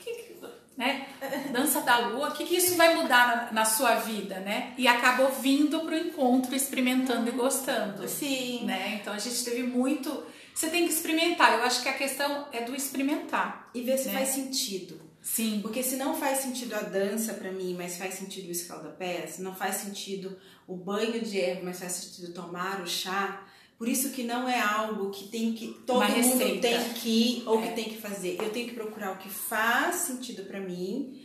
né? 0.77 1.07
Dança 1.51 1.81
da 1.81 1.97
lua, 2.07 2.29
o 2.29 2.31
que, 2.31 2.45
que 2.45 2.55
isso 2.55 2.75
vai 2.75 2.95
mudar 2.95 3.27
na, 3.27 3.51
na 3.51 3.65
sua 3.65 3.95
vida, 3.95 4.39
né? 4.39 4.73
E 4.77 4.87
acabou 4.87 5.29
vindo 5.31 5.81
pro 5.81 5.95
encontro, 5.95 6.55
experimentando 6.55 7.29
e 7.29 7.31
gostando. 7.31 8.07
Sim. 8.07 8.65
Né? 8.65 8.99
Então 9.01 9.13
a 9.13 9.19
gente 9.19 9.43
teve 9.43 9.63
muito. 9.63 10.23
Você 10.53 10.69
tem 10.69 10.85
que 10.87 10.93
experimentar. 10.93 11.53
Eu 11.53 11.63
acho 11.63 11.81
que 11.81 11.89
a 11.89 11.93
questão 11.93 12.47
é 12.51 12.61
do 12.61 12.75
experimentar. 12.75 13.69
E 13.73 13.81
ver 13.81 13.97
se 13.97 14.07
né? 14.07 14.13
faz 14.13 14.29
sentido. 14.29 14.99
Sim. 15.21 15.59
Porque 15.61 15.83
se 15.83 15.97
não 15.97 16.15
faz 16.15 16.39
sentido 16.39 16.73
a 16.73 16.81
dança 16.81 17.33
pra 17.33 17.51
mim, 17.51 17.75
mas 17.77 17.97
faz 17.97 18.15
sentido 18.15 18.47
o 18.47 18.51
escaldapé, 18.51 19.27
se 19.27 19.41
não 19.41 19.53
faz 19.53 19.75
sentido 19.75 20.37
o 20.67 20.75
banho 20.75 21.21
de 21.21 21.39
erva, 21.39 21.61
mas 21.65 21.79
faz 21.79 21.91
sentido 21.91 22.33
tomar 22.33 22.81
o 22.81 22.87
chá, 22.87 23.45
por 23.81 23.87
isso 23.87 24.11
que 24.11 24.21
não 24.21 24.47
é 24.47 24.59
algo 24.61 25.09
que 25.09 25.23
tem 25.27 25.53
que 25.53 25.69
todo 25.87 25.97
Uma 25.97 26.07
mundo 26.07 26.17
receita. 26.37 26.67
tem 26.67 26.79
que 26.93 27.09
ir 27.09 27.43
ou 27.47 27.57
É. 27.59 27.67
que 27.67 27.73
tem 27.73 27.85
que 27.85 27.97
fazer. 27.97 28.37
Eu 28.39 28.51
tenho 28.51 28.67
que 28.67 28.75
procurar 28.75 29.13
o 29.13 29.17
que 29.17 29.27
faz 29.27 29.95
sentido 29.95 30.43
pra 30.43 30.59
mim. 30.59 31.19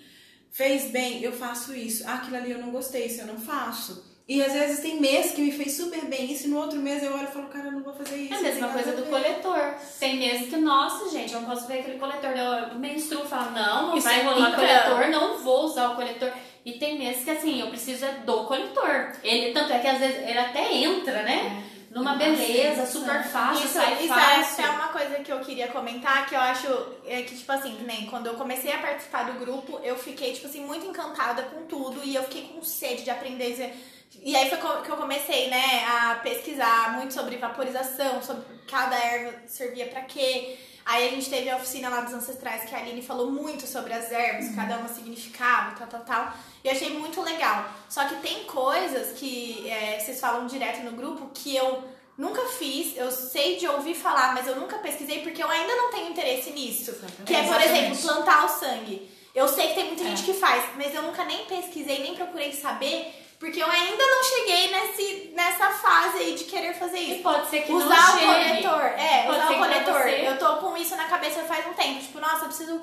Fez 0.50 0.90
bem, 0.90 1.22
eu 1.22 1.32
faço 1.32 1.74
isso. 1.74 2.02
Ah, 2.06 2.14
aquilo 2.14 2.36
ali 2.38 2.52
eu 2.52 2.58
não 2.58 2.70
gostei, 2.70 3.04
isso 3.04 3.20
eu 3.20 3.26
não 3.26 3.38
faço. 3.38 4.02
E 4.26 4.42
às 4.42 4.54
vezes 4.54 4.80
tem 4.80 4.98
mês 4.98 5.32
que 5.32 5.42
me 5.42 5.52
fez 5.52 5.76
super 5.76 6.06
bem 6.06 6.32
isso, 6.32 6.46
e 6.46 6.48
no 6.50 6.56
outro 6.56 6.78
mês 6.80 7.02
eu 7.02 7.12
olho 7.12 7.24
e 7.28 7.30
falo, 7.30 7.46
cara, 7.48 7.66
eu 7.66 7.72
não 7.72 7.82
vou 7.82 7.92
fazer 7.92 8.16
isso. 8.16 8.32
É 8.32 8.38
a 8.38 8.42
mesma 8.42 8.68
coisa 8.68 8.92
do 8.92 9.02
ver. 9.04 9.10
coletor. 9.10 9.74
Tem 10.00 10.16
meses 10.16 10.48
que, 10.48 10.56
nossa, 10.56 11.10
gente, 11.10 11.34
eu 11.34 11.42
não 11.42 11.50
posso 11.50 11.66
ver 11.68 11.80
aquele 11.80 11.98
coletor. 11.98 12.30
Eu 12.30 12.78
menstruo 12.78 13.24
e 13.26 13.28
falo, 13.28 13.50
não, 13.50 13.88
não 13.88 13.96
Isso 13.98 14.08
vai 14.08 14.20
é 14.20 14.22
rolar 14.24 14.48
então. 14.48 14.60
coletor, 14.60 15.10
não 15.10 15.38
vou 15.44 15.66
usar 15.66 15.90
o 15.90 15.94
coletor. 15.94 16.32
E 16.64 16.72
tem 16.72 16.98
meses 16.98 17.22
que, 17.22 17.30
assim, 17.30 17.60
eu 17.60 17.66
preciso 17.68 18.06
é 18.06 18.12
do 18.24 18.44
coletor. 18.44 19.12
Ele, 19.22 19.52
tanto 19.52 19.74
é 19.74 19.78
que 19.78 19.86
às 19.88 19.98
vezes 19.98 20.16
ele 20.26 20.38
até 20.38 20.74
entra, 20.74 21.22
né? 21.22 21.65
Numa 21.96 22.14
beleza, 22.14 22.84
super 22.84 23.24
fácil, 23.24 23.64
Isso, 23.64 23.72
sai 23.72 24.04
isso 24.04 24.08
fácil. 24.12 24.64
é, 24.64 24.68
é 24.68 24.70
uma 24.70 24.88
coisa 24.88 25.14
que 25.20 25.32
eu 25.32 25.40
queria 25.40 25.68
comentar, 25.68 26.28
que 26.28 26.34
eu 26.34 26.40
acho 26.40 26.66
é 27.06 27.22
que, 27.22 27.34
tipo 27.34 27.50
assim, 27.50 27.74
que 27.74 27.84
nem 27.84 28.04
quando 28.04 28.26
eu 28.26 28.34
comecei 28.34 28.70
a 28.70 28.76
participar 28.76 29.22
do 29.24 29.38
grupo, 29.38 29.80
eu 29.82 29.96
fiquei, 29.96 30.34
tipo 30.34 30.46
assim, 30.46 30.60
muito 30.60 30.84
encantada 30.84 31.44
com 31.44 31.64
tudo 31.64 32.04
e 32.04 32.14
eu 32.14 32.22
fiquei 32.24 32.48
com 32.48 32.62
sede 32.62 33.02
de 33.02 33.08
aprender. 33.08 33.74
E 34.22 34.36
aí 34.36 34.46
foi 34.50 34.58
que 34.58 34.90
eu 34.90 34.96
comecei, 34.98 35.48
né, 35.48 35.86
a 35.86 36.16
pesquisar 36.16 36.92
muito 36.96 37.14
sobre 37.14 37.38
vaporização, 37.38 38.22
sobre 38.22 38.44
cada 38.70 38.94
erva 38.94 39.34
servia 39.46 39.86
pra 39.86 40.02
quê. 40.02 40.58
Aí 40.88 41.08
a 41.08 41.10
gente 41.10 41.28
teve 41.28 41.50
a 41.50 41.56
oficina 41.56 41.88
lá 41.88 42.00
dos 42.02 42.14
ancestrais 42.14 42.62
que 42.62 42.72
a 42.74 42.78
Aline 42.78 43.02
falou 43.02 43.28
muito 43.30 43.66
sobre 43.66 43.92
as 43.92 44.10
ervas, 44.12 44.54
cada 44.54 44.78
uma 44.78 44.88
significava, 44.88 45.74
tal, 45.76 45.88
tal, 45.88 46.00
tal. 46.02 46.32
E 46.62 46.68
eu 46.68 46.72
achei 46.72 46.90
muito 46.96 47.20
legal. 47.22 47.68
Só 47.88 48.04
que 48.04 48.14
tem 48.16 48.44
coisas 48.44 49.18
que 49.18 49.68
é, 49.68 49.98
vocês 49.98 50.20
falam 50.20 50.46
direto 50.46 50.84
no 50.84 50.92
grupo 50.92 51.28
que 51.34 51.56
eu 51.56 51.82
nunca 52.16 52.40
fiz, 52.46 52.96
eu 52.96 53.10
sei 53.10 53.56
de 53.56 53.66
ouvir 53.66 53.94
falar, 53.96 54.32
mas 54.32 54.46
eu 54.46 54.54
nunca 54.60 54.78
pesquisei 54.78 55.22
porque 55.22 55.42
eu 55.42 55.50
ainda 55.50 55.74
não 55.74 55.90
tenho 55.90 56.08
interesse 56.10 56.50
nisso. 56.50 56.92
Que 57.26 57.34
é, 57.34 57.42
por 57.42 57.56
Exatamente. 57.60 57.78
exemplo, 57.92 58.02
plantar 58.02 58.44
o 58.44 58.48
sangue. 58.48 59.10
Eu 59.34 59.48
sei 59.48 59.68
que 59.68 59.74
tem 59.74 59.86
muita 59.88 60.04
É. 60.04 60.06
gente 60.06 60.22
que 60.22 60.34
faz, 60.34 60.64
mas 60.76 60.94
eu 60.94 61.02
nunca 61.02 61.24
nem 61.24 61.44
pesquisei, 61.46 61.98
nem 61.98 62.14
procurei 62.14 62.52
saber, 62.52 63.25
porque 63.38 63.62
eu 63.62 63.70
ainda 63.70 64.04
não 64.06 64.22
cheguei 64.24 64.70
nesse, 64.70 65.32
nessa 65.34 65.68
fase 65.70 66.18
aí 66.18 66.34
de 66.34 66.44
querer 66.44 66.74
fazer 66.74 66.98
E 66.98 67.14
isso. 67.14 67.22
pode 67.22 67.48
ser 67.50 67.62
que 67.62 67.72
usar 67.72 67.88
não 67.88 68.16
o 68.16 68.18
chegue. 68.18 68.62
coletor, 68.62 68.82
é, 68.82 69.22
Pode 69.24 69.38
usar 69.38 69.50
o 69.52 69.58
coletor. 69.58 70.00
Eu 70.08 70.38
tô 70.38 70.56
com 70.56 70.76
isso 70.76 70.96
na 70.96 71.04
cabeça 71.04 71.42
faz 71.42 71.66
um 71.66 71.74
tempo. 71.74 72.00
Tipo, 72.00 72.20
nossa, 72.20 72.44
eu 72.44 72.48
preciso 72.48 72.80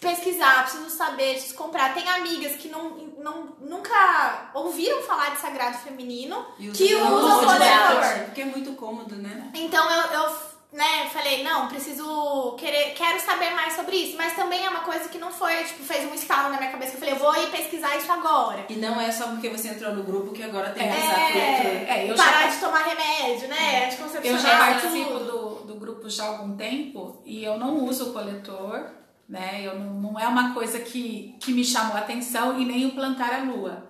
pesquisar, 0.00 0.62
preciso 0.62 0.88
saber, 0.90 1.32
preciso 1.32 1.54
comprar. 1.54 1.92
Tem 1.92 2.08
amigas 2.08 2.52
que 2.56 2.68
não, 2.68 2.90
não, 3.18 3.56
nunca 3.60 4.50
ouviram 4.54 5.02
falar 5.02 5.30
de 5.30 5.40
sagrado 5.40 5.78
feminino 5.78 6.46
E 6.58 6.68
que 6.70 6.94
usa 6.94 7.04
usam 7.06 7.38
o 7.38 7.44
coletor. 7.44 8.24
Porque 8.26 8.40
é 8.40 8.44
muito 8.46 8.72
cômodo, 8.72 9.16
né? 9.16 9.50
Então 9.54 9.90
eu, 9.90 10.02
eu 10.22 10.49
né, 10.72 11.08
falei, 11.12 11.42
não, 11.42 11.66
preciso 11.66 12.54
querer, 12.56 12.94
quero 12.94 13.20
saber 13.20 13.50
mais 13.54 13.74
sobre 13.74 13.96
isso. 13.96 14.16
Mas 14.16 14.34
também 14.36 14.64
é 14.64 14.70
uma 14.70 14.80
coisa 14.80 15.08
que 15.08 15.18
não 15.18 15.32
foi, 15.32 15.64
tipo, 15.64 15.82
fez 15.82 16.08
um 16.10 16.14
estalo 16.14 16.50
na 16.50 16.58
minha 16.58 16.70
cabeça. 16.70 16.92
que 16.92 16.96
Eu 16.96 17.00
falei, 17.00 17.14
eu 17.14 17.18
vou 17.18 17.42
ir 17.42 17.50
pesquisar 17.50 17.96
isso 17.96 18.10
agora. 18.10 18.66
E 18.68 18.76
não 18.76 19.00
é 19.00 19.10
só 19.10 19.28
porque 19.28 19.48
você 19.48 19.68
entrou 19.68 19.92
no 19.94 20.04
grupo 20.04 20.32
que 20.32 20.42
agora 20.42 20.70
tem 20.70 20.88
que 20.88 20.96
usar 20.96 21.14
coletor. 21.14 21.88
É, 21.88 22.10
eu 22.10 22.16
já 22.16 22.24
parar 22.24 22.46
de 22.46 22.56
tomar 22.58 22.82
remédio, 22.84 23.48
né? 23.48 23.86
Anticoncepcional. 23.86 24.38
Eu 24.38 24.38
já 24.38 24.58
participo 24.58 25.18
do, 25.18 25.48
do 25.66 25.74
grupo 25.74 26.08
já 26.08 26.24
há 26.24 26.28
algum 26.28 26.56
tempo 26.56 27.20
e 27.24 27.44
eu 27.44 27.58
não 27.58 27.84
uso 27.84 28.10
o 28.10 28.12
coletor, 28.12 28.90
né? 29.28 29.62
Eu 29.62 29.76
não, 29.76 29.94
não 29.94 30.20
é 30.20 30.28
uma 30.28 30.54
coisa 30.54 30.78
que, 30.78 31.36
que 31.40 31.52
me 31.52 31.64
chamou 31.64 31.96
a 31.96 32.00
atenção 32.00 32.60
e 32.60 32.64
nem 32.64 32.86
o 32.86 32.92
plantar 32.92 33.32
a 33.32 33.42
lua. 33.42 33.89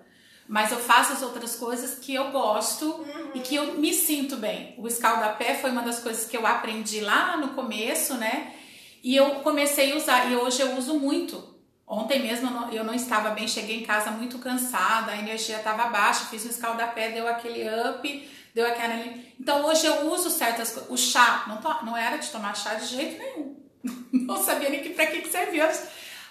Mas 0.50 0.72
eu 0.72 0.80
faço 0.80 1.12
as 1.12 1.22
outras 1.22 1.54
coisas 1.54 1.96
que 2.00 2.12
eu 2.12 2.32
gosto 2.32 3.06
e 3.32 3.38
que 3.38 3.54
eu 3.54 3.74
me 3.74 3.94
sinto 3.94 4.36
bem. 4.36 4.74
O 4.78 4.88
escaldapé 4.88 5.54
foi 5.54 5.70
uma 5.70 5.80
das 5.80 6.00
coisas 6.00 6.28
que 6.28 6.36
eu 6.36 6.44
aprendi 6.44 7.00
lá 7.00 7.36
no 7.36 7.50
começo, 7.50 8.14
né? 8.14 8.52
E 9.00 9.14
eu 9.14 9.36
comecei 9.36 9.92
a 9.92 9.96
usar 9.96 10.28
e 10.28 10.34
hoje 10.34 10.60
eu 10.60 10.76
uso 10.76 10.98
muito. 10.98 11.40
Ontem 11.86 12.18
mesmo 12.18 12.50
eu 12.72 12.82
não, 12.82 12.92
estava 12.92 13.30
bem, 13.30 13.46
cheguei 13.46 13.78
em 13.78 13.84
casa 13.84 14.10
muito 14.10 14.40
cansada, 14.40 15.12
a 15.12 15.18
energia 15.20 15.58
estava 15.58 15.84
baixa, 15.84 16.24
fiz 16.24 16.44
um 16.44 16.50
escaldapé, 16.50 17.12
deu 17.12 17.28
aquele 17.28 17.68
up, 17.88 18.30
deu 18.52 18.66
aquela. 18.66 19.04
Então 19.38 19.64
hoje 19.66 19.86
eu 19.86 20.10
uso 20.10 20.30
certas 20.30 20.72
coisas. 20.72 20.90
O 20.90 20.96
chá, 20.96 21.44
não, 21.46 21.58
to, 21.58 21.84
não 21.84 21.96
era 21.96 22.16
de 22.16 22.28
tomar 22.28 22.56
chá 22.56 22.74
de 22.74 22.86
jeito 22.86 23.18
nenhum. 23.18 23.56
Não 24.12 24.42
sabia 24.42 24.68
nem 24.68 24.82
que, 24.82 24.90
pra 24.90 25.06
que, 25.06 25.22
que 25.22 25.30
servia. 25.30 25.70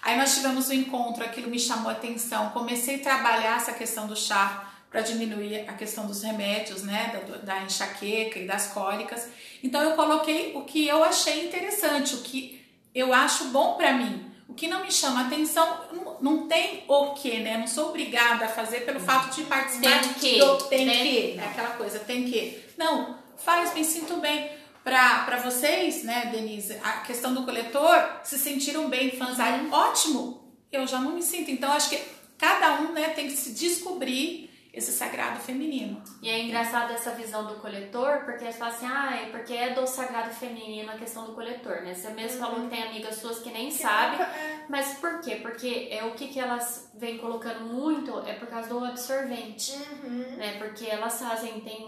Aí 0.02 0.16
nós 0.16 0.34
tivemos 0.34 0.68
um 0.68 0.72
encontro, 0.72 1.22
aquilo 1.22 1.50
me 1.50 1.58
chamou 1.58 1.90
a 1.90 1.92
atenção. 1.92 2.50
Comecei 2.50 2.96
a 2.96 2.98
trabalhar 3.00 3.56
essa 3.56 3.72
questão 3.72 4.06
do 4.06 4.16
chá 4.16 4.70
para 4.90 5.02
diminuir 5.02 5.68
a 5.68 5.74
questão 5.74 6.06
dos 6.06 6.22
remédios, 6.22 6.82
né, 6.82 7.22
da, 7.28 7.36
da 7.36 7.62
enxaqueca 7.62 8.38
e 8.38 8.46
das 8.46 8.68
cólicas. 8.68 9.28
Então 9.62 9.80
eu 9.82 9.92
coloquei 9.92 10.52
o 10.56 10.64
que 10.64 10.86
eu 10.86 11.04
achei 11.04 11.46
interessante, 11.46 12.14
o 12.14 12.22
que 12.22 12.60
eu 12.94 13.14
acho 13.14 13.44
bom 13.46 13.74
para 13.74 13.92
mim. 13.92 14.26
O 14.48 14.54
que 14.54 14.66
não 14.66 14.82
me 14.82 14.90
chama 14.90 15.26
atenção, 15.26 16.18
não, 16.20 16.48
tem 16.48 16.82
o 16.88 17.14
que, 17.14 17.38
né? 17.38 17.56
Não 17.56 17.68
sou 17.68 17.90
obrigada 17.90 18.46
a 18.46 18.48
fazer 18.48 18.80
pelo 18.80 18.98
fato 18.98 19.32
de 19.32 19.44
participar 19.44 20.00
tem 20.00 20.12
que, 20.14 20.38
do 20.40 20.56
tem 20.64 20.86
né? 20.86 20.92
que, 20.92 21.38
é 21.38 21.44
aquela 21.44 21.70
coisa, 21.70 22.00
tem 22.00 22.24
que. 22.24 22.60
Não, 22.76 23.16
faz, 23.36 23.72
me 23.72 23.84
sinto 23.84 24.16
bem. 24.16 24.50
Para 24.84 25.36
vocês, 25.44 26.02
né, 26.04 26.26
Denise, 26.32 26.78
a 26.82 27.00
questão 27.00 27.34
do 27.34 27.44
coletor, 27.44 28.02
se 28.24 28.38
sentiram 28.38 28.88
bem, 28.88 29.10
fãs, 29.12 29.38
Uhum. 29.38 29.72
ótimo, 29.72 30.54
eu 30.72 30.86
já 30.86 30.98
não 30.98 31.12
me 31.12 31.22
sinto. 31.22 31.50
Então, 31.50 31.70
acho 31.72 31.90
que 31.90 32.00
cada 32.38 32.80
um, 32.80 32.92
né, 32.92 33.10
tem 33.10 33.26
que 33.26 33.36
se 33.36 33.52
descobrir 33.52 34.48
esse 34.72 34.92
sagrado 34.92 35.40
feminino. 35.40 36.00
E 36.22 36.28
é 36.30 36.44
engraçado 36.44 36.92
essa 36.92 37.10
visão 37.10 37.44
do 37.44 37.56
coletor, 37.56 38.24
porque 38.24 38.44
eles 38.44 38.56
falam 38.56 38.72
assim, 38.72 38.86
ah, 38.86 39.16
é 39.20 39.26
porque 39.30 39.52
é 39.52 39.70
do 39.74 39.84
sagrado 39.84 40.30
feminino 40.32 40.88
a 40.92 40.94
questão 40.96 41.26
do 41.26 41.32
coletor, 41.32 41.82
né? 41.82 41.92
Você 41.92 42.08
mesmo 42.10 42.38
falou 42.38 42.60
que 42.62 42.68
tem 42.68 42.84
amigas 42.84 43.16
suas 43.16 43.40
que 43.40 43.50
nem 43.50 43.68
sabem, 43.72 44.24
mas 44.68 44.94
por 44.98 45.20
quê? 45.22 45.40
Porque 45.42 45.88
é 45.90 46.04
o 46.04 46.12
que, 46.12 46.28
que 46.28 46.38
elas 46.38 46.88
vêm 46.94 47.18
colocando 47.18 47.64
muito 47.64 48.16
é 48.20 48.34
por 48.34 48.46
causa 48.46 48.68
do 48.68 48.84
absorvente, 48.84 49.72
Uhum. 50.04 50.36
né? 50.36 50.56
Porque 50.58 50.86
elas 50.86 51.18
fazem, 51.18 51.60
tem 51.62 51.84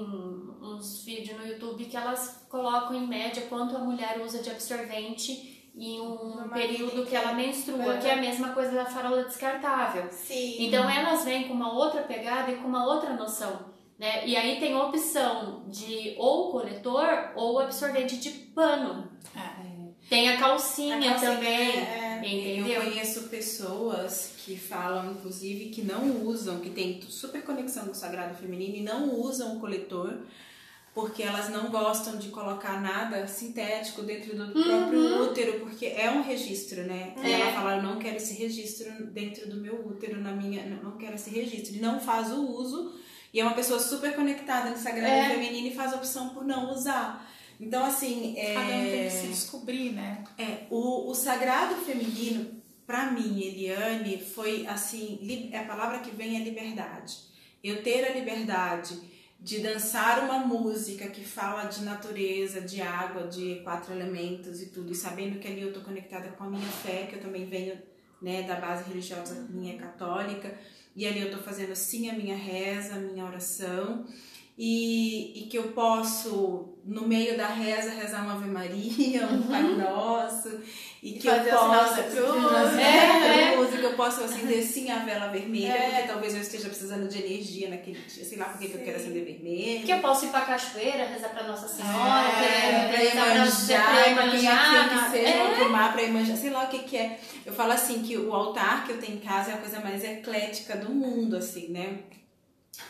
uns 0.83 1.05
vídeos 1.05 1.39
no 1.39 1.47
YouTube 1.47 1.85
que 1.85 1.97
elas 1.97 2.45
colocam 2.49 2.95
em 2.97 3.07
média 3.07 3.47
quanto 3.49 3.77
a 3.77 3.79
mulher 3.79 4.21
usa 4.21 4.43
de 4.43 4.51
absorvente 4.51 5.71
em 5.75 6.01
um 6.01 6.49
período 6.53 7.07
que 7.07 7.15
ela 7.15 7.33
menstrua, 7.33 7.97
que 7.97 8.07
é 8.07 8.15
a 8.15 8.21
mesma 8.21 8.51
coisa 8.51 8.73
da 8.73 8.85
farola 8.85 9.25
descartável. 9.25 10.11
Sim. 10.11 10.57
Então 10.67 10.91
elas 10.91 11.25
vêm 11.25 11.47
com 11.49 11.55
uma 11.55 11.73
outra 11.73 12.03
pegada 12.03 12.51
e 12.51 12.57
com 12.57 12.67
uma 12.69 12.85
outra 12.85 13.15
noção. 13.15 13.73
Né? 13.99 14.27
E 14.27 14.37
aí 14.37 14.59
tem 14.59 14.75
a 14.75 14.85
opção 14.85 15.65
de 15.69 16.15
ou 16.19 16.51
coletor 16.51 17.31
ou 17.37 17.61
absorvente 17.61 18.19
de 18.19 18.31
pano. 18.31 19.09
Tem 20.11 20.29
a 20.29 20.37
calcinha, 20.37 20.97
A 20.97 21.01
calcinha, 21.01 21.31
também. 21.37 21.79
é, 21.79 22.19
Entendeu? 22.19 22.67
Eu 22.67 22.83
conheço 22.83 23.29
pessoas 23.29 24.35
que 24.45 24.59
falam, 24.59 25.13
inclusive, 25.13 25.71
que 25.71 25.81
não 25.83 26.27
usam, 26.27 26.61
que 26.61 26.69
tem 26.69 27.01
super 27.03 27.43
conexão 27.43 27.85
com 27.87 27.93
o 27.93 27.95
sagrado 27.95 28.35
feminino 28.35 28.77
e 28.77 28.83
não 28.83 29.15
usam 29.15 29.57
o 29.57 29.61
coletor 29.61 30.19
porque 30.95 31.23
elas 31.23 31.49
não 31.49 31.71
gostam 31.71 32.19
de 32.19 32.29
colocar 32.29 32.81
nada 32.81 33.27
sintético 33.27 34.03
dentro 34.03 34.37
do 34.37 34.53
próprio 34.53 35.23
útero, 35.23 35.61
porque 35.61 35.87
é 35.87 36.11
um 36.11 36.23
registro, 36.23 36.83
né? 36.85 37.15
E 37.23 37.27
É. 37.27 37.41
ela 37.41 37.53
fala, 37.53 37.77
eu 37.77 37.83
não 37.83 37.99
quero 37.99 38.17
esse 38.17 38.35
registro 38.35 39.07
dentro 39.07 39.49
do 39.49 39.57
meu 39.57 39.87
útero, 39.87 40.21
na 40.21 40.33
minha, 40.33 40.65
não 40.83 40.99
quero 40.99 41.15
esse 41.15 41.31
registro. 41.31 41.75
E 41.77 41.81
não 41.81 41.99
faz 41.99 42.31
o 42.31 42.43
uso, 42.47 42.95
e 43.33 43.41
é 43.41 43.45
uma 43.45 43.55
pessoa 43.55 43.81
super 43.81 44.15
conectada 44.15 44.69
no 44.71 44.77
sagrado 44.77 45.07
É. 45.15 45.29
feminino 45.31 45.69
e 45.69 45.75
faz 45.75 45.93
a 45.95 45.97
opção 45.97 46.29
por 46.31 46.45
não 46.45 46.71
usar. 46.73 47.27
Então, 47.59 47.85
assim, 47.85 48.35
é... 48.37 48.53
Cada 48.55 48.75
um 48.75 48.85
tem 48.91 49.05
que 49.05 49.11
se 49.11 49.27
descobrir, 49.29 49.93
né? 49.93 50.25
É, 50.37 50.67
o, 50.69 51.11
o 51.11 51.15
sagrado 51.15 51.75
feminino, 51.77 52.61
pra 52.87 53.11
mim, 53.13 53.41
Eliane, 53.41 54.19
foi 54.19 54.67
assim, 54.67 55.19
li- 55.23 55.55
a 55.57 55.63
palavra 55.63 56.01
que 56.01 56.11
vem 56.11 56.37
é 56.37 56.45
liberdade. 56.45 57.17
Eu 57.65 57.83
ter 57.83 58.05
a 58.05 58.13
liberdade 58.13 58.99
de 59.43 59.59
dançar 59.59 60.25
uma 60.25 60.39
música 60.39 61.09
que 61.09 61.25
fala 61.25 61.65
de 61.65 61.83
natureza, 61.83 62.61
de 62.61 62.81
água, 62.81 63.27
de 63.27 63.57
quatro 63.65 63.93
elementos 63.93 64.63
e 64.63 64.67
tudo, 64.67 64.93
e 64.93 64.95
sabendo 64.95 65.41
que 65.41 65.49
ali 65.49 65.63
eu 65.63 65.73
tô 65.73 65.81
conectada 65.81 66.29
com 66.29 66.45
a 66.45 66.49
minha 66.49 66.69
fé, 66.69 67.07
que 67.11 67.17
eu 67.17 67.21
também 67.21 67.45
venho 67.45 67.77
né, 68.21 68.43
da 68.43 68.55
base 68.55 68.89
religiosa 68.89 69.47
minha 69.51 69.77
católica, 69.77 70.57
e 70.95 71.05
ali 71.05 71.21
eu 71.23 71.33
tô 71.33 71.39
fazendo 71.39 71.75
sim 71.75 72.09
a 72.09 72.13
minha 72.13 72.37
reza, 72.37 72.95
a 72.95 72.99
minha 73.01 73.25
oração, 73.25 74.07
e, 74.57 75.43
e 75.43 75.47
que 75.49 75.59
eu 75.59 75.73
posso, 75.73 76.79
no 76.85 77.09
meio 77.09 77.37
da 77.37 77.49
reza, 77.49 77.91
rezar 77.91 78.23
uma 78.23 78.35
Ave 78.35 78.49
Maria, 78.49 79.27
um 79.27 79.43
Pai 79.43 79.63
Nosso, 79.75 80.61
e 81.03 81.15
que 81.15 81.29
fazer 81.29 81.51
eu 81.51 81.59
posso 81.59 81.95
cruz. 82.05 82.79
É, 82.79 83.55
e 83.55 83.57
que 83.83 83.87
eu 83.87 83.97
posso 83.97 84.23
acender 84.25 84.63
sim 84.63 84.91
a 84.91 85.01
vela 85.01 85.27
vermelha, 85.29 85.73
É. 85.73 85.91
porque 85.91 86.09
talvez 86.09 86.35
eu 86.35 86.41
esteja 86.41 86.69
precisando 86.69 87.09
de 87.09 87.19
energia 87.19 87.69
naquele 87.69 87.99
dia, 87.99 88.25
sei 88.25 88.39
lá 88.39 88.47
por 88.47 88.59
que 88.59 88.73
eu 88.73 88.81
quero 88.81 88.97
acender 88.97 89.25
vermelho. 89.25 89.85
Que 89.85 89.93
eu 89.93 89.99
posso 89.99 90.25
ir 90.27 90.29
pra 90.29 90.41
cachoeira, 90.43 91.05
rezar 91.07 91.29
pra 91.31 91.43
Nossa 91.45 91.69
Senhora, 91.69 92.29
É, 92.43 92.89
pra 92.89 92.97
rezar 92.99 93.25
pra, 93.25 93.35
Iemanjá, 93.35 93.83
pra 93.85 94.07
Iemanjá. 94.07 94.89
que 94.89 95.11
seja, 95.11 95.29
É. 95.65 95.69
mar, 95.69 95.93
pra 95.93 96.03
Iemanjá, 96.03 96.37
sei 96.37 96.51
lá 96.51 96.65
o 96.65 96.69
que 96.69 96.79
que 96.81 96.97
é. 96.97 97.19
Eu 97.45 97.53
falo 97.53 97.73
assim, 97.73 98.03
que 98.03 98.17
o 98.17 98.33
altar 98.33 98.87
que 98.87 98.93
eu 98.93 98.99
tenho 99.01 99.17
em 99.17 99.21
casa 99.21 99.51
é 99.51 99.55
a 99.55 99.59
coisa 99.59 99.81
mais 99.81 100.03
eclética 100.05 100.77
do 100.77 100.91
mundo, 100.91 101.37
assim, 101.37 101.69
né? 101.69 101.99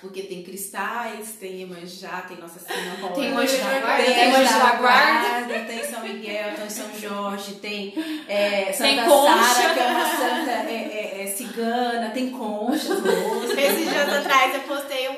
Porque 0.00 0.22
tem 0.22 0.44
cristais, 0.44 1.36
tem 1.40 1.60
Iemanjá, 1.60 2.22
tem 2.22 2.36
Nossa 2.36 2.60
Senhora. 2.60 3.14
Tem 3.14 3.32
da 3.32 3.80
Guarda, 3.80 4.04
tem 4.04 4.32
da 4.32 4.72
Guarda. 4.76 5.60
Tem 5.66 5.84
São 5.84 6.02
Miguel, 6.02 6.54
tem 6.54 6.70
São 6.70 7.00
Jorge, 7.00 7.54
tem 7.54 7.94
é, 8.28 8.72
Santa. 8.72 9.08
Sara, 9.08 9.74
que 9.74 9.80
é 9.80 9.86
uma 9.86 10.06
santa 10.06 10.50
é, 10.50 10.72
é, 10.72 11.22
é 11.22 11.26
cigana, 11.26 12.10
tem 12.10 12.30
conchas. 12.30 12.88
Esses 13.58 13.90
dias 13.90 14.08
atrás 14.08 14.54
eu 14.54 14.60
postei 14.60 15.08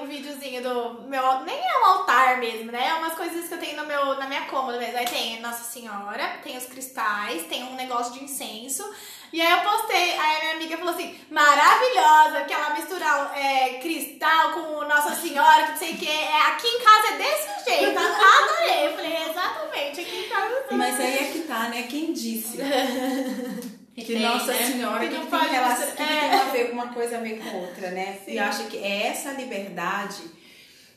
do 0.61 1.03
meu. 1.09 1.41
Nem 1.41 1.57
é 1.57 1.79
um 1.81 1.85
altar 1.87 2.39
mesmo, 2.39 2.71
né? 2.71 2.89
É 2.89 2.95
umas 2.95 3.15
coisas 3.15 3.49
que 3.49 3.55
eu 3.55 3.59
tenho 3.59 3.77
no 3.77 3.87
meu, 3.87 4.19
na 4.19 4.27
minha 4.27 4.43
cômoda 4.43 4.79
mesmo. 4.79 4.97
Aí 4.97 5.07
tem 5.07 5.41
Nossa 5.41 5.65
Senhora, 5.65 6.39
tem 6.43 6.57
os 6.57 6.67
cristais, 6.67 7.47
tem 7.47 7.65
um 7.65 7.75
negócio 7.75 8.13
de 8.15 8.25
incenso. 8.25 8.85
E 9.33 9.41
aí 9.41 9.51
eu 9.51 9.69
postei, 9.69 10.13
aí 10.13 10.37
a 10.37 10.41
minha 10.41 10.55
amiga 10.55 10.77
falou 10.79 10.95
assim, 10.95 11.19
maravilhosa, 11.29 12.45
que 12.47 12.53
ela 12.53 12.71
mistura 12.71 13.33
é, 13.35 13.81
cristal 13.81 14.53
com 14.53 14.85
Nossa 14.87 15.17
Senhora, 15.17 15.65
que 15.65 15.71
não 15.73 15.79
sei 15.79 15.93
o 15.93 15.97
que. 15.97 16.09
É, 16.09 16.41
aqui 16.43 16.67
em 16.69 16.79
casa 16.79 17.15
é 17.15 17.19
desse 17.19 17.65
jeito. 17.65 17.99
Adorei. 17.99 18.87
Eu 18.87 18.95
falei, 18.95 19.17
exatamente, 19.29 20.01
aqui 20.01 20.27
em 20.27 20.29
casa 20.29 20.55
é. 20.71 20.75
Mas 20.75 21.01
aí 21.01 21.19
é 21.19 21.33
que 21.33 21.41
tá, 21.41 21.69
né? 21.69 21.83
Quem 21.89 22.13
disse? 22.13 22.59
Que 23.95 24.05
tem, 24.05 24.23
Nossa 24.23 24.53
né? 24.53 24.67
Senhora, 24.67 24.99
Que 24.99 25.09
que, 25.09 25.15
não 25.15 25.27
tem, 25.27 25.51
relação, 25.51 25.93
que 25.95 26.03
é. 26.03 26.07
tem 26.07 26.35
a 26.35 26.45
ver 26.47 26.73
uma 26.73 26.89
coisa 26.89 27.17
a 27.17 27.21
ver 27.21 27.39
com 27.39 27.59
outra, 27.59 27.91
né? 27.93 28.19
Sim. 28.25 28.33
E 28.33 28.37
eu 28.39 28.45
acho 28.45 28.65
que 28.65 28.77
é 28.79 29.07
essa 29.07 29.31
liberdade 29.31 30.23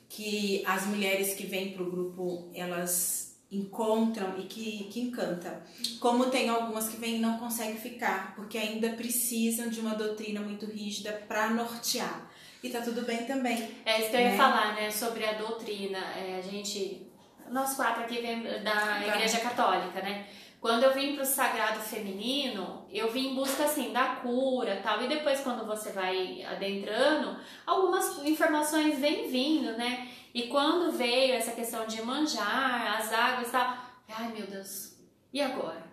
que 0.09 0.63
as 0.65 0.85
mulheres 0.85 1.33
que 1.33 1.45
vêm 1.45 1.73
pro 1.73 1.89
grupo, 1.89 2.49
elas 2.53 3.27
encontram 3.51 4.37
e 4.37 4.43
que, 4.43 4.85
que 4.85 4.99
encanta. 4.99 5.63
Como 5.99 6.29
tem 6.29 6.49
algumas 6.49 6.89
que 6.89 6.97
vêm 6.97 7.15
e 7.15 7.19
não 7.19 7.37
conseguem 7.37 7.77
ficar, 7.77 8.35
porque 8.35 8.57
ainda 8.57 8.89
precisam 8.89 9.69
de 9.69 9.79
uma 9.79 9.95
doutrina 9.95 10.41
muito 10.41 10.65
rígida 10.65 11.13
para 11.27 11.49
nortear. 11.49 12.29
E 12.61 12.69
tá 12.69 12.81
tudo 12.81 13.03
bem 13.03 13.25
também. 13.25 13.69
É 13.85 14.01
isso 14.01 14.09
que 14.09 14.15
eu 14.15 14.21
ia 14.21 14.31
né? 14.31 14.37
falar, 14.37 14.75
né, 14.75 14.91
sobre 14.91 15.25
a 15.25 15.33
doutrina. 15.33 15.99
É, 15.99 16.39
a 16.39 16.41
gente, 16.41 17.06
nós 17.49 17.75
quatro 17.75 18.03
aqui 18.03 18.21
vem 18.21 18.43
da 18.63 19.07
Igreja 19.07 19.39
Católica, 19.39 20.01
né? 20.01 20.27
Quando 20.60 20.83
eu 20.83 20.93
vim 20.93 21.15
pro 21.15 21.25
Sagrado 21.25 21.79
Feminino, 21.79 22.86
eu 22.91 23.12
vim 23.12 23.29
em 23.31 23.36
busca, 23.36 23.65
assim, 23.65 23.93
da 23.93 24.15
cura 24.15 24.81
tal. 24.83 25.03
E 25.03 25.07
depois, 25.07 25.41
quando 25.41 25.65
você 25.65 25.91
vai 25.91 26.43
adentrando, 26.43 27.39
algumas 27.65 28.17
informações 28.25 28.97
vêm 28.99 29.29
vindo, 29.29 29.77
né? 29.77 30.07
E 30.33 30.47
quando 30.47 30.91
veio 30.91 31.36
essa 31.36 31.51
questão 31.51 31.86
de 31.86 32.01
manjar, 32.01 32.97
as 32.99 33.13
águas 33.13 33.49
e 33.49 33.51
tal, 33.51 33.77
ai 34.10 34.31
meu 34.33 34.47
Deus, 34.47 34.97
e 35.31 35.41
agora? 35.41 35.86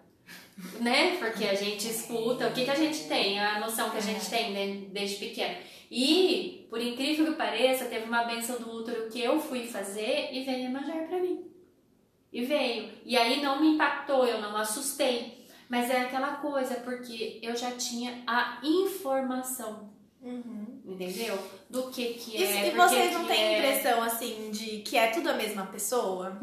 né? 0.81 1.17
Porque 1.19 1.45
a 1.45 1.55
gente 1.55 1.87
escuta, 1.89 2.49
o 2.49 2.53
que, 2.53 2.65
que 2.65 2.71
a 2.71 2.75
gente 2.75 3.07
tem, 3.07 3.39
a 3.39 3.61
noção 3.61 3.91
que 3.91 3.99
a 3.99 4.03
gente 4.03 4.29
tem 4.31 4.53
né, 4.53 4.87
desde 4.91 5.17
pequeno. 5.17 5.57
E, 5.97 6.67
por 6.69 6.81
incrível 6.81 7.27
que 7.27 7.33
pareça, 7.35 7.85
teve 7.85 8.07
uma 8.07 8.25
benção 8.25 8.57
do 8.59 8.69
útero 8.79 9.09
que 9.09 9.21
eu 9.23 9.39
fui 9.39 9.65
fazer 9.65 10.31
e 10.33 10.43
veio 10.43 10.69
manjar 10.69 11.07
pra 11.07 11.21
mim. 11.21 11.45
E 12.33 12.45
veio. 12.45 12.91
E 13.05 13.17
aí 13.17 13.41
não 13.41 13.61
me 13.61 13.75
impactou, 13.75 14.27
eu 14.27 14.41
não 14.41 14.57
assustei. 14.57 15.47
Mas 15.69 15.89
é 15.91 16.01
aquela 16.01 16.33
coisa, 16.39 16.75
porque 16.77 17.39
eu 17.41 17.55
já 17.57 17.71
tinha 17.73 18.23
a 18.27 18.59
informação, 18.65 19.95
Uhum. 20.21 20.81
entendeu? 20.85 21.39
Do 21.71 21.91
que 21.91 22.15
que 22.15 22.37
E, 22.39 22.43
é. 22.43 22.69
e 22.69 22.71
vocês 22.73 23.13
não 23.13 23.25
têm 23.27 23.41
é. 23.41 23.59
impressão, 23.59 24.03
assim, 24.03 24.51
de 24.51 24.79
que 24.79 24.97
é 24.97 25.09
tudo 25.09 25.31
a 25.31 25.35
mesma 25.35 25.67
pessoa? 25.67 26.37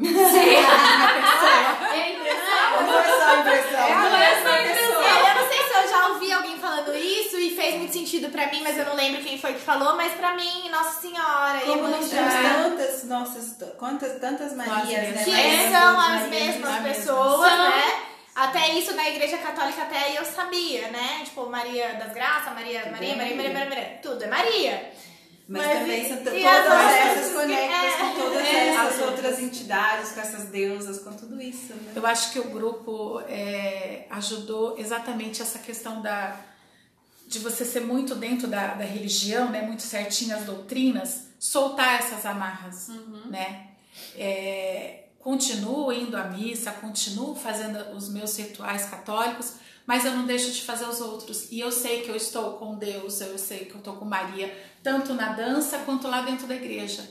É 1.92 2.12
impressão. 2.14 2.86
Não 2.86 2.98
é 2.98 3.04
só 3.06 3.40
impressão. 3.40 3.80
É 3.80 3.92
a 3.92 4.10
né? 4.10 4.18
mesma 4.18 4.52
pessoa. 4.52 4.62
Eu 4.62 4.62
não 4.62 4.74
sei 4.74 4.86
se 4.86 4.92
eu 4.92 5.01
já 6.02 6.08
ouvi 6.08 6.32
alguém 6.32 6.58
falando 6.58 6.92
isso 6.94 7.38
e 7.38 7.54
fez 7.54 7.76
muito 7.76 7.92
sentido 7.92 8.28
pra 8.30 8.48
mim, 8.50 8.60
mas 8.62 8.76
eu 8.76 8.84
não 8.86 8.94
lembro 8.96 9.22
quem 9.22 9.38
foi 9.38 9.52
que 9.54 9.60
falou, 9.60 9.94
mas 9.96 10.12
pra 10.14 10.34
mim, 10.34 10.68
Nossa 10.68 11.00
Senhora, 11.00 11.60
Como 11.60 11.88
nós 11.88 12.08
temos 12.10 12.32
tantas, 12.34 13.04
nossas, 13.04 13.56
quantas, 13.78 14.18
tantas 14.20 14.54
Marias, 14.54 15.14
né? 15.14 15.24
que 15.24 15.30
Marias, 15.30 15.72
são 15.72 15.96
Marias, 15.96 16.22
as 16.22 16.28
mesmas 16.28 16.70
Marias, 16.70 16.96
pessoas, 16.96 17.50
São. 17.50 17.68
né? 17.68 18.02
Até 18.34 18.70
isso 18.70 18.94
na 18.94 19.08
igreja 19.10 19.36
católica 19.38 19.82
até 19.82 20.18
eu 20.18 20.24
sabia, 20.24 20.88
né? 20.88 21.20
Tipo, 21.24 21.46
Maria 21.48 21.94
das 21.94 22.12
Graças, 22.12 22.52
Maria, 22.54 22.90
Maria, 22.90 23.14
Maria, 23.14 23.16
Maria. 23.16 23.52
Maria, 23.52 23.68
Maria, 23.68 23.98
tudo 24.02 24.24
é 24.24 24.26
Maria. 24.26 24.92
Mas, 25.48 25.66
Mas 25.66 25.78
também 25.78 26.02
e- 26.02 26.08
são 26.08 26.16
todas 26.18 26.34
essas 26.34 27.32
conectas 27.32 27.92
é, 27.92 27.98
com 27.98 28.20
todas 28.20 28.42
é. 28.42 28.68
essas 28.68 29.00
outras 29.02 29.38
entidades, 29.40 30.12
com 30.12 30.20
essas 30.20 30.44
deusas, 30.46 31.00
com 31.00 31.12
tudo 31.12 31.40
isso, 31.42 31.74
né? 31.74 31.92
Eu 31.94 32.06
acho 32.06 32.32
que 32.32 32.38
o 32.38 32.50
grupo 32.50 33.20
é, 33.28 34.06
ajudou 34.10 34.78
exatamente 34.78 35.42
essa 35.42 35.58
questão 35.58 36.00
da 36.00 36.36
de 37.26 37.38
você 37.38 37.64
ser 37.64 37.80
muito 37.80 38.14
dentro 38.14 38.46
da, 38.46 38.74
da 38.74 38.84
religião, 38.84 39.48
né, 39.48 39.62
muito 39.62 39.82
certinho 39.82 40.36
as 40.36 40.44
doutrinas, 40.44 41.28
soltar 41.38 41.98
essas 41.98 42.26
amarras, 42.26 42.88
uhum. 42.88 43.30
né? 43.30 43.68
É, 44.14 45.04
continuo 45.18 45.90
indo 45.92 46.14
à 46.16 46.24
missa, 46.24 46.70
continuo 46.72 47.34
fazendo 47.34 47.78
os 47.96 48.10
meus 48.10 48.36
rituais 48.36 48.84
católicos, 48.84 49.54
mas 49.86 50.04
eu 50.04 50.12
não 50.12 50.26
deixo 50.26 50.50
de 50.50 50.62
fazer 50.62 50.88
os 50.88 51.00
outros. 51.00 51.50
E 51.50 51.60
eu 51.60 51.70
sei 51.70 52.02
que 52.02 52.08
eu 52.08 52.16
estou 52.16 52.54
com 52.54 52.76
Deus, 52.76 53.20
eu 53.20 53.38
sei 53.38 53.64
que 53.64 53.72
eu 53.72 53.78
estou 53.78 53.94
com 53.96 54.04
Maria, 54.04 54.52
tanto 54.82 55.14
na 55.14 55.32
dança 55.32 55.78
quanto 55.78 56.08
lá 56.08 56.22
dentro 56.22 56.46
da 56.46 56.54
igreja. 56.54 57.08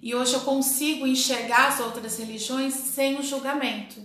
E 0.00 0.14
hoje 0.14 0.34
eu 0.34 0.40
consigo 0.40 1.06
enxergar 1.06 1.68
as 1.68 1.80
outras 1.80 2.18
religiões 2.18 2.74
sem 2.74 3.18
o 3.18 3.22
julgamento. 3.22 4.00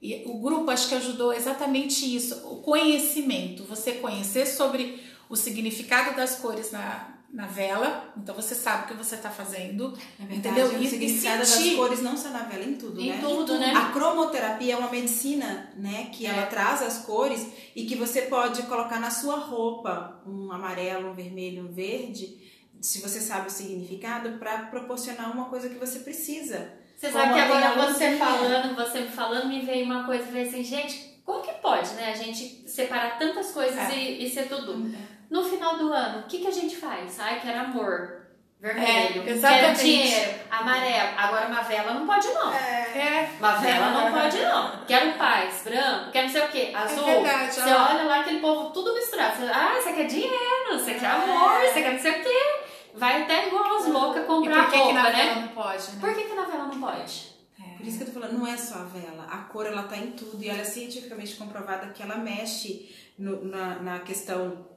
E 0.00 0.22
o 0.26 0.38
grupo 0.38 0.70
acho 0.70 0.88
que 0.88 0.94
ajudou 0.96 1.32
exatamente 1.32 2.04
isso, 2.04 2.34
o 2.48 2.56
conhecimento, 2.56 3.64
você 3.64 3.92
conhecer 3.92 4.46
sobre 4.46 5.00
o 5.28 5.36
significado 5.36 6.16
das 6.16 6.36
cores 6.36 6.72
na, 6.72 7.18
na 7.32 7.46
vela, 7.46 8.12
então 8.14 8.34
você 8.34 8.54
sabe 8.54 8.84
o 8.84 8.88
que 8.88 9.02
você 9.02 9.14
está 9.14 9.30
fazendo, 9.30 9.96
é 10.20 10.24
verdade, 10.26 10.60
entendeu? 10.60 10.66
O 10.66 10.86
significado 10.86 11.38
das 11.38 11.70
cores 11.74 12.02
não 12.02 12.14
só 12.14 12.28
na 12.28 12.40
vela, 12.40 12.62
em 12.62 12.74
tudo, 12.74 13.00
em 13.00 13.08
né? 13.08 13.18
Tudo, 13.22 13.58
né? 13.58 13.72
A 13.74 13.90
cromoterapia 13.90 14.74
é 14.74 14.76
uma 14.76 14.90
medicina, 14.90 15.72
né, 15.74 16.10
que 16.12 16.26
é. 16.26 16.28
ela 16.28 16.46
traz 16.46 16.82
as 16.82 16.98
cores 16.98 17.46
e 17.74 17.86
que 17.86 17.96
você 17.96 18.22
pode 18.22 18.62
colocar 18.64 19.00
na 19.00 19.10
sua 19.10 19.36
roupa 19.36 20.20
um 20.26 20.52
amarelo, 20.52 21.10
um 21.10 21.14
vermelho, 21.14 21.64
um 21.64 21.72
verde, 21.72 22.38
se 22.82 23.00
você 23.00 23.20
sabe 23.20 23.46
o 23.46 23.50
significado, 23.50 24.38
para 24.38 24.64
proporcionar 24.64 25.32
uma 25.32 25.46
coisa 25.46 25.70
que 25.70 25.76
você 25.76 26.00
precisa. 26.00 26.74
Você 26.96 27.10
sabe 27.10 27.32
que 27.32 27.40
agora 27.40 27.92
você 27.92 28.16
falando, 28.16 28.76
você 28.76 29.00
me 29.00 29.08
falando, 29.08 29.48
me 29.48 29.60
veio 29.60 29.86
uma 29.86 30.04
coisa, 30.04 30.24
falei 30.26 30.46
assim, 30.46 30.62
gente, 30.62 31.20
como 31.24 31.42
que 31.42 31.52
pode, 31.54 31.90
né? 31.94 32.10
A 32.10 32.16
gente 32.16 32.68
separar 32.68 33.18
tantas 33.18 33.52
coisas 33.52 33.78
é. 33.78 33.96
e, 33.96 34.26
e, 34.26 34.30
ser 34.30 34.48
tudo. 34.48 34.92
É. 34.94 35.11
No 35.32 35.42
final 35.42 35.78
do 35.78 35.90
ano, 35.90 36.20
o 36.20 36.22
que, 36.24 36.40
que 36.40 36.46
a 36.46 36.50
gente 36.50 36.76
faz? 36.76 37.18
Ai, 37.18 37.40
quero 37.40 37.60
amor. 37.60 38.20
Vermelho, 38.60 39.22
é, 39.22 39.38
quero 39.40 39.76
dinheiro, 39.78 40.34
amarelo. 40.50 41.08
Agora 41.16 41.46
uma 41.48 41.62
vela 41.62 41.94
não 41.94 42.06
pode 42.06 42.28
não. 42.28 42.52
É. 42.52 43.30
Uma 43.38 43.52
vela 43.54 43.90
não 43.90 44.12
pode 44.12 44.38
não. 44.38 44.84
Quero 44.86 45.12
paz, 45.14 45.62
branco, 45.64 46.12
quero 46.12 46.26
não 46.26 46.32
sei 46.32 46.42
o 46.42 46.48
que, 46.48 46.74
azul. 46.74 47.08
É 47.08 47.14
verdade, 47.14 47.54
você 47.54 47.60
olha 47.62 48.02
lá 48.04 48.20
aquele 48.20 48.40
povo 48.40 48.70
tudo 48.72 48.92
misturado. 48.92 49.36
Você, 49.36 49.50
ah, 49.50 49.80
você 49.82 49.92
quer 49.94 50.06
dinheiro, 50.06 50.78
você 50.78 50.94
quer 50.94 51.06
amor, 51.06 51.60
você 51.62 51.82
quer 51.82 51.92
não 51.94 51.98
sei 51.98 52.12
o 52.12 52.22
que 52.22 52.72
vai 52.94 53.22
até 53.22 53.48
igual 53.48 53.78
as 53.78 53.86
loucas 53.86 54.26
comprar 54.26 54.58
e 54.58 54.62
por 54.64 54.70
que 54.70 54.76
roupa, 54.76 54.88
que 54.88 54.94
na 54.94 55.10
né? 55.10 55.24
vela 55.24 55.40
não 55.40 55.48
pode, 55.48 55.92
né? 55.92 55.98
Por 55.98 56.14
que, 56.14 56.24
que 56.24 56.34
na 56.34 56.44
vela 56.44 56.64
não 56.66 56.78
pode? 56.78 57.32
É. 57.58 57.76
Por 57.78 57.86
isso 57.86 57.96
que 57.96 58.02
eu 58.02 58.12
tô 58.12 58.20
falando, 58.20 58.38
não 58.38 58.46
é 58.46 58.56
só 58.58 58.80
a 58.80 58.84
vela. 58.84 59.26
A 59.30 59.38
cor, 59.38 59.64
ela 59.64 59.84
tá 59.84 59.96
em 59.96 60.10
tudo. 60.10 60.44
E 60.44 60.50
ela 60.50 60.60
é 60.60 60.64
cientificamente 60.64 61.36
comprovada 61.36 61.86
que 61.86 62.02
ela 62.02 62.18
mexe 62.18 62.94
no, 63.18 63.42
na, 63.46 63.76
na 63.76 63.98
questão 64.00 64.71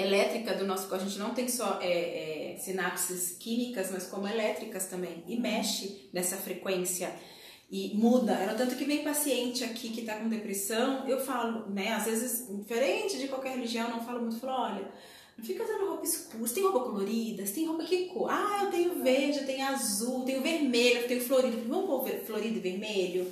elétrica 0.00 0.54
do 0.54 0.66
nosso 0.66 0.88
corpo. 0.88 1.04
A 1.04 1.06
gente 1.06 1.18
não 1.18 1.34
tem 1.34 1.48
só 1.48 1.78
é, 1.82 2.52
é, 2.52 2.56
sinapses 2.58 3.36
químicas, 3.38 3.90
mas 3.90 4.06
como 4.06 4.28
elétricas 4.28 4.86
também. 4.86 5.24
E 5.26 5.36
mexe 5.36 6.08
nessa 6.12 6.36
frequência 6.36 7.12
e 7.70 7.92
muda. 7.94 8.32
Era 8.32 8.54
tanto 8.54 8.76
que 8.76 8.84
vem 8.84 9.02
paciente 9.02 9.64
aqui 9.64 9.90
que 9.90 10.02
tá 10.02 10.16
com 10.16 10.28
depressão, 10.28 11.06
eu 11.06 11.20
falo, 11.20 11.68
né, 11.68 11.92
às 11.92 12.06
vezes, 12.06 12.48
diferente 12.48 13.18
de 13.18 13.28
qualquer 13.28 13.56
religião, 13.56 13.90
não 13.90 14.04
falo 14.04 14.20
muito, 14.20 14.36
eu 14.36 14.40
falo, 14.40 14.74
olha, 14.74 14.90
não 15.36 15.44
fica 15.44 15.62
usando 15.62 15.88
roupa 15.88 16.04
escura. 16.04 16.50
tem 16.50 16.62
roupa 16.62 16.80
colorida? 16.80 17.46
Você 17.46 17.52
tem 17.52 17.66
roupa 17.66 17.84
que 17.84 18.06
cor? 18.06 18.30
Ah, 18.30 18.62
eu 18.64 18.70
tenho 18.70 19.02
verde, 19.02 19.38
eu 19.38 19.46
tenho 19.46 19.66
azul, 19.66 20.24
tenho 20.24 20.42
vermelho, 20.42 21.00
eu 21.00 21.08
tenho 21.08 21.20
florido. 21.20 21.68
Vamos 21.68 21.86
pôr 21.86 22.08
florido 22.24 22.56
e 22.56 22.60
vermelho? 22.60 23.30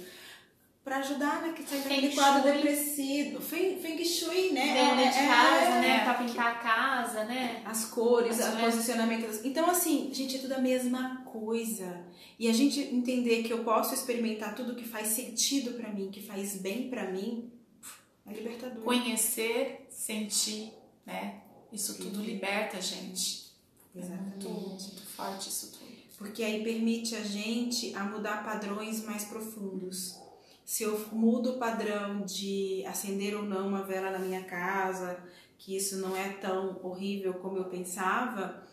Pra 0.86 0.98
ajudar 0.98 1.40
na 1.40 1.48
né, 1.48 1.52
que 1.52 1.64
sai 1.64 1.80
daquele 1.80 2.14
quadro 2.14 2.44
depressivo. 2.44 3.40
Feng, 3.40 3.76
feng 3.80 4.04
Shui, 4.04 4.52
né? 4.52 4.72
Dentro 4.72 5.00
é, 5.00 5.10
de 5.10 5.18
é, 5.18 5.26
casa, 5.26 5.64
é, 5.64 5.80
né? 5.80 6.04
Pra 6.04 6.14
pintar 6.14 6.46
a 6.46 6.54
casa, 6.54 7.24
né? 7.24 7.60
As 7.64 7.86
cores, 7.86 8.38
o 8.38 8.56
posicionamento. 8.56 9.26
Das... 9.26 9.44
Então, 9.44 9.68
assim, 9.68 10.14
gente, 10.14 10.36
é 10.36 10.38
tudo 10.38 10.52
a 10.52 10.60
mesma 10.60 11.24
coisa. 11.24 12.04
E 12.38 12.46
a 12.46 12.52
gente 12.52 12.78
entender 12.78 13.42
que 13.42 13.52
eu 13.52 13.64
posso 13.64 13.94
experimentar 13.94 14.54
tudo 14.54 14.76
que 14.76 14.84
faz 14.84 15.08
sentido 15.08 15.72
para 15.72 15.92
mim, 15.92 16.08
que 16.08 16.22
faz 16.22 16.58
bem 16.58 16.88
para 16.88 17.10
mim, 17.10 17.50
é 18.24 18.32
libertador. 18.32 18.84
Conhecer, 18.84 19.88
sentir, 19.90 20.72
né? 21.04 21.40
Isso 21.72 21.98
tudo 21.98 22.22
liberta 22.22 22.76
a 22.76 22.80
gente. 22.80 23.50
Exatamente. 23.92 24.46
É 24.46 24.50
muito, 24.50 24.50
muito 24.50 25.06
forte 25.08 25.48
isso 25.48 25.72
tudo. 25.72 25.84
Porque 26.16 26.44
aí 26.44 26.62
permite 26.62 27.16
a 27.16 27.24
gente 27.24 27.92
a 27.92 28.04
mudar 28.04 28.44
padrões 28.44 29.04
mais 29.04 29.24
profundos. 29.24 30.24
Se 30.66 30.82
eu 30.82 30.98
mudo 31.12 31.52
o 31.52 31.58
padrão 31.58 32.22
de 32.22 32.84
acender 32.86 33.36
ou 33.36 33.44
não 33.44 33.68
uma 33.68 33.84
vela 33.84 34.10
na 34.10 34.18
minha 34.18 34.42
casa, 34.42 35.16
que 35.56 35.76
isso 35.76 35.98
não 35.98 36.16
é 36.16 36.30
tão 36.30 36.80
horrível 36.82 37.34
como 37.34 37.56
eu 37.56 37.66
pensava, 37.66 38.64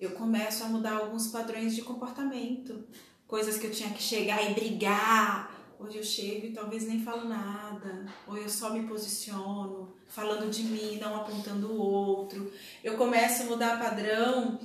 eu 0.00 0.10
começo 0.10 0.64
a 0.64 0.68
mudar 0.68 0.96
alguns 0.96 1.28
padrões 1.28 1.76
de 1.76 1.82
comportamento. 1.82 2.84
Coisas 3.28 3.58
que 3.58 3.66
eu 3.68 3.70
tinha 3.70 3.90
que 3.90 4.02
chegar 4.02 4.50
e 4.50 4.54
brigar, 4.54 5.56
Hoje 5.78 5.98
eu 5.98 6.02
chego 6.02 6.46
e 6.46 6.52
talvez 6.52 6.86
nem 6.88 7.02
falo 7.02 7.28
nada, 7.28 8.06
ou 8.26 8.34
eu 8.34 8.48
só 8.48 8.72
me 8.72 8.88
posiciono, 8.88 9.94
falando 10.08 10.50
de 10.50 10.62
mim, 10.62 10.98
não 10.98 11.14
apontando 11.16 11.70
o 11.70 11.78
outro. 11.78 12.50
Eu 12.82 12.96
começo 12.96 13.42
a 13.42 13.46
mudar 13.46 13.78
padrão 13.78 14.58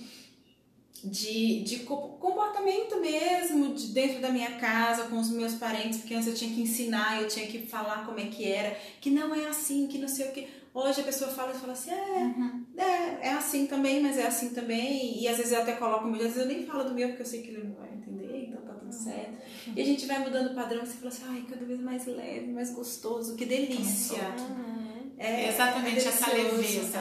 de, 1.04 1.64
de 1.64 1.80
comportamento 1.80 3.00
mesmo, 3.00 3.74
de 3.74 3.88
dentro 3.88 4.22
da 4.22 4.30
minha 4.30 4.52
casa, 4.52 5.06
com 5.06 5.20
os 5.20 5.30
meus 5.30 5.56
parentes, 5.56 6.00
porque 6.00 6.14
antes 6.14 6.28
eu 6.28 6.36
tinha 6.36 6.54
que 6.54 6.62
ensinar, 6.62 7.22
eu 7.22 7.28
tinha 7.28 7.48
que 7.48 7.66
falar 7.66 8.06
como 8.06 8.20
é 8.20 8.26
que 8.26 8.48
era, 8.48 8.78
que 9.00 9.10
não 9.10 9.34
é 9.34 9.48
assim, 9.48 9.88
que 9.88 9.98
não 9.98 10.08
sei 10.08 10.28
o 10.28 10.32
que. 10.32 10.48
Hoje 10.74 11.02
a 11.02 11.04
pessoa 11.04 11.30
fala 11.30 11.52
e 11.54 11.58
fala 11.58 11.74
assim, 11.74 11.92
é, 11.92 12.20
uhum. 12.20 12.66
é, 12.78 13.28
é 13.28 13.34
assim 13.34 13.66
também, 13.66 14.02
mas 14.02 14.18
é 14.18 14.26
assim 14.26 14.50
também. 14.50 15.22
E 15.22 15.28
às 15.28 15.38
vezes 15.38 15.52
eu 15.52 15.62
até 15.62 15.74
coloco 15.74 16.06
o 16.06 16.12
meu, 16.12 16.22
às 16.22 16.34
vezes 16.34 16.38
eu 16.38 16.46
nem 16.46 16.66
falo 16.66 16.86
do 16.86 16.94
meu, 16.94 17.10
porque 17.10 17.24
eu 17.24 17.26
sei 17.26 17.42
que 17.42 17.50
ele 17.50 17.64
não 17.64 17.76
vai 17.76 17.90
entender, 17.94 18.48
então 18.48 18.62
tá 18.62 18.74
tudo 18.74 18.94
certo. 18.94 19.38
E 19.76 19.82
a 19.82 19.86
gente 19.86 20.06
vai 20.06 20.20
mudando 20.20 20.52
o 20.52 20.56
padrão, 20.56 20.86
você 20.86 20.94
fala 20.94 21.10
assim, 21.10 21.24
ai, 21.28 21.46
cada 21.50 21.66
vez 21.66 21.80
mais 21.80 22.06
leve, 22.06 22.48
mais 22.52 22.74
gostoso, 22.74 23.36
que 23.36 23.46
delícia. 23.46 24.24
Uhum. 24.40 25.12
É, 25.18 25.50
exatamente 25.50 26.00
é 26.00 26.08
essa 26.08 26.32
leveza. 26.32 27.00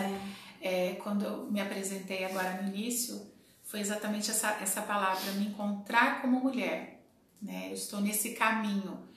É. 0.60 0.90
é, 0.90 0.94
quando 0.94 1.24
eu 1.24 1.50
me 1.50 1.60
apresentei 1.60 2.24
agora 2.24 2.60
no 2.60 2.68
início, 2.74 3.29
foi 3.70 3.78
exatamente 3.78 4.28
essa, 4.32 4.58
essa 4.60 4.82
palavra, 4.82 5.30
me 5.34 5.46
encontrar 5.46 6.20
como 6.20 6.40
mulher. 6.40 7.00
Né? 7.40 7.68
Eu 7.68 7.74
estou 7.74 8.00
nesse 8.00 8.32
caminho 8.32 9.08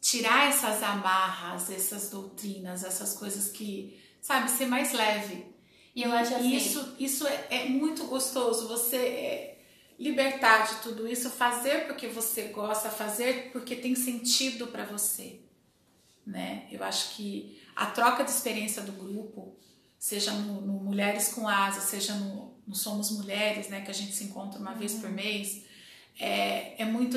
tirar 0.00 0.48
essas 0.48 0.82
amarras, 0.82 1.70
essas 1.70 2.10
doutrinas, 2.10 2.82
essas 2.82 3.14
coisas 3.14 3.52
que, 3.52 4.02
sabe, 4.20 4.50
ser 4.50 4.66
mais 4.66 4.92
leve. 4.92 5.46
E 5.94 6.02
eu 6.02 6.10
acho 6.12 6.34
assim. 6.34 6.56
Isso, 6.56 6.96
isso 6.98 7.26
é, 7.28 7.46
é 7.50 7.68
muito 7.68 8.04
gostoso. 8.06 8.66
Você 8.66 8.96
é, 8.96 9.64
libertar 9.96 10.66
de 10.66 10.82
tudo 10.82 11.06
isso, 11.06 11.30
fazer 11.30 11.86
porque 11.86 12.08
você 12.08 12.48
gosta, 12.48 12.90
fazer 12.90 13.52
porque 13.52 13.76
tem 13.76 13.94
sentido 13.94 14.66
para 14.66 14.84
você. 14.84 15.38
Né? 16.26 16.66
Eu 16.72 16.82
acho 16.82 17.14
que 17.14 17.62
a 17.76 17.86
troca 17.86 18.24
de 18.24 18.30
experiência 18.32 18.82
do 18.82 18.90
grupo, 18.90 19.56
seja 19.96 20.32
no, 20.32 20.60
no 20.60 20.72
Mulheres 20.72 21.28
com 21.28 21.46
Asa, 21.46 21.80
seja 21.80 22.14
no, 22.14 22.51
no, 22.66 22.74
Somos 22.74 23.10
Mulheres, 23.10 23.68
né, 23.68 23.80
que 23.80 23.90
a 23.90 23.94
gente 23.94 24.12
se 24.12 24.24
encontra 24.24 24.60
uma 24.60 24.72
uhum. 24.72 24.78
vez 24.78 24.94
por 24.94 25.10
mês, 25.10 25.62
é, 26.18 26.74
é 26.82 26.84
muito 26.84 27.16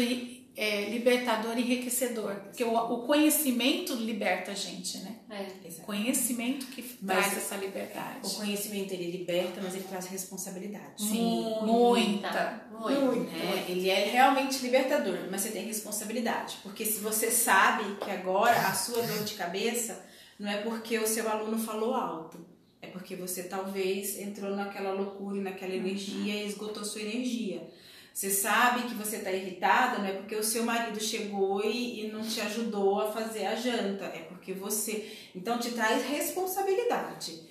é, 0.57 0.89
libertador 0.89 1.57
e 1.57 1.61
enriquecedor. 1.61 2.35
Porque 2.35 2.63
o, 2.63 2.73
o, 2.73 3.05
conhecimento 3.05 3.93
liberta 3.93 4.51
a 4.51 4.55
gente, 4.55 4.99
né? 4.99 5.15
É, 5.29 5.71
conhecimento 5.81 6.65
que 6.67 6.97
mas 7.01 7.17
traz 7.17 7.37
essa 7.37 7.55
liberdade. 7.57 8.19
O 8.23 8.29
conhecimento 8.29 8.93
ele 8.93 9.11
liberta, 9.11 9.59
mas 9.61 9.75
ele 9.75 9.83
traz 9.83 10.07
responsabilidade. 10.07 11.01
Sim, 11.01 11.57
muita. 11.63 12.67
Muita. 12.71 12.99
Muito. 13.01 13.35
É, 13.35 13.65
ele 13.69 13.89
é 13.89 14.05
realmente 14.11 14.59
libertador, 14.59 15.27
mas 15.29 15.41
você 15.41 15.51
tem 15.51 15.65
responsabilidade. 15.65 16.57
Porque 16.63 16.85
se 16.85 16.99
você 16.99 17.29
sabe 17.29 17.95
que 17.97 18.09
agora 18.09 18.67
a 18.67 18.73
sua 18.73 19.01
dor 19.01 19.23
de 19.23 19.33
cabeça 19.33 20.05
não 20.39 20.49
é 20.49 20.57
porque 20.57 20.97
o 20.97 21.07
seu 21.07 21.29
aluno 21.29 21.57
falou 21.57 21.93
alto. 21.93 22.54
É 22.85 22.91
porque 22.91 23.15
você 23.15 23.43
talvez 23.43 24.19
entrou 24.19 24.55
naquela 24.55 24.91
loucura, 24.91 25.41
naquela 25.41 25.73
energia 25.73 26.35
e 26.35 26.47
esgotou 26.47 26.85
sua 26.85 27.01
energia. 27.01 27.67
Você 28.13 28.29
sabe 28.29 28.83
que 28.83 28.93
você 28.93 29.17
está 29.17 29.31
irritada, 29.31 29.97
não 29.97 30.05
é 30.05 30.13
porque 30.13 30.35
o 30.35 30.43
seu 30.43 30.63
marido 30.63 31.01
chegou 31.01 31.61
e, 31.65 32.05
e 32.05 32.11
não 32.11 32.21
te 32.21 32.39
ajudou 32.41 33.01
a 33.01 33.11
fazer 33.11 33.45
a 33.45 33.55
janta, 33.55 34.05
é 34.05 34.19
porque 34.19 34.53
você. 34.53 35.11
Então 35.35 35.57
te 35.57 35.71
traz 35.71 36.05
responsabilidade, 36.05 37.41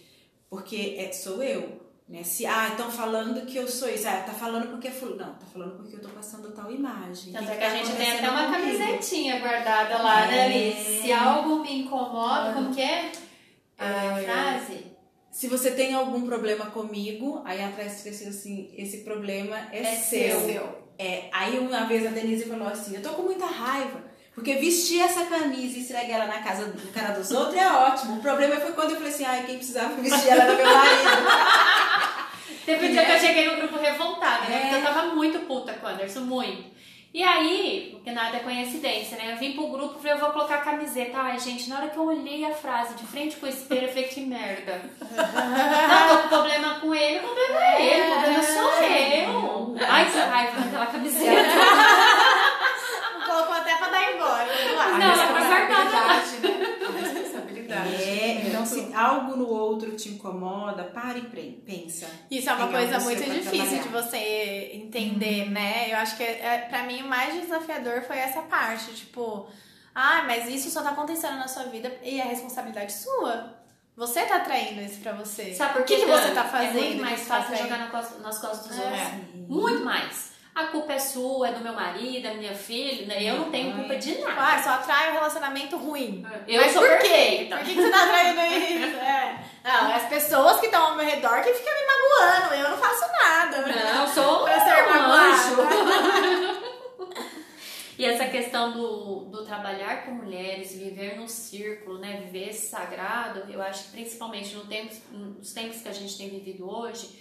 porque 0.49 0.95
é, 0.99 1.13
sou 1.13 1.43
eu. 1.43 1.83
Né? 2.09 2.23
Se, 2.23 2.47
ah, 2.47 2.69
estão 2.69 2.91
falando 2.91 3.45
que 3.45 3.57
eu 3.57 3.67
sou 3.67 3.89
isso. 3.89 4.07
Ah, 4.07 4.23
tá 4.23 4.33
falando 4.33 4.69
porque 4.71 4.89
é 4.89 4.91
fulano. 4.91 5.19
Não, 5.19 5.35
tá 5.35 5.47
falando 5.53 5.77
porque 5.77 5.97
eu 5.97 6.01
tô 6.01 6.09
passando 6.11 6.53
tal 6.53 6.71
imagem. 6.71 7.33
Tanto 7.33 7.51
é 7.51 7.53
que, 7.53 7.59
que 7.59 7.65
a 7.65 7.77
gente 7.77 7.97
tem 7.97 8.13
até 8.13 8.31
uma 8.31 8.47
comigo? 8.47 8.79
camisetinha 8.79 9.41
guardada 9.41 10.03
lá, 10.03 10.27
né, 10.27 10.33
é. 10.33 10.49
né, 10.49 10.55
Alice? 10.55 11.03
Se 11.03 11.13
algo 11.13 11.61
me 11.61 11.81
incomoda, 11.81 12.53
como 12.53 12.75
que 12.75 12.81
é? 12.81 13.13
A 13.77 14.21
é. 14.21 14.25
frase? 14.25 14.94
Se 15.35 15.49
você 15.49 15.73
tem 15.73 15.93
algum 15.93 16.25
problema 16.25 16.67
comigo, 16.67 17.43
aí 17.45 17.61
atrás 17.61 17.97
escrito 17.97 18.29
assim, 18.29 18.73
esse 18.79 18.99
problema 18.99 19.59
é, 19.73 19.81
é 19.81 19.97
seu. 19.97 20.41
seu. 20.43 20.85
É, 20.97 21.25
aí 21.33 21.59
uma 21.59 21.87
vez 21.87 22.07
a 22.07 22.11
Denise 22.11 22.45
falou 22.45 22.69
assim, 22.69 22.95
eu 22.95 23.03
tô 23.03 23.09
com 23.11 23.23
muita 23.23 23.45
raiva, 23.45 24.01
porque 24.33 24.55
vestir 24.55 25.01
essa 25.01 25.27
camisa 25.27 25.77
e 25.77 25.81
esfregar 25.81 26.21
ela 26.21 26.27
na 26.27 26.41
casa 26.41 26.67
do 26.67 26.93
cara 26.93 27.15
dos 27.15 27.33
outros 27.33 27.57
é 27.57 27.67
ótimo. 27.67 28.19
O 28.19 28.23
problema 28.23 28.61
foi 28.61 28.71
quando 28.75 28.91
eu 28.91 28.97
falei 28.97 29.13
assim, 29.13 29.25
ai, 29.25 29.45
quem 29.45 29.57
precisava 29.57 30.01
vestir 30.01 30.29
ela 30.29 30.45
era 30.45 30.55
meu 30.55 30.67
marido. 30.67 31.11
Teve 32.65 32.87
um 32.87 32.93
dia 32.93 33.05
que 33.05 33.11
eu 33.11 33.19
cheguei 33.19 33.51
no 33.51 33.57
grupo 33.57 33.77
revoltada, 33.77 34.49
né? 34.49 34.57
É. 34.57 34.61
Porque 34.61 34.75
eu 34.77 34.83
tava 34.83 35.15
muito 35.17 35.41
puta 35.41 35.73
com 35.73 35.85
o 35.85 35.89
Anderson, 35.91 36.21
muito. 36.21 36.74
E 37.15 37.23
aí, 37.23 37.91
porque 37.93 38.11
nada 38.11 38.39
é 38.39 38.41
coincidência, 38.41 39.17
né? 39.17 39.31
Eu 39.31 39.37
vim 39.37 39.53
pro 39.53 39.69
grupo 39.69 39.95
e 39.97 40.03
falei, 40.03 40.15
eu 40.15 40.19
vou 40.19 40.31
colocar 40.31 40.57
a 40.57 40.63
camiseta. 40.63 41.17
Ai, 41.17 41.39
gente, 41.39 41.71
na 41.71 41.77
hora 41.77 41.89
que 41.89 41.97
eu 41.97 42.07
olhei 42.07 42.45
a 42.45 42.53
frase 42.53 42.95
de 42.95 43.07
frente 43.07 43.37
com 43.37 43.47
o 43.47 43.49
espelho, 43.49 43.83
eu 43.85 43.89
falei, 43.89 44.09
que 44.09 44.21
merda. 44.21 44.83
Não, 44.99 46.09
tô 46.09 46.23
com 46.23 46.29
problema 46.29 46.81
com 46.81 46.93
ele, 46.93 47.21
o 47.21 47.23
problema 47.23 47.61
é 47.61 47.83
ele, 47.87 48.03
o 48.03 48.15
problema 48.15 48.43
sou 48.43 48.83
eu. 48.83 49.77
Ai, 49.89 50.11
que 50.11 50.19
raiva 50.19 50.61
daquela 50.61 50.87
camiseta. 50.87 51.51
Colocou 53.25 53.55
até 53.55 53.77
pra 53.77 53.89
dar 53.91 54.13
embora. 54.13 54.47
Não, 54.47 54.83
ela 54.83 55.15
foi 55.15 55.35
responsabilidade, 55.39 56.74
responsabilidade. 57.83 58.21
É, 58.21 58.47
então 58.49 58.67
se 58.67 58.95
algo 58.95 59.37
no 59.37 59.49
outro 59.49 59.93
te 59.97 60.09
incomoda, 60.11 60.85
pare 60.85 61.21
e 61.37 61.51
pensa. 61.65 62.07
Isso 62.31 62.49
é 62.49 62.53
uma 62.55 62.67
Tem 62.69 62.77
coisa 62.77 63.01
muito 63.01 63.23
difícil 63.25 63.83
de 63.83 63.89
você 63.89 64.71
entender, 64.75 65.51
né? 65.51 65.93
Eu 65.93 65.97
acho 65.99 66.17
que 66.17 66.23
é, 66.23 66.67
pra 66.69 66.85
mim 66.85 67.03
o 67.03 67.09
mais 67.09 67.35
desafiador 67.41 68.03
foi 68.03 68.19
essa 68.19 68.43
parte, 68.43 68.93
tipo, 68.95 69.47
ah, 69.95 70.25
mas 70.27 70.49
isso 70.49 70.71
só 70.71 70.83
tá 70.83 70.91
acontecendo 70.91 71.37
na 71.37 71.49
sua 71.49 71.65
vida 71.65 71.93
e 72.03 72.21
é 72.21 72.25
responsabilidade 72.25 72.93
sua. 72.93 73.63
Você 73.97 74.23
tá 74.27 74.41
traindo 74.41 74.81
isso 74.81 74.99
pra 75.01 75.13
você. 75.13 75.55
Sabe 75.55 75.75
por 75.75 75.83
o 75.83 75.85
que, 75.85 75.97
que 76.01 76.07
Dan? 76.07 76.21
você 76.21 76.31
tá 76.35 76.43
fazendo? 76.45 76.71
É 76.79 76.81
muito 76.81 76.97
que 76.97 77.01
mais 77.01 77.21
tá 77.21 77.37
fácil 77.37 77.47
traindo? 77.57 77.69
jogar 77.69 78.19
nas 78.23 78.39
costas 78.39 78.67
dos 78.69 78.79
É. 78.79 78.83
outros. 78.83 79.49
Muito 79.49 79.85
mais. 79.85 80.34
A 80.55 80.67
culpa 80.67 80.93
é 80.93 80.99
sua, 81.01 81.49
é 81.49 81.53
do 81.53 81.61
meu 81.61 81.73
marido, 81.73 82.29
é 82.29 82.31
da 82.31 82.37
minha 82.37 82.55
filha, 82.55 83.07
né? 83.07 83.25
Eu 83.25 83.41
não 83.41 83.51
tenho 83.51 83.75
culpa 83.75 83.97
de 83.97 84.19
nada. 84.19 84.35
Ah, 84.39 84.63
só 84.63 84.71
atrai 84.71 85.11
um 85.11 85.15
relacionamento 85.15 85.77
ruim. 85.77 86.25
Eu 86.47 86.61
Mas 86.61 86.73
sou 86.73 86.83
por 86.83 86.99
quê? 86.99 87.09
perfeita. 87.09 87.57
Por 87.57 87.65
que, 87.65 87.75
que 87.75 87.83
você 87.83 87.91
tá 87.91 88.07
traindo 88.07 88.41
isso? 88.41 88.97
É. 88.99 89.45
Não, 89.65 89.93
as 89.97 90.09
pessoas 90.09 90.61
que 90.61 90.67
estão 90.67 90.91
ao 90.91 90.97
meu 90.97 91.05
redor 91.05 91.43
que 91.43 91.53
ficam 91.55 91.73
me 91.75 91.87
magoando. 91.87 92.55
Eu 92.55 92.71
não 92.71 92.79
faço 92.79 93.05
nada. 93.13 93.67
Não, 93.67 94.03
eu 94.03 94.09
sou 94.09 94.45
Pra 94.45 94.61
ser 94.61 94.85
um. 95.59 96.65
E 97.97 98.05
essa 98.05 98.27
questão 98.27 98.73
do, 98.73 99.21
do 99.27 99.45
trabalhar 99.45 100.05
com 100.05 100.11
mulheres, 100.11 100.75
viver 100.75 101.17
no 101.17 101.29
círculo, 101.29 101.99
né? 101.99 102.21
Viver 102.25 102.49
esse 102.49 102.67
sagrado, 102.67 103.45
eu 103.49 103.63
acho 103.63 103.85
que 103.85 103.91
principalmente 103.93 104.55
no 104.55 104.67
tempos, 104.67 105.01
nos 105.13 105.53
tempos 105.53 105.81
que 105.81 105.89
a 105.89 105.93
gente 105.93 106.19
tem 106.19 106.29
vivido 106.29 106.69
hoje, 106.69 107.17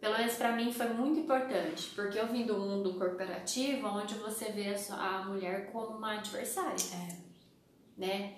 pelo 0.00 0.16
menos 0.16 0.34
pra 0.34 0.52
mim 0.52 0.72
foi 0.72 0.88
muito 0.88 1.20
importante, 1.20 1.90
porque 1.94 2.18
eu 2.18 2.26
vim 2.26 2.44
do 2.46 2.56
mundo 2.58 2.94
corporativo, 2.94 3.86
onde 3.88 4.14
você 4.14 4.46
vê 4.46 4.74
a, 4.90 4.94
a 5.18 5.24
mulher 5.24 5.70
como 5.70 5.96
uma 5.98 6.14
adversária. 6.14 6.74
Né? 7.96 8.32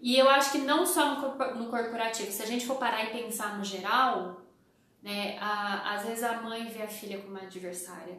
E 0.00 0.18
eu 0.18 0.28
acho 0.28 0.52
que 0.52 0.58
não 0.58 0.84
só 0.84 1.14
no, 1.14 1.20
corpo- 1.20 1.54
no 1.54 1.66
corporativo, 1.70 2.30
se 2.32 2.42
a 2.42 2.46
gente 2.46 2.66
for 2.66 2.76
parar 2.76 3.04
e 3.04 3.22
pensar 3.22 3.56
no 3.56 3.64
geral, 3.64 4.42
né? 5.02 5.38
A, 5.40 5.94
às 5.94 6.04
vezes 6.06 6.24
a 6.24 6.40
mãe 6.42 6.66
vê 6.66 6.82
a 6.82 6.88
filha 6.88 7.18
como 7.18 7.36
adversária. 7.38 8.18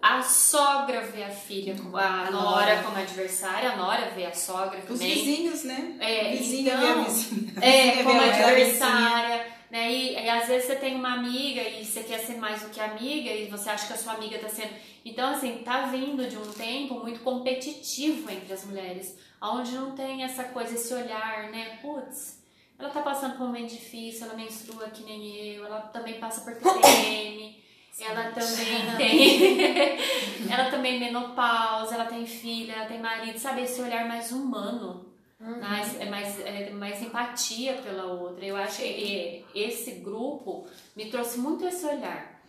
A 0.00 0.20
sogra 0.20 1.00
vê 1.02 1.22
a 1.22 1.30
filha, 1.30 1.76
como- 1.76 1.96
a 1.96 2.28
nora 2.30 2.82
como 2.82 2.96
adversária, 2.98 3.70
a 3.72 3.76
nora 3.76 4.10
vê 4.10 4.26
a 4.26 4.34
sogra 4.34 4.78
Os 4.80 4.84
também. 4.98 5.14
vizinhos, 5.14 5.62
né? 5.64 5.96
É, 6.00 6.32
Vizinha 6.36 6.74
então, 6.74 6.80
vê 6.80 6.88
a 7.00 7.04
vizinha. 7.04 7.52
É, 7.60 8.02
como 8.02 8.20
a 8.20 8.24
adversária, 8.24 9.46
né? 9.72 9.90
E, 9.90 10.12
e 10.12 10.28
às 10.28 10.46
vezes 10.46 10.66
você 10.66 10.76
tem 10.76 10.94
uma 10.94 11.14
amiga 11.14 11.62
e 11.62 11.82
você 11.82 12.02
quer 12.02 12.18
ser 12.18 12.36
mais 12.36 12.60
do 12.60 12.68
que 12.68 12.78
amiga 12.78 13.30
e 13.30 13.48
você 13.48 13.70
acha 13.70 13.86
que 13.86 13.94
a 13.94 13.96
sua 13.96 14.12
amiga 14.12 14.38
tá 14.38 14.46
sendo. 14.46 14.74
Então, 15.02 15.30
assim, 15.30 15.62
tá 15.64 15.86
vindo 15.86 16.28
de 16.28 16.36
um 16.36 16.52
tempo 16.52 17.00
muito 17.00 17.20
competitivo 17.20 18.30
entre 18.30 18.52
as 18.52 18.66
mulheres, 18.66 19.16
onde 19.40 19.72
não 19.72 19.92
tem 19.92 20.24
essa 20.24 20.44
coisa, 20.44 20.74
esse 20.74 20.92
olhar, 20.92 21.50
né? 21.50 21.78
Putz, 21.80 22.42
ela 22.78 22.90
tá 22.90 23.00
passando 23.00 23.38
por 23.38 23.44
um 23.44 23.46
momento 23.46 23.70
difícil, 23.70 24.26
ela 24.26 24.34
menstrua 24.34 24.90
que 24.90 25.04
nem 25.04 25.54
eu, 25.54 25.64
ela 25.64 25.80
também 25.80 26.20
passa 26.20 26.42
por 26.42 26.54
TPM. 26.54 27.62
Ela 28.00 28.32
também 28.32 28.96
tem. 28.96 30.50
ela 30.50 30.70
também 30.70 30.98
menopausa, 30.98 31.94
ela 31.94 32.06
tem 32.06 32.24
filha, 32.24 32.72
ela 32.72 32.86
tem 32.86 32.98
marido, 32.98 33.38
sabe? 33.38 33.60
Esse 33.60 33.82
olhar 33.82 34.08
mais 34.08 34.32
humano 34.32 35.11
mais, 35.60 36.00
é 36.00 36.04
mais, 36.06 36.40
é 36.40 36.70
mais 36.70 37.02
empatia 37.02 37.74
pela 37.74 38.04
outra. 38.06 38.44
Eu 38.44 38.56
acho 38.56 38.78
que 38.82 39.44
esse 39.54 39.92
grupo 39.92 40.66
me 40.96 41.06
trouxe 41.10 41.38
muito 41.38 41.66
esse 41.66 41.84
olhar. 41.84 42.40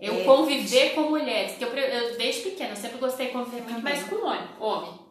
Eu 0.00 0.20
É. 0.20 0.24
conviver 0.24 0.90
com 0.94 1.02
mulheres, 1.02 1.52
porque 1.52 1.64
eu, 1.64 1.82
eu 1.84 2.16
desde 2.18 2.42
pequena 2.42 2.70
eu 2.70 2.76
sempre 2.76 2.98
gostei 2.98 3.26
de 3.26 3.32
conviver 3.32 3.62
muito 3.62 3.82
mais 3.82 4.02
com 4.04 4.16
homem. 4.16 4.48
homem. 4.58 5.04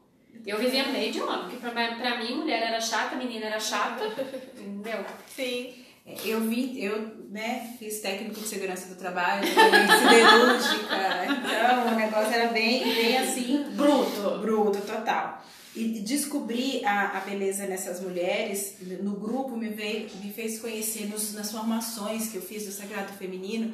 Eu 0.45 0.57
vivia 0.57 0.83
no 0.83 0.91
meio 0.91 1.11
de 1.11 1.21
homem, 1.21 1.41
porque 1.49 1.57
pra, 1.57 1.71
pra 1.71 2.17
mim 2.17 2.35
mulher 2.35 2.61
era 2.63 2.81
chata, 2.81 3.15
menina 3.15 3.45
era 3.45 3.59
chata, 3.59 4.03
entendeu? 4.57 5.05
Sim. 5.27 5.73
É, 6.05 6.15
Eu 6.25 6.41
vim, 6.41 6.77
eu 6.79 6.99
né, 7.29 7.75
fiz 7.79 8.01
técnico 8.01 8.35
de 8.41 8.45
segurança 8.47 8.93
do 8.93 8.99
trabalho, 8.99 9.47
siderúrgica, 9.47 11.25
então 11.25 11.87
o 11.93 11.95
negócio 11.95 12.33
era 12.33 12.51
bem, 12.51 12.83
bem 12.83 13.17
assim, 13.17 13.63
bruto, 13.71 14.37
bruto, 14.39 14.81
total. 14.81 15.41
E 15.75 16.01
descobrir 16.01 16.85
a, 16.85 17.17
a 17.17 17.21
beleza 17.21 17.65
nessas 17.65 17.99
mulheres, 17.99 18.75
no 19.01 19.13
grupo, 19.13 19.57
me, 19.57 19.69
veio, 19.69 20.07
me 20.23 20.31
fez 20.31 20.59
conhecer 20.59 21.07
nos, 21.07 21.33
nas 21.33 21.51
formações 21.51 22.29
que 22.29 22.35
eu 22.35 22.43
fiz 22.43 22.65
do 22.65 22.71
Sagrado 22.71 23.11
Feminino, 23.13 23.73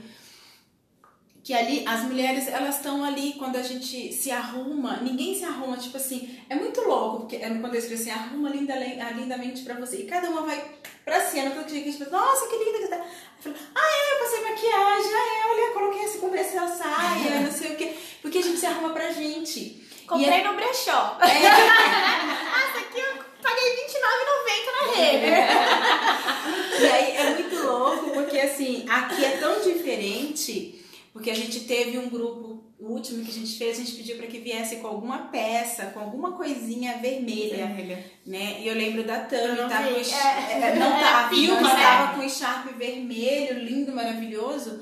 que 1.44 1.54
ali 1.54 1.84
as 1.86 2.04
mulheres 2.04 2.48
elas 2.48 2.76
estão 2.76 3.04
ali 3.04 3.34
quando 3.34 3.56
a 3.56 3.64
gente 3.64 4.14
se 4.14 4.30
arruma, 4.30 4.98
ninguém 4.98 5.34
se 5.36 5.44
arruma, 5.44 5.78
tipo 5.78 5.98
assim, 5.98 6.38
é 6.50 6.56
muito 6.56 6.80
louco, 6.82 7.22
porque 7.22 7.38
é 7.38 7.50
quando 7.50 7.74
eu 7.74 7.80
escrevo 7.80 8.02
assim, 8.02 8.12
arruma 8.12 8.50
linda, 8.50 8.76
lindamente 8.76 9.64
pra 9.64 9.74
você, 9.76 9.98
e 9.98 10.06
cada 10.06 10.30
uma 10.30 10.44
vai 10.44 10.64
pra 11.04 11.20
cena, 11.26 11.54
a 11.60 11.68
gente 11.68 11.98
fala, 11.98 12.12
nossa, 12.12 12.48
que 12.48 12.56
linda 12.56 12.80
que 12.80 12.88
tá. 12.88 12.98
Eu 12.98 13.54
falo, 13.54 13.56
ah, 13.74 13.80
é, 13.80 14.14
eu 14.14 14.20
passei 14.20 14.42
maquiagem, 14.42 15.12
ah, 15.14 15.48
é, 15.48 15.52
olha, 15.52 15.74
coloquei 15.74 16.04
essa, 16.04 16.20
comprei 16.20 16.42
essa 16.42 16.68
saia, 16.68 17.42
não 17.42 17.52
sei 17.52 17.74
o 17.74 17.76
quê, 17.76 17.96
porque 18.22 18.38
a 18.38 18.44
gente 18.44 18.60
se 18.60 18.66
arruma 18.66 18.92
pra 18.92 19.12
gente. 19.12 19.79
Comprei 20.10 20.28
E 20.28 20.41
é- 20.41 20.43
no 20.43 20.54
brechó. 20.56 21.17
ah, 21.22 21.28
essa 21.30 22.80
aqui 22.80 23.00
eu 23.00 23.24
paguei 23.41 23.69
R$29,90 23.69 24.72
na 24.76 24.84
rede. 24.95 26.84
E 26.84 26.88
aí 26.88 27.17
é 27.17 27.30
muito 27.36 27.56
louco, 27.63 28.10
porque 28.12 28.39
assim, 28.39 28.86
aqui 28.89 29.24
é 29.24 29.38
tão 29.38 29.62
diferente, 29.62 30.84
porque 31.13 31.30
a 31.30 31.36
gente 31.36 31.62
teve 31.62 31.98
um 31.98 32.10
grupo, 32.10 32.63
o 32.80 32.93
último 32.93 33.24
que 33.24 33.32
a 33.32 33.34
gente 33.34 33.58
fez, 33.58 33.78
a 33.78 33.82
gente 33.84 33.95
pediu 33.98 34.17
para 34.17 34.28
que 34.28 34.39
viesse 34.39 34.78
com 34.78 34.88
alguma 34.88 35.17
peça, 35.28 35.88
com 35.88 36.00
alguma 36.00 36.32
coisinha 36.34 36.98
vermelha, 36.98 37.67
né? 38.26 38.58
E 38.62 38.67
eu 38.67 38.74
lembro 38.76 39.04
da 39.04 39.19
Tami, 39.19 39.58
não 39.58 39.67
tava 39.69 39.84
vi. 39.89 39.93
com 39.93 40.00
o 40.00 40.19
É. 40.19 40.52
é, 40.72 40.76
não 40.76 40.95
É, 40.98 41.00
tá, 41.00 41.17
a 41.26 41.30
filma, 41.30 41.62
né? 41.74 41.82
tava 41.84 42.13
com 42.13 42.19
o 42.22 42.24
echarpe 42.24 42.74
vermelho, 42.74 43.60
lindo, 43.60 43.91
maravilhoso. 43.91 44.82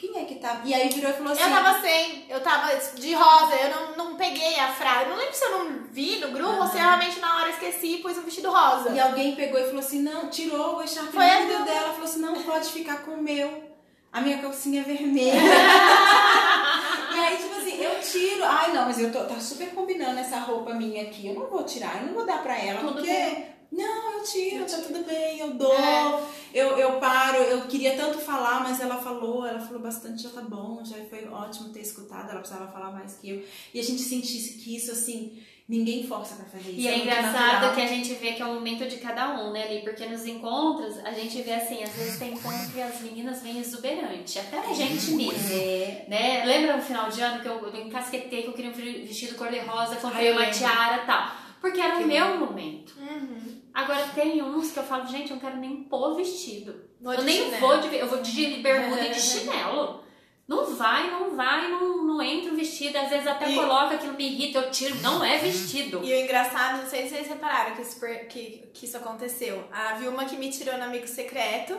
Quem 0.00 0.18
é 0.18 0.24
que 0.24 0.36
tava? 0.36 0.66
E 0.66 0.72
aí 0.72 0.88
virou 0.88 1.10
e 1.10 1.12
falou 1.12 1.32
assim: 1.32 1.42
Eu 1.42 1.50
tava 1.50 1.80
sem, 1.82 2.24
eu 2.26 2.40
tava 2.40 2.74
de 2.74 3.12
rosa, 3.12 3.54
eu 3.54 3.70
não, 3.70 3.96
não 3.98 4.16
peguei 4.16 4.58
a 4.58 4.72
frase. 4.72 5.10
Não 5.10 5.16
lembro 5.16 5.34
se 5.34 5.44
eu 5.44 5.58
não 5.58 5.82
vi 5.92 6.16
no 6.16 6.30
grupo 6.30 6.54
ou 6.54 6.66
se 6.66 6.76
eu 6.76 6.80
realmente 6.80 7.20
na 7.20 7.36
hora 7.36 7.50
esqueci 7.50 7.96
e 7.96 7.98
pus 7.98 8.16
um 8.16 8.22
vestido 8.22 8.50
rosa. 8.50 8.88
E 8.90 8.98
alguém 8.98 9.36
pegou 9.36 9.60
e 9.60 9.64
falou 9.64 9.80
assim: 9.80 10.00
não, 10.00 10.30
tirou 10.30 10.76
o 10.76 10.82
echarpe 10.82 11.12
Foi 11.12 11.28
a 11.28 11.40
lindo 11.40 11.50
Vilma. 11.50 11.66
dela. 11.66 11.92
Falou 11.92 12.04
assim: 12.04 12.20
não, 12.20 12.42
pode 12.42 12.70
ficar 12.70 13.02
com 13.02 13.10
o 13.10 13.22
meu. 13.22 13.70
A 14.10 14.22
minha 14.22 14.38
calcinha 14.38 14.80
é 14.80 14.84
vermelha. 14.84 15.34
e 17.14 17.18
aí, 17.20 17.36
tipo 17.36 17.54
assim, 17.58 17.76
eu 17.82 18.00
tiro. 18.00 18.42
Ai, 18.42 18.72
não, 18.72 18.86
mas 18.86 18.98
eu 18.98 19.12
tô 19.12 19.22
tá 19.24 19.38
super 19.38 19.68
combinando 19.74 20.18
essa 20.18 20.38
roupa 20.38 20.72
minha 20.72 21.02
aqui. 21.02 21.26
Eu 21.26 21.34
não 21.34 21.46
vou 21.46 21.62
tirar, 21.62 22.00
eu 22.00 22.06
não 22.06 22.14
vou 22.14 22.24
dar 22.24 22.42
pra 22.42 22.58
ela. 22.58 22.80
Tudo 22.80 22.94
porque. 22.94 23.06
bem. 23.06 23.59
Não, 23.72 24.12
eu 24.18 24.24
tiro, 24.24 24.64
tá 24.64 24.78
tudo 24.78 25.04
bem, 25.06 25.38
eu 25.38 25.54
dou, 25.54 25.72
É. 25.72 26.20
eu, 26.52 26.76
eu 26.76 26.92
paro, 26.98 27.38
eu 27.38 27.62
queria 27.68 27.96
tanto 27.96 28.18
falar, 28.18 28.60
mas 28.64 28.80
ela 28.80 28.96
falou, 28.96 29.46
ela 29.46 29.60
falou 29.60 29.80
bastante, 29.80 30.22
já 30.24 30.30
tá 30.30 30.40
bom, 30.40 30.82
já 30.84 30.96
foi 31.08 31.26
ótimo 31.28 31.68
ter 31.68 31.80
escutado, 31.80 32.30
ela 32.30 32.40
precisava 32.40 32.70
falar 32.72 32.90
mais 32.90 33.16
que 33.18 33.30
eu. 33.30 33.44
E 33.72 33.78
a 33.78 33.82
gente 33.82 34.02
sentisse 34.02 34.54
que 34.58 34.74
isso, 34.74 34.90
assim, 34.90 35.40
ninguém 35.68 36.04
força 36.04 36.34
pra 36.34 36.46
fazer 36.46 36.70
isso. 36.72 36.80
E 36.80 36.88
é 36.88 36.90
muito 36.96 37.02
engraçado 37.04 37.32
natural. 37.52 37.74
que 37.76 37.80
a 37.80 37.86
gente 37.86 38.12
vê 38.14 38.32
que 38.32 38.42
é 38.42 38.44
o 38.44 38.54
momento 38.54 38.88
de 38.88 38.96
cada 38.96 39.40
um, 39.40 39.52
né, 39.52 39.62
ali? 39.62 39.82
Porque 39.82 40.04
nos 40.04 40.26
encontros, 40.26 40.98
a 41.04 41.12
gente 41.12 41.40
vê 41.42 41.52
assim, 41.52 41.80
às 41.84 41.90
vezes 41.94 42.18
tem 42.18 42.32
encontro 42.32 42.70
que 42.72 42.80
as 42.82 43.00
meninas 43.02 43.40
vêm 43.40 43.60
exuberante, 43.60 44.36
até 44.40 44.58
a 44.58 44.72
gente 44.74 45.12
mesmo. 45.12 45.32
É, 45.54 46.06
Né? 46.08 46.44
Lembra 46.44 46.76
no 46.76 46.82
final 46.82 47.08
de 47.08 47.20
ano 47.20 47.40
que 47.40 47.46
eu, 47.48 47.54
eu 47.68 47.86
encasquetei 47.86 48.42
que 48.42 48.48
eu 48.48 48.52
queria 48.52 48.72
um 48.72 48.74
vestido 48.74 49.36
cor-de-rosa, 49.36 49.94
comprei 49.94 50.32
uma 50.32 50.50
tiara 50.50 51.04
e 51.04 51.06
tal. 51.06 51.36
Porque 51.60 51.78
era 51.78 51.98
o 51.98 52.06
meu 52.06 52.38
momento. 52.38 52.94
Uhum. 52.98 53.59
Agora 53.72 54.06
tem 54.14 54.42
uns 54.42 54.72
que 54.72 54.78
eu 54.78 54.82
falo, 54.82 55.06
gente, 55.06 55.30
eu 55.30 55.36
não 55.36 55.40
quero 55.40 55.56
nem 55.56 55.84
pôr 55.84 56.14
vestido. 56.16 56.84
Vou 57.00 57.12
eu 57.12 57.20
de 57.20 57.24
nem 57.24 57.44
chinelo. 57.44 57.60
vou 57.60 57.78
de. 57.78 57.96
Eu 57.96 58.06
vou 58.08 58.22
de 58.22 58.46
bermuda 58.56 59.06
e 59.06 59.10
de 59.10 59.20
chinelo. 59.20 60.04
Não 60.48 60.74
vai, 60.74 61.08
não 61.12 61.36
vai, 61.36 61.70
não, 61.70 62.04
não 62.04 62.20
entra 62.20 62.52
o 62.52 62.56
vestido. 62.56 62.96
Às 62.98 63.08
vezes 63.08 63.26
até 63.28 63.48
E- 63.48 63.54
coloca 63.54 63.94
aquilo 63.94 64.14
me 64.14 64.26
irrita, 64.26 64.58
eu 64.58 64.70
tiro. 64.72 64.96
Não 64.96 65.24
é 65.24 65.38
vestido. 65.38 66.00
E 66.02 66.12
o 66.12 66.16
engraçado, 66.24 66.82
não 66.82 66.90
sei 66.90 67.04
se 67.04 67.10
vocês 67.10 67.28
repararam 67.28 67.76
que 67.76 67.82
isso, 67.82 68.00
que, 68.28 68.68
que 68.74 68.84
isso 68.84 68.96
aconteceu. 68.96 69.64
A 69.70 69.94
Vilma 69.94 70.24
que 70.24 70.36
me 70.36 70.50
tirou 70.50 70.76
no 70.76 70.82
amigo 70.84 71.06
secreto 71.06 71.78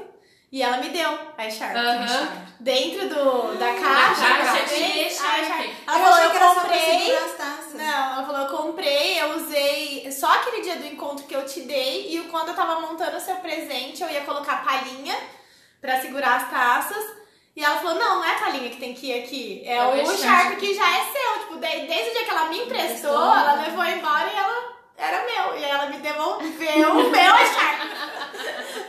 e 0.51 0.61
ela 0.61 0.77
me 0.77 0.89
deu 0.89 1.09
a. 1.37 1.41
Aham. 1.79 2.47
Dentro 2.59 3.09
do, 3.09 3.57
da 3.57 3.73
caixa, 3.73 4.21
caixa 4.21 4.57
eu 4.59 4.65
tinha 4.67 4.87
peguei 4.87 5.03
a 5.05 5.07
echarpe. 5.07 5.41
echarpe. 5.41 5.75
Eu 5.87 5.93
Ela 5.93 5.99
falou, 5.99 6.19
eu 6.19 6.29
comprei. 6.55 7.17
Não, 7.73 8.13
ela 8.13 8.25
falou, 8.25 8.41
eu 8.41 8.57
comprei, 8.57 9.21
eu 9.21 9.35
usei 9.37 10.11
só 10.11 10.27
aquele 10.27 10.61
dia 10.61 10.75
do 10.75 10.85
encontro 10.85 11.25
que 11.25 11.35
eu 11.35 11.45
te 11.45 11.61
dei 11.61 12.15
e 12.15 12.21
quando 12.29 12.49
eu 12.49 12.55
tava 12.55 12.79
montando 12.81 13.17
o 13.17 13.19
seu 13.19 13.35
presente, 13.37 14.03
eu 14.03 14.09
ia 14.09 14.21
colocar 14.21 14.63
palhinha 14.63 15.17
pra 15.79 15.99
segurar 16.01 16.35
as 16.35 16.49
taças. 16.51 17.21
E 17.55 17.63
ela 17.63 17.77
falou, 17.79 17.95
não, 17.95 18.17
não 18.19 18.23
é 18.25 18.31
a 18.31 18.39
Thalinha 18.39 18.69
que 18.69 18.77
tem 18.77 18.93
que 18.93 19.07
ir 19.07 19.23
aqui. 19.23 19.61
É, 19.65 19.75
É 19.77 19.83
o 19.83 20.03
o. 20.03 20.17
Sharp 20.17 20.57
que 20.57 20.73
já 20.73 20.87
é 20.89 21.03
seu. 21.11 21.39
Tipo, 21.41 21.55
de- 21.55 21.87
desde 21.87 22.09
o 22.09 22.13
dia 22.13 22.23
que 22.23 22.29
ela 22.29 22.45
me 22.45 22.59
emprestou, 22.63 23.09
Emprestou. 23.11 23.35
ela 23.35 23.53
levou 23.55 23.83
embora 23.83 24.29
e 24.31 24.37
ela 24.37 24.73
era 24.97 25.25
meu. 25.25 25.57
E 25.59 25.65
aí 25.65 25.71
ela 25.71 25.85
me 25.87 25.97
devolveu 25.97 26.91
o 26.91 27.09
meu 27.09 27.37
Sharp. 27.37 27.81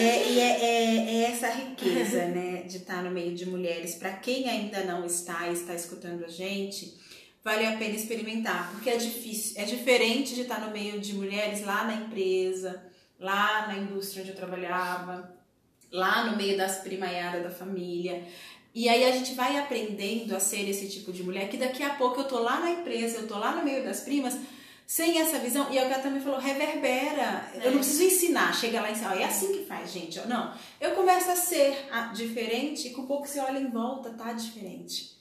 É, 0.00 0.28
e 0.32 0.40
é, 0.40 0.64
é- 0.64 1.14
é 1.14 1.22
essa 1.30 1.48
riqueza, 1.50 2.24
né, 2.26 2.62
de 2.62 2.78
estar 2.78 3.02
no 3.02 3.10
meio 3.10 3.34
de 3.34 3.46
mulheres. 3.46 3.94
Para 3.94 4.12
quem 4.12 4.48
ainda 4.48 4.82
não 4.84 5.04
está 5.04 5.48
e 5.48 5.52
está 5.52 5.74
escutando 5.74 6.24
a 6.24 6.28
gente, 6.28 6.94
vale 7.44 7.66
a 7.66 7.76
pena 7.76 7.94
experimentar, 7.94 8.70
porque 8.72 8.88
é 8.90 8.96
difícil, 8.96 9.60
é 9.60 9.64
diferente 9.64 10.34
de 10.34 10.42
estar 10.42 10.60
no 10.60 10.70
meio 10.72 10.98
de 11.00 11.12
mulheres 11.14 11.62
lá 11.64 11.84
na 11.84 11.94
empresa, 11.94 12.82
lá 13.18 13.66
na 13.68 13.76
indústria 13.76 14.22
onde 14.22 14.30
eu 14.32 14.36
trabalhava, 14.36 15.34
lá 15.92 16.24
no 16.30 16.36
meio 16.36 16.56
das 16.56 16.78
primaiadas 16.78 17.42
da 17.42 17.50
família. 17.50 18.24
E 18.74 18.88
aí 18.88 19.04
a 19.04 19.10
gente 19.10 19.34
vai 19.34 19.58
aprendendo 19.58 20.34
a 20.34 20.40
ser 20.40 20.68
esse 20.68 20.88
tipo 20.88 21.12
de 21.12 21.22
mulher, 21.24 21.48
que 21.48 21.56
daqui 21.56 21.82
a 21.82 21.90
pouco 21.94 22.20
eu 22.20 22.24
tô 22.28 22.38
lá 22.38 22.60
na 22.60 22.70
empresa, 22.70 23.18
eu 23.18 23.26
tô 23.26 23.36
lá 23.36 23.54
no 23.56 23.64
meio 23.64 23.82
das 23.84 24.00
primas, 24.00 24.38
sem 24.90 25.20
essa 25.20 25.38
visão, 25.38 25.72
e 25.72 25.78
é 25.78 25.84
o 25.84 25.86
que 25.86 25.92
ela 25.92 26.02
também 26.02 26.20
falou, 26.20 26.40
reverbera. 26.40 27.48
Eu 27.62 27.70
não 27.70 27.78
preciso 27.78 28.02
ensinar, 28.02 28.52
chega 28.52 28.80
lá 28.80 28.88
e 28.88 28.92
ensinar, 28.92 29.12
ó, 29.12 29.14
é 29.14 29.22
assim 29.22 29.52
que 29.52 29.64
faz, 29.64 29.92
gente. 29.92 30.18
Não, 30.26 30.52
eu 30.80 30.96
começo 30.96 31.30
a 31.30 31.36
ser 31.36 31.88
diferente 32.12 32.88
e 32.88 32.90
com 32.90 33.06
pouco 33.06 33.24
você 33.24 33.38
olha 33.38 33.60
em 33.60 33.70
volta, 33.70 34.10
tá 34.10 34.32
diferente. 34.32 35.16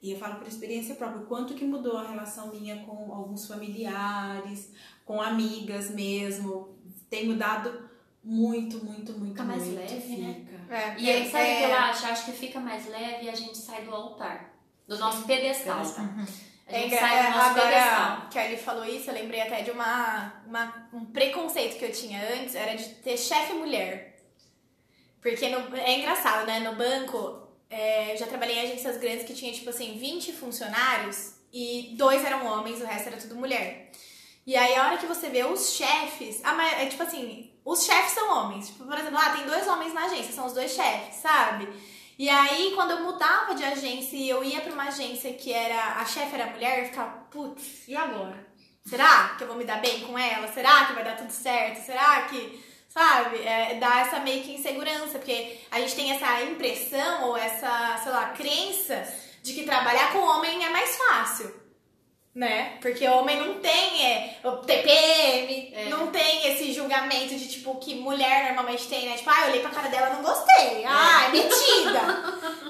E 0.00 0.12
eu 0.12 0.18
falo 0.18 0.36
por 0.36 0.48
experiência 0.48 0.94
própria, 0.94 1.20
o 1.20 1.26
quanto 1.26 1.52
que 1.52 1.66
mudou 1.66 1.98
a 1.98 2.08
relação 2.08 2.46
minha 2.48 2.82
com 2.84 3.12
alguns 3.12 3.46
familiares, 3.46 4.72
com 5.04 5.20
amigas 5.20 5.90
mesmo. 5.90 6.74
Tem 7.10 7.28
mudado 7.28 7.90
muito, 8.24 8.82
muito, 8.82 9.12
muito, 9.12 9.32
Fica 9.32 9.44
mais 9.44 9.64
muito. 9.64 9.80
leve, 9.80 10.16
né? 10.16 10.46
Fica. 10.46 10.74
É, 10.74 10.98
E 10.98 11.10
aí, 11.10 11.30
sabe 11.30 11.44
o 11.44 11.46
é, 11.46 11.56
que 11.58 11.64
eu 11.64 11.74
acho? 11.74 12.06
Acho 12.06 12.24
que 12.24 12.32
fica 12.32 12.58
mais 12.58 12.88
leve 12.88 13.26
e 13.26 13.28
a 13.28 13.34
gente 13.34 13.58
sai 13.58 13.84
do 13.84 13.94
altar. 13.94 14.54
Do 14.88 14.96
nosso 14.96 15.24
pedestal. 15.26 15.76
Pedestal. 15.76 16.06
A 16.70 16.76
É, 16.76 16.82
gente 16.82 16.86
engra- 16.94 17.00
sai 17.00 17.18
é, 17.18 17.22
do 17.30 17.36
nosso 17.36 17.54
pedestal. 17.54 17.80
agora 17.82 18.26
que 18.30 18.38
a 18.38 18.58
falou 18.58 18.84
isso, 18.84 19.10
eu 19.10 19.14
lembrei 19.14 19.40
até 19.40 19.62
de 19.62 19.70
uma, 19.70 20.32
uma- 20.46 20.88
um 20.92 21.04
preconceito 21.06 21.78
que 21.78 21.84
eu 21.84 21.92
tinha 21.92 22.20
antes, 22.34 22.54
era 22.54 22.74
de 22.76 22.84
ter 22.96 23.16
chefe 23.18 23.52
mulher. 23.54 24.16
Porque 25.20 25.48
no- 25.48 25.76
é 25.76 25.98
engraçado, 25.98 26.46
né? 26.46 26.60
No 26.60 26.74
banco, 26.74 27.46
é, 27.68 28.12
eu 28.12 28.16
já 28.16 28.26
trabalhei 28.26 28.56
em 28.56 28.62
agências 28.62 28.96
grandes 28.98 29.24
que 29.26 29.34
tinha, 29.34 29.52
tipo 29.52 29.68
assim, 29.70 29.98
20 29.98 30.32
funcionários 30.32 31.34
e 31.52 31.94
dois 31.96 32.24
eram 32.24 32.46
homens, 32.46 32.80
o 32.80 32.86
resto 32.86 33.08
era 33.08 33.16
tudo 33.18 33.34
mulher. 33.36 33.90
E 34.46 34.56
aí, 34.56 34.74
a 34.76 34.86
hora 34.86 34.96
que 34.98 35.06
você 35.06 35.28
vê 35.28 35.44
os 35.44 35.72
chefes, 35.74 36.40
a 36.44 36.54
ma- 36.54 36.66
é 36.72 36.86
tipo 36.86 37.02
assim, 37.02 37.52
os 37.64 37.84
chefes 37.84 38.12
são 38.12 38.32
homens. 38.32 38.68
Tipo, 38.68 38.84
por 38.84 38.98
exemplo, 38.98 39.18
ah, 39.18 39.30
tem 39.36 39.44
dois 39.46 39.66
homens 39.68 39.92
na 39.92 40.04
agência, 40.06 40.32
são 40.32 40.46
os 40.46 40.54
dois 40.54 40.70
chefes, 40.72 41.16
sabe? 41.16 41.68
E 42.20 42.28
aí, 42.28 42.72
quando 42.74 42.90
eu 42.90 43.00
mudava 43.00 43.54
de 43.54 43.64
agência 43.64 44.14
e 44.14 44.28
eu 44.28 44.44
ia 44.44 44.60
pra 44.60 44.74
uma 44.74 44.88
agência 44.88 45.32
que 45.32 45.54
era 45.54 45.94
a 45.94 46.04
chefe 46.04 46.34
era 46.34 46.50
mulher, 46.50 46.80
eu 46.80 46.84
ficava, 46.84 47.12
putz, 47.30 47.88
e 47.88 47.96
agora? 47.96 48.46
Será 48.84 49.36
que 49.38 49.42
eu 49.42 49.48
vou 49.48 49.56
me 49.56 49.64
dar 49.64 49.80
bem 49.80 50.00
com 50.00 50.18
ela? 50.18 50.46
Será 50.48 50.84
que 50.84 50.92
vai 50.92 51.02
dar 51.02 51.16
tudo 51.16 51.30
certo? 51.30 51.82
Será 51.82 52.20
que, 52.28 52.62
sabe, 52.90 53.38
é, 53.38 53.76
dá 53.76 54.00
essa 54.00 54.18
meio 54.18 54.42
que 54.44 54.52
insegurança, 54.52 55.18
porque 55.18 55.60
a 55.70 55.80
gente 55.80 55.96
tem 55.96 56.12
essa 56.12 56.42
impressão 56.42 57.28
ou 57.28 57.38
essa, 57.38 57.96
sei 58.02 58.12
lá, 58.12 58.26
crença 58.36 59.02
de 59.42 59.54
que 59.54 59.62
trabalhar 59.62 60.12
com 60.12 60.18
homem 60.18 60.62
é 60.62 60.68
mais 60.68 60.98
fácil. 60.98 61.58
Né? 62.34 62.76
Porque 62.82 63.08
o 63.08 63.12
homem 63.14 63.38
não 63.38 63.60
tem 63.60 64.06
é, 64.06 64.38
TPM, 64.66 65.72
É. 65.74 65.88
não 65.88 66.08
tem 66.08 66.29
julgamento 66.94 67.36
de 67.36 67.46
tipo 67.48 67.76
que 67.76 67.94
mulher 67.94 68.46
normalmente 68.46 68.88
tem, 68.88 69.08
né? 69.08 69.16
Tipo, 69.16 69.30
ah, 69.30 69.42
eu 69.44 69.48
olhei 69.50 69.60
pra 69.60 69.70
cara 69.70 69.88
dela 69.88 70.10
e 70.10 70.12
não 70.14 70.22
gostei. 70.22 70.84
Ah, 70.84 71.26
é 71.26 71.28
metida. 71.30 72.00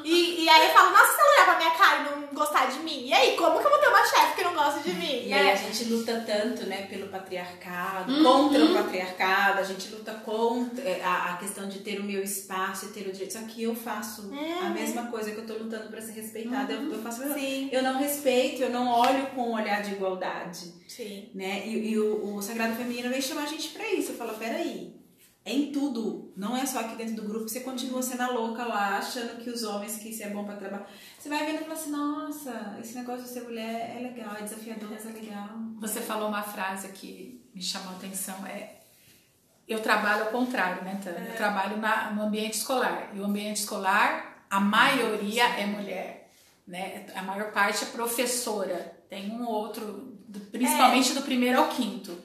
e, 0.04 0.44
e 0.44 0.48
aí 0.48 0.66
eu 0.68 0.72
falo, 0.74 0.90
nossa, 0.90 1.12
se 1.14 1.20
ela 1.20 1.32
olhar 1.32 1.44
pra 1.46 1.56
minha 1.56 1.70
cara 1.70 2.00
e 2.00 2.04
não 2.20 2.28
gostar 2.34 2.66
de 2.66 2.78
mim, 2.80 3.06
e 3.06 3.12
aí, 3.12 3.36
como 3.36 3.58
que 3.58 3.66
eu 3.66 3.70
vou 3.70 3.78
ter 3.78 3.88
uma 3.88 4.04
chefe 4.06 4.36
que 4.36 4.44
não 4.44 4.54
gosta 4.54 4.80
de 4.80 4.92
mim? 4.94 5.22
E 5.26 5.32
aí 5.32 5.50
a 5.50 5.56
gente 5.56 5.84
luta 5.84 6.22
tanto, 6.26 6.64
né, 6.66 6.82
pelo 6.88 7.08
patriarcado, 7.08 8.12
Uhum. 8.12 8.22
contra 8.22 8.64
o 8.64 8.74
patriarcado, 8.74 9.60
a 9.60 9.64
gente 9.64 9.88
luta 9.90 10.12
contra 10.24 10.82
é, 10.88 11.02
a, 11.02 11.32
a 11.32 11.36
questão 11.38 11.68
de 11.68 11.78
ter 11.80 11.98
o 12.00 12.04
meu 12.04 12.22
espaço 12.22 12.86
e 12.86 12.88
ter 12.90 13.08
o 13.08 13.12
direito. 13.12 13.32
Só 13.32 13.40
que 13.40 13.62
eu 13.62 13.74
faço 13.74 14.30
a 14.62 14.68
mesma 14.70 15.06
coisa 15.06 15.30
que 15.30 15.38
eu 15.38 15.46
tô 15.46 15.54
lutando 15.54 15.88
para 15.88 16.00
ser 16.00 16.12
respeitada, 16.12 16.72
eu, 16.72 16.92
eu 16.92 17.02
faço 17.02 17.20
mesma 17.20 17.34
Sim, 17.34 17.68
Eu 17.72 17.82
não 17.82 17.98
respeito, 17.98 18.62
eu 18.62 18.70
não 18.70 18.88
olho 18.88 19.26
com 19.34 19.50
um 19.50 19.54
olhar 19.54 19.82
de 19.82 19.92
igualdade, 19.92 20.72
sim. 20.88 21.28
né? 21.34 21.62
E, 21.66 21.90
e 21.92 21.98
o, 21.98 22.36
o 22.36 22.42
Sagrado 22.42 22.74
Feminino 22.76 23.08
vem 23.10 23.20
chamar 23.20 23.42
a 23.44 23.46
gente 23.46 23.68
pra 23.68 23.86
isso. 23.92 24.09
Eu 24.10 24.16
falo, 24.16 24.34
peraí, 24.34 25.00
é 25.44 25.52
em 25.52 25.72
tudo, 25.72 26.32
não 26.36 26.56
é 26.56 26.66
só 26.66 26.80
aqui 26.80 26.96
dentro 26.96 27.16
do 27.16 27.22
grupo, 27.22 27.48
você 27.48 27.60
continua 27.60 28.02
sendo 28.02 28.22
a 28.22 28.28
louca 28.28 28.64
lá, 28.64 28.98
achando 28.98 29.42
que 29.42 29.48
os 29.48 29.62
homens, 29.62 29.96
que 29.96 30.10
isso 30.10 30.22
é 30.22 30.28
bom 30.28 30.44
pra 30.44 30.56
trabalhar. 30.56 30.86
Você 31.18 31.28
vai 31.28 31.46
vendo 31.46 31.56
e 31.56 31.64
fala 31.64 31.72
assim, 31.72 31.90
nossa, 31.90 32.76
esse 32.80 32.94
negócio 32.94 33.24
de 33.24 33.30
ser 33.30 33.44
mulher 33.44 33.96
é 33.96 34.00
legal, 34.00 34.36
é 34.36 34.42
desafiador, 34.42 34.88
mas 34.90 35.06
é 35.06 35.10
legal. 35.10 35.48
Você 35.80 36.00
falou 36.00 36.28
uma 36.28 36.42
frase 36.42 36.88
que 36.88 37.42
me 37.54 37.62
chamou 37.62 37.92
a 37.92 37.96
atenção, 37.96 38.46
é 38.46 38.80
eu 39.70 39.80
trabalho 39.80 40.24
ao 40.24 40.30
contrário, 40.30 40.82
né, 40.82 41.00
Tânia? 41.02 41.28
Eu 41.30 41.36
trabalho 41.36 41.76
na, 41.76 42.10
no 42.10 42.22
ambiente 42.22 42.54
escolar. 42.54 43.10
E 43.14 43.20
o 43.20 43.24
ambiente 43.24 43.58
escolar, 43.58 44.44
a 44.50 44.58
maioria 44.58 45.44
é 45.44 45.64
mulher, 45.64 46.32
né? 46.66 47.06
A 47.14 47.22
maior 47.22 47.52
parte 47.52 47.84
é 47.84 47.86
professora. 47.86 49.00
Tem 49.08 49.30
um 49.30 49.46
ou 49.46 49.54
outro, 49.54 50.18
principalmente 50.50 51.14
do 51.14 51.22
primeiro 51.22 51.60
ao 51.60 51.68
quinto. 51.68 52.20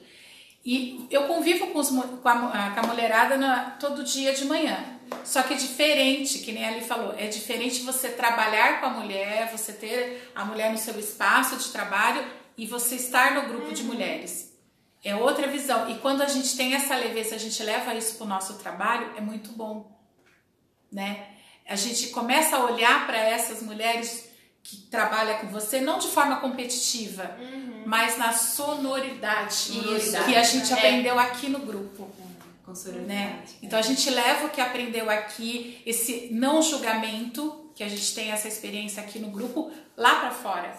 E 0.66 1.06
eu 1.12 1.28
convivo 1.28 1.68
com, 1.68 1.78
os 1.78 1.90
com, 1.90 2.28
a, 2.28 2.34
mu- 2.34 2.50
com 2.50 2.80
a 2.80 2.86
mulherada 2.88 3.36
na- 3.36 3.70
todo 3.78 4.02
dia 4.02 4.34
de 4.34 4.44
manhã. 4.44 4.76
Só 5.24 5.42
que 5.44 5.54
é 5.54 5.56
diferente, 5.56 6.40
que 6.40 6.50
nem 6.50 6.64
Ali 6.64 6.80
falou, 6.80 7.14
é 7.16 7.28
diferente 7.28 7.82
você 7.82 8.08
trabalhar 8.08 8.80
com 8.80 8.86
a 8.86 8.90
mulher, 8.90 9.48
você 9.56 9.72
ter 9.72 10.32
a 10.34 10.44
mulher 10.44 10.72
no 10.72 10.78
seu 10.78 10.98
espaço 10.98 11.56
de 11.56 11.68
trabalho 11.68 12.26
e 12.58 12.66
você 12.66 12.96
estar 12.96 13.34
no 13.34 13.42
grupo 13.48 13.72
de 13.72 13.84
mulheres. 13.84 14.52
É 15.04 15.14
outra 15.14 15.46
visão. 15.46 15.88
E 15.88 15.98
quando 16.00 16.22
a 16.22 16.26
gente 16.26 16.56
tem 16.56 16.74
essa 16.74 16.96
leveza, 16.96 17.36
a 17.36 17.38
gente 17.38 17.62
leva 17.62 17.94
isso 17.94 18.16
para 18.16 18.24
o 18.24 18.28
nosso 18.28 18.54
trabalho, 18.54 19.12
é 19.16 19.20
muito 19.20 19.52
bom. 19.52 19.96
Né? 20.90 21.28
A 21.68 21.76
gente 21.76 22.08
começa 22.08 22.56
a 22.56 22.64
olhar 22.64 23.06
para 23.06 23.16
essas 23.18 23.62
mulheres 23.62 24.25
que 24.68 24.76
trabalham 24.90 25.38
com 25.38 25.46
você, 25.46 25.80
não 25.80 25.96
de 25.98 26.08
forma 26.08 26.36
competitiva, 26.40 27.36
mas 27.86 28.18
na 28.18 28.32
sonoridade, 28.32 29.54
Sonoridade. 29.54 30.24
que 30.24 30.34
a 30.36 30.42
gente 30.42 30.72
É. 30.72 30.74
aprendeu 30.76 31.18
aqui 31.18 31.48
no 31.48 31.60
grupo 31.60 32.10
Com 32.64 32.74
sororidade. 32.74 33.08
né? 33.08 33.44
Então 33.62 33.78
a 33.78 33.82
gente 33.82 34.10
leva 34.10 34.46
o 34.46 34.50
que 34.50 34.60
aprendeu 34.60 35.08
aqui, 35.08 35.80
esse 35.86 36.28
não 36.32 36.60
julgamento, 36.60 37.70
que 37.76 37.84
a 37.84 37.88
gente 37.88 38.12
tem 38.14 38.32
essa 38.32 38.48
experiência 38.48 39.00
aqui 39.02 39.18
no 39.20 39.30
grupo, 39.30 39.70
lá 39.96 40.16
para 40.16 40.30
fora. 40.32 40.74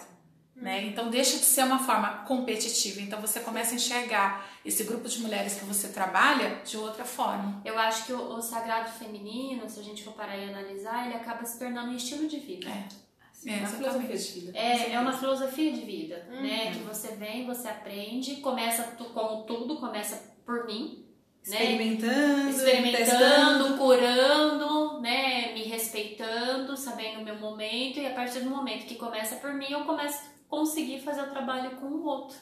Né? 0.54 0.84
Então 0.86 1.08
deixa 1.08 1.38
de 1.38 1.44
ser 1.44 1.62
uma 1.62 1.78
forma 1.78 2.08
competitiva. 2.26 3.00
Então 3.00 3.20
você 3.20 3.38
começa 3.40 3.70
a 3.72 3.76
enxergar 3.76 4.44
esse 4.64 4.82
grupo 4.82 5.08
de 5.08 5.20
mulheres 5.20 5.54
que 5.54 5.64
você 5.64 5.88
trabalha 5.88 6.60
de 6.64 6.76
outra 6.76 7.04
forma. 7.04 7.62
Eu 7.64 7.78
acho 7.78 8.04
que 8.06 8.12
o, 8.12 8.34
o 8.34 8.42
sagrado 8.42 8.90
feminino, 8.98 9.70
se 9.70 9.78
a 9.78 9.82
gente 9.84 10.02
for 10.02 10.12
parar 10.14 10.36
e 10.36 10.48
analisar, 10.50 11.06
ele 11.06 11.14
acaba 11.14 11.44
se 11.46 11.58
tornando 11.60 11.92
um 11.92 11.96
estilo 11.96 12.26
de 12.28 12.40
vida. 12.40 12.68
É. 12.68 13.07
É, 13.46 13.58
uma 13.58 13.68
filosofia 13.68 14.16
de 14.16 14.40
vida. 14.40 14.58
É, 14.58 14.92
é 14.92 15.00
uma 15.00 15.12
filosofia 15.12 15.72
de 15.72 15.80
vida, 15.82 16.26
né? 16.30 16.72
Que 16.72 16.78
você 16.80 17.14
vem, 17.14 17.46
você 17.46 17.68
aprende, 17.68 18.36
começa 18.36 18.82
tu, 18.96 19.04
como 19.06 19.44
tudo, 19.44 19.76
começa 19.76 20.36
por 20.44 20.66
mim, 20.66 21.04
né? 21.46 21.56
Experimentando, 21.56 22.50
Experimentando, 22.50 23.04
testando. 23.04 23.78
curando, 23.78 25.00
né? 25.00 25.52
Me 25.52 25.62
respeitando, 25.62 26.76
sabendo 26.76 27.20
o 27.20 27.24
meu 27.24 27.36
momento, 27.36 28.00
e 28.00 28.06
a 28.06 28.14
partir 28.14 28.40
do 28.40 28.50
momento 28.50 28.86
que 28.86 28.96
começa 28.96 29.36
por 29.36 29.54
mim, 29.54 29.70
eu 29.70 29.84
começo 29.84 30.18
a 30.18 30.48
conseguir 30.48 31.00
fazer 31.00 31.22
o 31.22 31.30
trabalho 31.30 31.76
com 31.76 31.86
o 31.86 32.04
outro. 32.04 32.36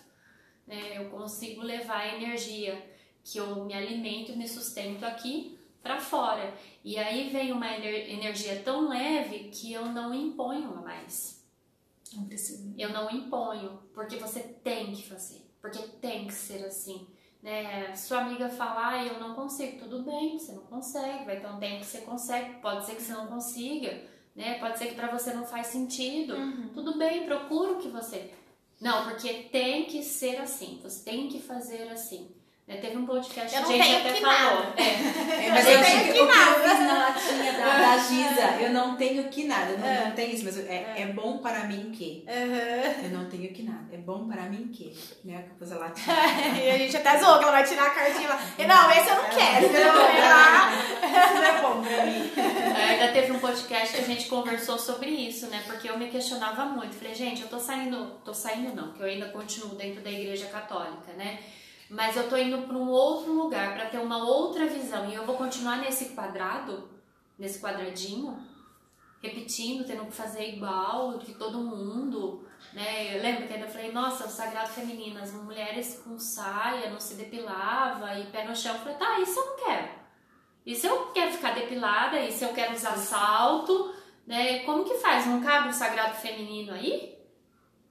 Né? 0.66 0.96
Eu 0.96 1.10
consigo 1.10 1.62
levar 1.62 1.98
a 1.98 2.16
energia 2.16 2.82
que 3.22 3.38
eu 3.38 3.64
me 3.64 3.74
alimento 3.74 4.32
e 4.32 4.36
me 4.36 4.48
sustento 4.48 5.04
aqui 5.04 5.55
para 5.86 6.00
fora. 6.00 6.52
E 6.84 6.98
aí 6.98 7.30
vem 7.30 7.52
uma 7.52 7.72
ener- 7.76 8.10
energia 8.12 8.60
tão 8.64 8.88
leve 8.88 9.50
que 9.50 9.72
eu 9.72 9.86
não 9.86 10.12
imponho 10.12 10.74
mais. 10.82 11.46
Não 12.12 12.24
precisa. 12.24 12.74
Eu 12.76 12.90
não 12.90 13.08
imponho, 13.10 13.78
porque 13.94 14.16
você 14.16 14.40
tem 14.40 14.92
que 14.92 15.02
fazer, 15.08 15.48
porque 15.60 15.78
tem 16.00 16.26
que 16.26 16.34
ser 16.34 16.64
assim. 16.64 17.06
Né? 17.42 17.94
Sua 17.94 18.22
amiga 18.22 18.48
falar, 18.48 18.94
"Ah, 18.94 19.04
eu 19.04 19.20
não 19.20 19.34
consigo, 19.34 19.78
tudo 19.78 20.02
bem, 20.02 20.36
você 20.38 20.52
não 20.52 20.64
consegue, 20.64 21.24
vai 21.24 21.38
ter 21.38 21.46
um 21.46 21.58
tempo 21.58 21.80
que 21.80 21.86
você 21.86 22.00
consegue, 22.00 22.54
pode 22.60 22.84
ser 22.84 22.96
que 22.96 23.02
você 23.02 23.12
não 23.12 23.28
consiga, 23.28 24.02
né? 24.34 24.58
Pode 24.58 24.78
ser 24.78 24.86
que 24.88 24.94
pra 24.96 25.10
você 25.16 25.32
não 25.32 25.46
faz 25.46 25.68
sentido. 25.68 26.34
Tudo 26.74 26.98
bem, 26.98 27.24
procura 27.26 27.72
o 27.72 27.78
que 27.78 27.88
você. 27.88 28.32
Não, 28.80 29.04
porque 29.04 29.32
tem 29.44 29.84
que 29.84 30.02
ser 30.02 30.36
assim, 30.38 30.80
você 30.82 31.04
tem 31.04 31.28
que 31.28 31.40
fazer 31.40 31.88
assim. 31.88 32.34
É, 32.68 32.78
teve 32.78 32.96
um 32.96 33.06
podcast 33.06 33.54
Eu 33.56 33.62
que 33.62 33.68
não 33.68 33.80
a 33.80 33.84
gente 33.84 33.86
tenho 33.86 34.00
até 34.00 34.12
que 34.12 34.20
falou. 34.20 34.60
nada. 34.60 34.74
É. 34.76 35.46
É, 35.46 35.50
mas 35.50 35.66
Eu 35.66 35.70
eu, 35.72 35.78
não 35.78 35.84
tenho 35.86 36.02
que 36.02 36.10
o 36.10 36.12
que 36.14 36.18
eu 36.18 36.26
nada. 36.26 36.54
fiz 36.68 36.80
na 36.80 36.98
latinha 36.98 37.52
da, 37.52 37.78
da 37.78 37.98
Giza, 37.98 38.60
eu 38.60 38.70
não 38.72 38.96
tenho 38.96 39.28
que 39.28 39.44
nada, 39.44 39.70
eu 39.70 39.78
não, 39.78 39.86
É. 39.86 40.04
não 40.06 40.10
tenho 40.10 40.34
isso, 40.34 40.44
mas 40.44 40.58
é, 40.58 40.94
é 40.96 41.06
bom 41.06 41.38
para 41.38 41.60
mim 41.66 41.92
que. 41.94 42.24
Aham. 42.28 43.04
Eu 43.04 43.10
não 43.10 43.30
tenho 43.30 43.52
que 43.54 43.62
nada, 43.62 43.86
é 43.92 43.98
bom 43.98 44.26
para 44.26 44.42
mim 44.50 44.66
que. 44.74 44.92
Né, 45.24 45.44
que 45.44 45.50
eu 45.50 45.54
pus 45.60 45.70
a 45.70 45.76
latinha. 45.78 46.16
e 46.60 46.70
a 46.70 46.78
gente 46.78 46.96
até 46.96 47.16
zoou 47.18 47.38
que 47.38 47.44
ela 47.44 47.52
vai 47.52 47.62
tirar 47.64 47.86
a 47.86 47.90
cartinha 47.90 48.28
lá. 48.30 48.40
E, 48.58 48.64
Não, 48.66 48.90
esse 48.90 49.08
eu 49.10 49.14
não 49.14 49.28
quero. 49.30 49.66
Eu 49.66 49.92
vou 49.92 50.02
levar. 50.02 50.72
Isso 51.06 51.34
não 51.34 51.44
é 51.44 51.62
bom 51.62 51.82
pra 51.82 52.06
mim. 52.06 52.32
É, 52.76 52.84
Ainda 52.94 53.12
teve 53.12 53.30
um 53.30 53.38
podcast 53.38 53.94
que 53.94 54.00
a 54.00 54.04
gente 54.04 54.26
conversou 54.26 54.76
sobre 54.76 55.08
isso, 55.10 55.46
né? 55.46 55.62
Porque 55.66 55.88
eu 55.88 55.96
me 55.96 56.08
questionava 56.08 56.64
muito. 56.64 56.96
Falei, 56.96 57.14
gente, 57.14 57.42
eu 57.42 57.48
tô 57.48 57.60
saindo, 57.60 58.06
tô 58.24 58.34
saindo 58.34 58.74
não, 58.74 58.88
porque 58.88 59.04
eu 59.04 59.06
ainda 59.06 59.26
continuo 59.28 59.76
dentro 59.76 60.00
da 60.00 60.10
igreja 60.10 60.46
católica, 60.46 61.12
né? 61.16 61.38
Mas 61.88 62.16
eu 62.16 62.28
tô 62.28 62.36
indo 62.36 62.66
para 62.66 62.76
um 62.76 62.88
outro 62.88 63.32
lugar 63.32 63.74
para 63.74 63.86
ter 63.86 63.98
uma 63.98 64.24
outra 64.24 64.66
visão 64.66 65.08
e 65.08 65.14
eu 65.14 65.24
vou 65.24 65.36
continuar 65.36 65.78
nesse 65.78 66.10
quadrado, 66.10 66.88
nesse 67.38 67.60
quadradinho, 67.60 68.38
repetindo, 69.22 69.86
tendo 69.86 70.06
que 70.06 70.12
fazer 70.12 70.54
igual 70.54 71.18
que 71.18 71.34
todo 71.34 71.58
mundo, 71.58 72.44
né? 72.72 73.16
Eu 73.16 73.22
lembro 73.22 73.46
que 73.46 73.54
ainda 73.54 73.68
falei, 73.68 73.92
nossa, 73.92 74.26
o 74.26 74.30
sagrado 74.30 74.68
feminino, 74.70 75.20
as 75.20 75.32
mulheres 75.32 76.02
com 76.04 76.18
saia, 76.18 76.90
não 76.90 77.00
se 77.00 77.14
depilava 77.14 78.18
e 78.18 78.26
pé 78.26 78.44
no 78.44 78.54
chão. 78.54 78.74
Eu 78.74 78.80
falei, 78.80 78.96
tá, 78.96 79.20
isso 79.20 79.38
eu 79.38 79.46
não 79.46 79.56
quero. 79.56 79.88
E 80.64 80.74
se 80.74 80.86
eu 80.86 81.06
quero 81.12 81.32
ficar 81.32 81.54
depilada, 81.54 82.20
e 82.20 82.32
se 82.32 82.44
eu 82.44 82.52
quero 82.52 82.74
usar 82.74 82.96
salto, 82.96 83.94
né? 84.26 84.60
Como 84.60 84.84
que 84.84 84.94
faz? 84.94 85.24
Não 85.26 85.40
cabe 85.40 85.68
o 85.68 85.72
sagrado 85.72 86.16
feminino 86.16 86.72
aí? 86.72 87.15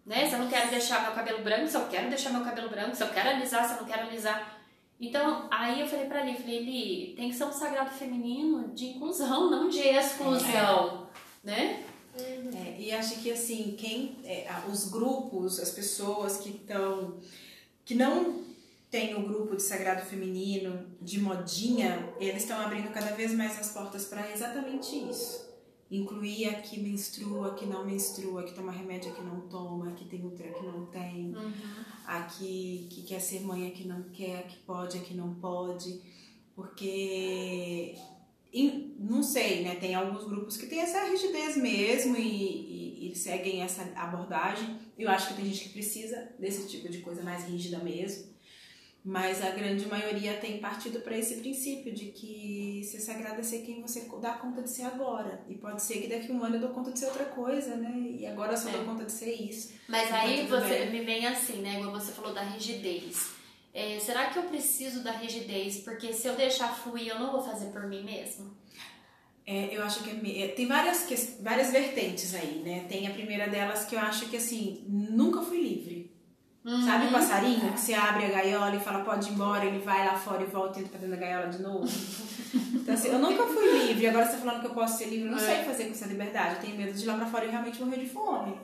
Né? 0.05 0.27
Se 0.27 0.35
eu 0.35 0.39
não 0.39 0.47
quero 0.47 0.69
deixar 0.69 1.01
meu 1.01 1.13
cabelo 1.13 1.43
branco, 1.43 1.67
se 1.67 1.75
eu 1.75 1.87
quero 1.87 2.09
deixar 2.09 2.29
meu 2.29 2.43
cabelo 2.43 2.69
branco, 2.69 2.95
se 2.95 3.03
eu 3.03 3.09
quero 3.09 3.29
alisar, 3.29 3.65
se 3.65 3.73
eu 3.73 3.81
não 3.81 3.87
quero 3.87 4.07
alisar. 4.07 4.61
Então, 4.99 5.47
aí 5.51 5.81
eu 5.81 5.87
falei 5.87 6.05
pra 6.05 6.23
Li, 6.23 6.37
falei, 6.37 6.59
Li, 6.63 7.13
tem 7.15 7.29
que 7.29 7.35
ser 7.35 7.45
um 7.45 7.51
sagrado 7.51 7.89
feminino 7.89 8.69
de 8.73 8.85
inclusão, 8.85 9.49
não 9.49 9.67
de 9.67 9.79
exclusão, 9.79 11.09
né? 11.43 11.83
É, 12.17 12.75
e 12.79 12.93
acho 12.93 13.19
que 13.19 13.29
assim, 13.29 13.75
quem 13.77 14.17
é, 14.23 14.47
os 14.69 14.89
grupos, 14.89 15.59
as 15.59 15.71
pessoas 15.71 16.37
que 16.37 16.49
estão 16.49 17.19
que 17.83 17.93
não 17.93 18.41
tem 18.89 19.15
o 19.15 19.27
grupo 19.27 19.57
de 19.57 19.61
sagrado 19.61 20.05
feminino 20.05 20.87
de 21.01 21.19
modinha, 21.19 22.13
eles 22.17 22.43
estão 22.43 22.59
abrindo 22.61 22.89
cada 22.93 23.13
vez 23.13 23.33
mais 23.33 23.59
as 23.59 23.71
portas 23.71 24.05
para 24.05 24.31
exatamente 24.31 24.95
isso. 24.95 25.44
Incluir 25.95 26.47
a 26.47 26.61
que 26.61 26.79
menstrua, 26.79 27.51
a 27.51 27.53
que 27.53 27.65
não 27.65 27.85
menstrua, 27.85 28.41
a 28.41 28.43
que 28.43 28.53
toma 28.53 28.71
remédio, 28.71 29.11
a 29.11 29.15
que 29.15 29.21
não 29.21 29.41
toma, 29.41 29.89
a 29.89 29.93
que 29.93 30.05
tem 30.05 30.25
útero, 30.25 30.49
a 30.49 30.53
que 30.53 30.65
não 30.65 30.85
tem, 30.87 31.33
a 32.05 32.21
que, 32.23 32.87
que 32.89 33.03
quer 33.03 33.19
ser 33.19 33.41
mãe, 33.41 33.67
a 33.67 33.71
que 33.71 33.87
não 33.87 34.03
quer, 34.09 34.39
a 34.39 34.43
que 34.43 34.57
pode, 34.57 34.97
a 34.97 35.01
que 35.01 35.13
não 35.13 35.35
pode. 35.35 36.01
Porque 36.55 37.95
não 38.97 39.21
sei, 39.21 39.63
né? 39.63 39.75
Tem 39.75 39.93
alguns 39.93 40.23
grupos 40.23 40.55
que 40.55 40.67
têm 40.67 40.79
essa 40.79 41.03
rigidez 41.05 41.57
mesmo 41.57 42.15
e, 42.15 42.21
e, 42.21 43.11
e 43.11 43.15
seguem 43.15 43.61
essa 43.61 43.83
abordagem. 43.95 44.79
Eu 44.97 45.09
acho 45.09 45.29
que 45.29 45.33
tem 45.35 45.45
gente 45.45 45.65
que 45.65 45.73
precisa 45.73 46.29
desse 46.39 46.67
tipo 46.67 46.89
de 46.89 46.99
coisa 46.99 47.21
mais 47.21 47.43
rígida 47.45 47.79
mesmo. 47.79 48.34
Mas 49.07 49.39
a 49.45 49.51
grande 49.51 49.85
maioria 49.85 50.33
tem 50.37 50.57
partido 50.57 50.99
para 51.01 51.15
esse 51.15 51.35
princípio 51.35 51.93
de 51.93 52.05
que 52.07 52.81
ser 52.83 52.99
sagrado 52.99 53.39
é 53.39 53.43
ser 53.43 53.59
quem 53.61 53.79
você 53.79 54.09
dá 54.19 54.33
conta 54.33 54.63
de 54.63 54.69
ser 54.71 54.81
agora. 54.81 55.45
E 55.47 55.53
pode 55.53 55.83
ser 55.83 56.01
que 56.01 56.07
daqui 56.07 56.31
a 56.31 56.33
um 56.33 56.43
ano 56.43 56.55
eu 56.55 56.61
dou 56.61 56.69
conta 56.71 56.91
de 56.91 56.97
ser 56.97 57.05
outra 57.05 57.25
coisa, 57.25 57.75
né? 57.75 57.93
E 58.19 58.25
agora 58.25 58.53
eu 58.53 58.57
só 58.57 58.67
É. 58.69 58.71
dou 58.71 58.83
conta 58.83 59.05
de 59.05 59.11
ser 59.11 59.31
isso. 59.31 59.73
Mas 59.87 60.11
aí 60.11 60.47
você 60.47 60.85
bem. 60.85 60.91
me 60.91 61.01
vem 61.05 61.27
assim, 61.27 61.57
né? 61.61 61.77
Igual 61.79 61.91
você 61.93 62.11
falou 62.11 62.33
da 62.33 62.41
rigidez. 62.41 63.29
É, 63.71 63.99
será 63.99 64.31
que 64.31 64.39
eu 64.39 64.43
preciso 64.43 65.03
da 65.03 65.11
rigidez? 65.11 65.77
Porque 65.81 66.11
se 66.11 66.27
eu 66.27 66.35
deixar 66.35 66.69
fluir, 66.75 67.09
eu 67.09 67.19
não 67.19 67.31
vou 67.31 67.43
fazer 67.43 67.67
por 67.67 67.85
mim 67.87 68.03
mesmo? 68.03 68.57
É, 69.45 69.69
eu 69.77 69.83
acho 69.83 70.01
que 70.03 70.09
é 70.09 70.45
é, 70.45 70.47
tem 70.47 70.65
várias, 70.65 71.05
várias 71.39 71.71
vertentes 71.71 72.33
aí, 72.33 72.63
né? 72.65 72.85
Tem 72.89 73.05
a 73.05 73.11
primeira 73.11 73.47
delas 73.47 73.85
que 73.85 73.93
eu 73.93 73.99
acho 73.99 74.27
que 74.29 74.37
assim, 74.37 74.83
nunca 74.87 75.43
fui 75.43 75.61
livre. 75.61 75.94
Sabe 76.83 77.07
o 77.07 77.11
passarinho 77.11 77.71
que 77.73 77.79
você 77.79 77.93
abre 77.93 78.25
a 78.25 78.29
gaiola 78.29 78.75
e 78.75 78.79
fala 78.79 79.03
pode 79.03 79.29
ir 79.29 79.33
embora, 79.33 79.63
ele 79.65 79.77
vai 79.85 80.03
lá 80.03 80.17
fora 80.17 80.41
e 80.41 80.47
volta 80.47 80.79
e 80.79 80.81
entra 80.81 80.97
pra 80.97 80.99
dentro 80.99 81.15
da 81.15 81.21
gaiola 81.21 81.47
de 81.49 81.61
novo? 81.61 81.85
Então 82.85 82.93
assim, 82.93 83.07
eu 83.07 83.17
nunca 83.17 83.43
fui 83.47 83.87
livre, 83.87 84.07
agora 84.07 84.25
você 84.25 84.33
tá 84.33 84.37
falando 84.37 84.61
que 84.61 84.67
eu 84.67 84.73
posso 84.73 84.99
ser 84.99 85.05
livre, 85.05 85.25
eu 85.25 85.31
não 85.31 85.39
sei 85.39 85.55
o 85.55 85.59
que 85.59 85.65
fazer 85.65 85.85
com 85.85 85.91
essa 85.91 86.05
liberdade. 86.05 86.55
Eu 86.55 86.61
tenho 86.61 86.77
medo 86.77 86.93
de 86.93 87.03
ir 87.03 87.07
lá 87.07 87.15
pra 87.15 87.25
fora 87.25 87.45
e 87.45 87.49
realmente 87.49 87.81
morrer 87.83 87.97
de 87.97 88.07
fome. 88.07 88.59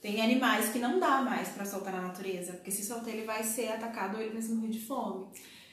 Tem 0.00 0.22
animais 0.22 0.70
que 0.70 0.78
não 0.78 0.98
dá 0.98 1.20
mais 1.20 1.50
pra 1.50 1.66
soltar 1.66 1.92
na 1.92 2.00
natureza, 2.00 2.54
porque 2.54 2.70
se 2.70 2.82
soltar 2.82 3.10
ele 3.10 3.26
vai 3.26 3.44
ser 3.44 3.68
atacado 3.68 4.16
ou 4.16 4.22
ele 4.22 4.32
vai 4.32 4.40
se 4.40 4.52
morrer 4.52 4.70
de 4.70 4.80
fome. 4.80 5.26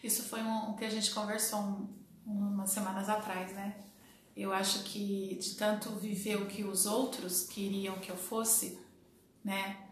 Isso 0.03 0.24
foi 0.24 0.41
um, 0.41 0.72
um 0.72 0.76
que 0.76 0.84
a 0.84 0.89
gente 0.89 1.12
conversou 1.12 1.60
um, 1.60 1.88
umas 2.28 2.70
semanas 2.70 3.07
atrás, 3.07 3.53
né? 3.53 3.76
Eu 4.36 4.51
acho 4.51 4.84
que 4.84 5.38
de 5.41 5.55
tanto 5.55 5.89
viver 5.91 6.36
o 6.36 6.47
que 6.47 6.66
os 6.66 6.86
outros 6.86 7.47
queriam 7.47 7.97
que 7.99 8.12
eu 8.12 8.18
fosse, 8.18 8.78
né? 9.43 9.88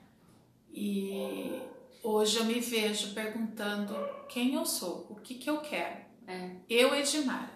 E 0.80 1.59
hoje 2.03 2.38
eu 2.38 2.45
me 2.45 2.59
vejo 2.59 3.15
perguntando 3.15 3.95
quem 4.30 4.53
eu 4.53 4.63
sou, 4.63 5.07
o 5.09 5.15
que 5.15 5.34
que 5.34 5.49
eu 5.49 5.57
quero. 5.57 5.97
É. 6.28 6.51
Eu, 6.69 6.93
Edmara. 6.93 7.49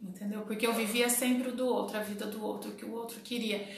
Entendeu? 0.00 0.42
Porque 0.42 0.64
eu 0.64 0.72
vivia 0.72 1.08
sempre 1.08 1.48
o 1.48 1.52
do 1.56 1.66
outro, 1.66 1.96
a 1.96 2.00
vida 2.00 2.24
do 2.26 2.40
outro, 2.40 2.70
o 2.70 2.74
que 2.74 2.84
o 2.84 2.92
outro 2.92 3.18
queria. 3.20 3.68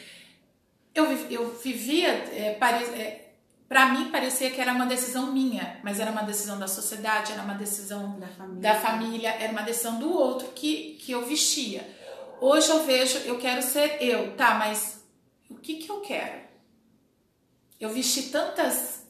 Eu, 0.95 1.07
eu 1.31 1.51
vivia, 1.57 2.09
é, 2.09 2.53
pare, 2.55 2.85
é, 2.85 3.33
para 3.67 3.87
mim 3.95 4.11
parecia 4.11 4.51
que 4.51 4.61
era 4.61 4.73
uma 4.73 4.85
decisão 4.85 5.33
minha, 5.33 5.81
mas 5.83 5.99
era 5.99 6.11
uma 6.11 6.23
decisão 6.23 6.59
da 6.59 6.69
sociedade, 6.69 7.33
era 7.33 7.41
uma 7.43 7.55
decisão 7.55 8.19
Da 8.21 8.29
família. 8.29 8.61
da 8.61 8.75
família, 8.75 9.31
era 9.31 9.53
uma 9.53 9.63
decisão 9.63 9.99
do 9.99 10.13
outro 10.13 10.49
que, 10.49 10.99
que 11.01 11.13
eu 11.13 11.25
vestia. 11.25 11.89
Hoje 12.39 12.69
eu 12.69 12.85
vejo, 12.85 13.17
eu 13.21 13.39
quero 13.39 13.63
ser 13.63 13.97
eu, 14.03 14.37
tá, 14.37 14.57
mas 14.57 15.03
o 15.49 15.55
que 15.55 15.77
que 15.77 15.91
eu 15.91 16.01
quero? 16.03 16.45
Eu 17.81 17.91
vesti 17.91 18.25
tantas 18.31 19.05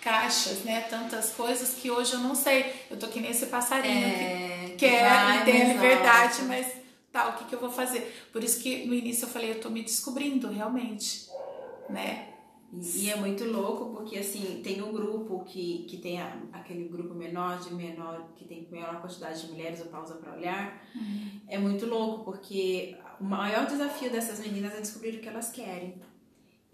caixas, 0.00 0.58
né, 0.64 0.82
tantas 0.82 1.30
coisas 1.30 1.74
que 1.80 1.90
hoje 1.90 2.12
eu 2.12 2.18
não 2.20 2.34
sei. 2.34 2.72
Eu 2.90 2.98
tô 2.98 3.08
que 3.08 3.20
nem 3.20 3.30
esse 3.30 3.46
passarinho 3.46 4.06
É, 4.06 4.66
que 4.70 4.76
quer 4.76 5.40
e 5.40 5.44
tem 5.44 5.62
a 5.62 5.72
liberdade, 5.74 6.42
mas 6.42 6.66
tá, 7.10 7.28
o 7.28 7.32
que 7.38 7.44
que 7.46 7.54
eu 7.54 7.60
vou 7.60 7.70
fazer? 7.70 8.28
Por 8.32 8.44
isso 8.44 8.60
que 8.62 8.86
no 8.86 8.92
início 8.94 9.24
eu 9.24 9.28
falei, 9.30 9.50
eu 9.52 9.60
tô 9.60 9.70
me 9.70 9.82
descobrindo 9.82 10.48
realmente, 10.48 11.26
né? 11.88 12.28
E, 12.72 13.08
é 13.08 13.14
muito 13.16 13.44
louco 13.44 13.94
porque 13.94 14.18
assim, 14.18 14.60
tem 14.62 14.82
um 14.82 14.92
grupo 14.92 15.44
que, 15.44 15.86
que 15.88 15.96
tem 15.98 16.20
a- 16.20 16.36
aquele 16.52 16.88
grupo 16.88 17.14
menor 17.14 17.60
de 17.60 17.72
menor, 17.72 18.30
que 18.34 18.44
tem 18.44 18.66
menor 18.70 19.00
quantidade 19.00 19.42
de 19.42 19.52
mulheres, 19.52 19.80
o 19.80 19.84
pausa 19.86 20.14
para 20.16 20.32
olhar. 20.34 20.82
É 21.46 21.56
muito 21.56 21.86
louco 21.86 22.24
porque 22.24 22.96
o 23.20 23.24
maior 23.24 23.64
desafio 23.66 24.10
dessas 24.10 24.40
meninas 24.40 24.74
é 24.74 24.80
descobrir 24.80 25.16
o 25.16 25.20
que 25.20 25.28
elas 25.28 25.50
querem. 25.50 25.94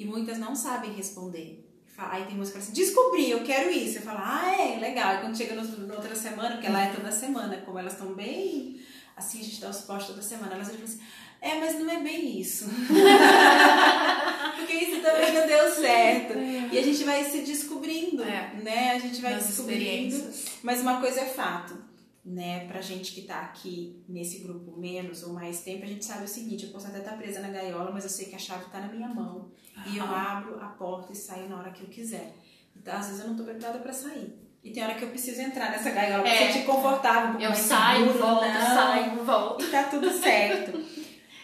E 0.00 0.04
muitas 0.06 0.38
não 0.38 0.56
sabem 0.56 0.92
responder. 0.94 1.62
Aí 1.98 2.24
tem 2.24 2.34
música 2.34 2.58
assim, 2.58 2.72
descobri, 2.72 3.30
eu 3.30 3.44
quero 3.44 3.70
isso. 3.70 3.98
Eu 3.98 4.02
falo, 4.02 4.20
ah, 4.22 4.50
é, 4.58 4.78
legal. 4.80 5.16
E 5.16 5.18
quando 5.18 5.36
chega 5.36 5.54
na 5.54 5.94
outra 5.94 6.16
semana, 6.16 6.52
porque 6.52 6.66
ela 6.66 6.82
é 6.82 6.90
toda 6.90 7.12
semana, 7.12 7.58
como 7.58 7.78
elas 7.78 7.92
estão 7.92 8.14
bem, 8.14 8.80
assim, 9.14 9.40
a 9.40 9.42
gente 9.42 9.60
dá 9.60 9.68
o 9.68 9.74
suporte 9.74 10.06
toda 10.06 10.22
semana, 10.22 10.54
elas 10.54 10.68
falam 10.68 10.82
assim, 10.82 11.00
é, 11.42 11.56
mas 11.56 11.78
não 11.78 11.90
é 11.90 12.00
bem 12.00 12.40
isso. 12.40 12.64
porque 14.56 14.72
isso 14.72 15.02
também 15.02 15.34
não 15.34 15.46
deu 15.46 15.74
certo. 15.74 16.38
E 16.72 16.78
a 16.78 16.82
gente 16.82 17.04
vai 17.04 17.22
se 17.24 17.42
descobrindo, 17.42 18.22
É. 18.22 18.54
né? 18.62 18.92
A 18.92 18.98
gente 18.98 19.20
vai 19.20 19.34
Nas 19.34 19.46
descobrindo. 19.48 20.30
Mas 20.62 20.80
uma 20.80 20.98
coisa 21.00 21.20
é 21.20 21.26
fato, 21.26 21.76
né? 22.24 22.66
Pra 22.66 22.80
gente 22.80 23.12
que 23.12 23.22
tá 23.22 23.40
aqui 23.40 24.02
nesse 24.08 24.40
grupo 24.40 24.78
menos 24.78 25.22
ou 25.22 25.32
mais 25.32 25.60
tempo, 25.62 25.84
a 25.84 25.88
gente 25.88 26.04
sabe 26.04 26.24
o 26.24 26.28
seguinte, 26.28 26.66
eu 26.66 26.70
posso 26.72 26.86
até 26.88 26.98
estar 26.98 27.16
presa 27.16 27.40
na 27.40 27.48
gaiola, 27.48 27.90
mas 27.90 28.04
eu 28.04 28.10
sei 28.10 28.26
que 28.26 28.34
a 28.36 28.38
chave 28.38 28.64
tá 28.70 28.80
na 28.80 28.88
minha 28.88 29.08
mão. 29.08 29.50
E 29.86 29.96
eu 29.96 30.04
abro 30.04 30.60
a 30.60 30.66
porta 30.66 31.12
e 31.12 31.16
saio 31.16 31.48
na 31.48 31.56
hora 31.58 31.70
que 31.70 31.82
eu 31.82 31.88
quiser. 31.88 32.34
Então, 32.76 32.94
às 32.96 33.06
vezes 33.06 33.22
eu 33.22 33.28
não 33.28 33.36
tô 33.36 33.44
preparada 33.44 33.78
pra 33.78 33.92
sair. 33.92 34.38
E 34.62 34.70
tem 34.72 34.82
hora 34.84 34.94
que 34.94 35.02
eu 35.02 35.08
preciso 35.08 35.40
entrar 35.40 35.70
nessa 35.70 35.88
gaiola 35.90 36.22
pra 36.22 36.32
É. 36.34 36.52
sentir 36.52 36.66
confortável, 36.66 37.38
um 37.38 37.40
Eu 37.42 37.54
saio, 37.54 38.06
seguro, 38.08 38.18
volto, 38.26 38.44
não. 38.44 38.60
saio, 38.60 39.24
volto. 39.24 39.64
E 39.64 39.70
tá 39.70 39.84
tudo 39.84 40.10
certo. 40.12 40.78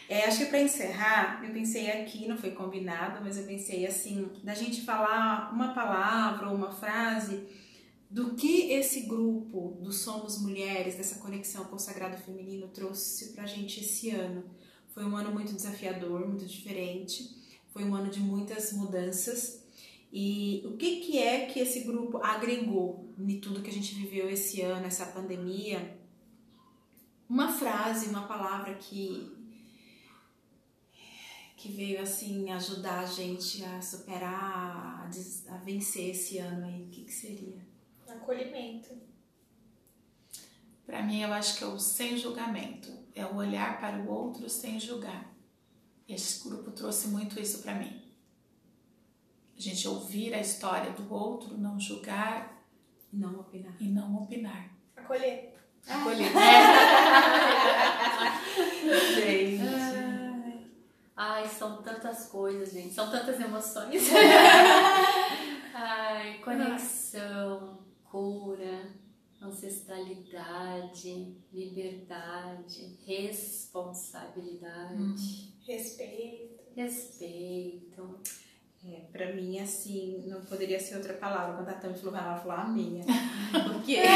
É, 0.09 0.24
acho 0.27 0.39
que 0.39 0.45
pra 0.47 0.61
encerrar, 0.61 1.41
eu 1.43 1.51
pensei 1.53 1.91
aqui, 1.91 2.29
não 2.29 2.37
foi 2.37 2.51
combinado, 2.53 3.20
mas 3.24 3.39
eu 3.39 3.45
pensei 3.45 3.87
assim, 3.87 4.31
da 4.45 4.55
gente 4.55 4.83
falar 4.83 5.51
uma 5.53 5.72
palavra 5.72 6.49
ou 6.49 6.55
uma 6.55 6.70
frase 6.70 7.45
do 8.09 8.34
que 8.34 8.72
esse 8.72 9.02
grupo 9.02 9.78
do 9.80 9.92
Somos 9.92 10.40
Mulheres, 10.40 10.94
dessa 10.94 11.18
conexão 11.18 11.64
com 11.64 11.76
o 11.76 11.78
Sagrado 11.78 12.16
Feminino 12.16 12.68
trouxe 12.68 13.32
pra 13.32 13.46
gente 13.46 13.80
esse 13.80 14.11
ano. 14.11 14.44
Foi 14.94 15.04
um 15.04 15.16
ano 15.16 15.32
muito 15.32 15.52
desafiador, 15.52 16.26
muito 16.26 16.46
diferente. 16.46 17.34
Foi 17.72 17.84
um 17.84 17.94
ano 17.94 18.11
de 18.11 18.20
muitas 18.20 18.72
mudanças. 18.72 19.62
E 20.12 20.62
o 20.64 20.76
que, 20.76 21.00
que 21.00 21.18
é 21.18 21.46
que 21.46 21.59
esse 21.59 21.80
grupo 21.80 22.18
agregou 22.18 23.12
em 23.18 23.40
tudo 23.40 23.61
que 23.61 23.70
a 23.70 23.72
gente 23.72 23.94
viveu 23.94 24.30
esse 24.30 24.62
ano, 24.62 24.86
essa 24.86 25.07
pandemia? 25.07 25.98
Uma 27.28 27.52
frase, 27.52 28.07
uma 28.07 28.26
palavra 28.26 28.74
que 28.74 29.34
que 31.57 31.72
veio 31.72 32.00
assim 32.00 32.50
ajudar 32.52 33.00
a 33.00 33.07
gente 33.07 33.64
a 33.64 33.80
superar, 33.80 35.11
a, 35.48 35.54
a 35.54 35.57
vencer 35.59 36.11
esse 36.11 36.38
ano 36.38 36.66
aí, 36.66 36.84
o 36.84 36.88
que, 36.88 37.02
que 37.04 37.12
seria? 37.12 37.76
Acolhimento. 38.16 38.96
Para 40.86 41.02
mim, 41.02 41.22
eu 41.22 41.32
acho 41.32 41.58
que 41.58 41.64
é 41.64 41.66
o 41.66 41.78
sem 41.78 42.16
julgamento, 42.16 42.92
é 43.14 43.24
o 43.24 43.36
olhar 43.36 43.80
para 43.80 43.98
o 43.98 44.08
outro 44.08 44.48
sem 44.48 44.78
julgar. 44.78 45.34
Esse 46.08 46.48
grupo 46.48 46.70
trouxe 46.70 47.08
muito 47.08 47.40
isso 47.40 47.62
para 47.62 47.74
mim. 47.74 48.00
A 49.56 49.60
gente 49.60 49.88
ouvir 49.88 50.32
a 50.34 50.40
história 50.40 50.92
do 50.92 51.12
outro, 51.12 51.58
não 51.58 51.80
julgar 51.80 52.62
e 53.12 53.16
não 53.16 53.40
opinar. 53.40 53.74
E 53.80 53.88
não 53.88 54.16
opinar. 54.16 54.70
Acolher. 54.96 55.56
Acolher. 55.88 56.32
gente. 59.14 59.62
Ai, 61.16 61.48
são 61.48 61.82
tantas 61.82 62.28
coisas, 62.28 62.72
gente. 62.72 62.94
São 62.94 63.10
tantas 63.10 63.40
emoções. 63.40 64.04
Ai, 65.74 66.38
conexão, 66.44 67.78
cura, 68.16 68.88
ancestralidade, 69.42 71.36
liberdade, 71.52 72.98
responsabilidade, 73.06 74.94
hum. 74.94 75.14
respeito. 75.66 76.56
Respeito. 76.74 78.20
É, 78.86 79.00
pra 79.12 79.34
mim, 79.34 79.58
assim, 79.58 80.24
não 80.26 80.40
poderia 80.42 80.80
ser 80.80 80.96
outra 80.96 81.12
palavra. 81.14 81.56
Quando 81.56 81.68
a 81.68 81.74
Tami 81.74 81.98
falou, 81.98 82.16
ela 82.16 82.38
falou 82.38 82.56
a 82.56 82.64
minha. 82.64 83.04
Porque. 83.52 83.96
É, 83.96 84.06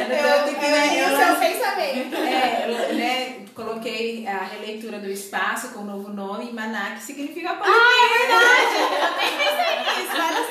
eu, 0.00 0.16
eu, 0.16 0.44
que, 0.58 0.64
é, 0.64 1.04
eu, 1.04 1.16
seu 1.16 1.36
pensamento. 1.38 2.16
É, 2.16 2.92
né, 2.94 3.46
coloquei 3.54 4.26
a 4.26 4.42
releitura 4.44 4.98
do 4.98 5.10
espaço 5.10 5.72
com 5.72 5.80
o 5.80 5.84
novo 5.84 6.10
nome, 6.12 6.52
Maná, 6.52 6.94
que 6.94 7.02
significa 7.02 7.50
acolhimento. 7.50 7.78
Ah, 7.78 8.04
é 8.04 8.18
verdade! 8.18 8.74
Eu 9.02 9.16
nem 9.16 9.32
pensei 9.38 9.78
nisso. 9.80 10.16
E 10.16 10.45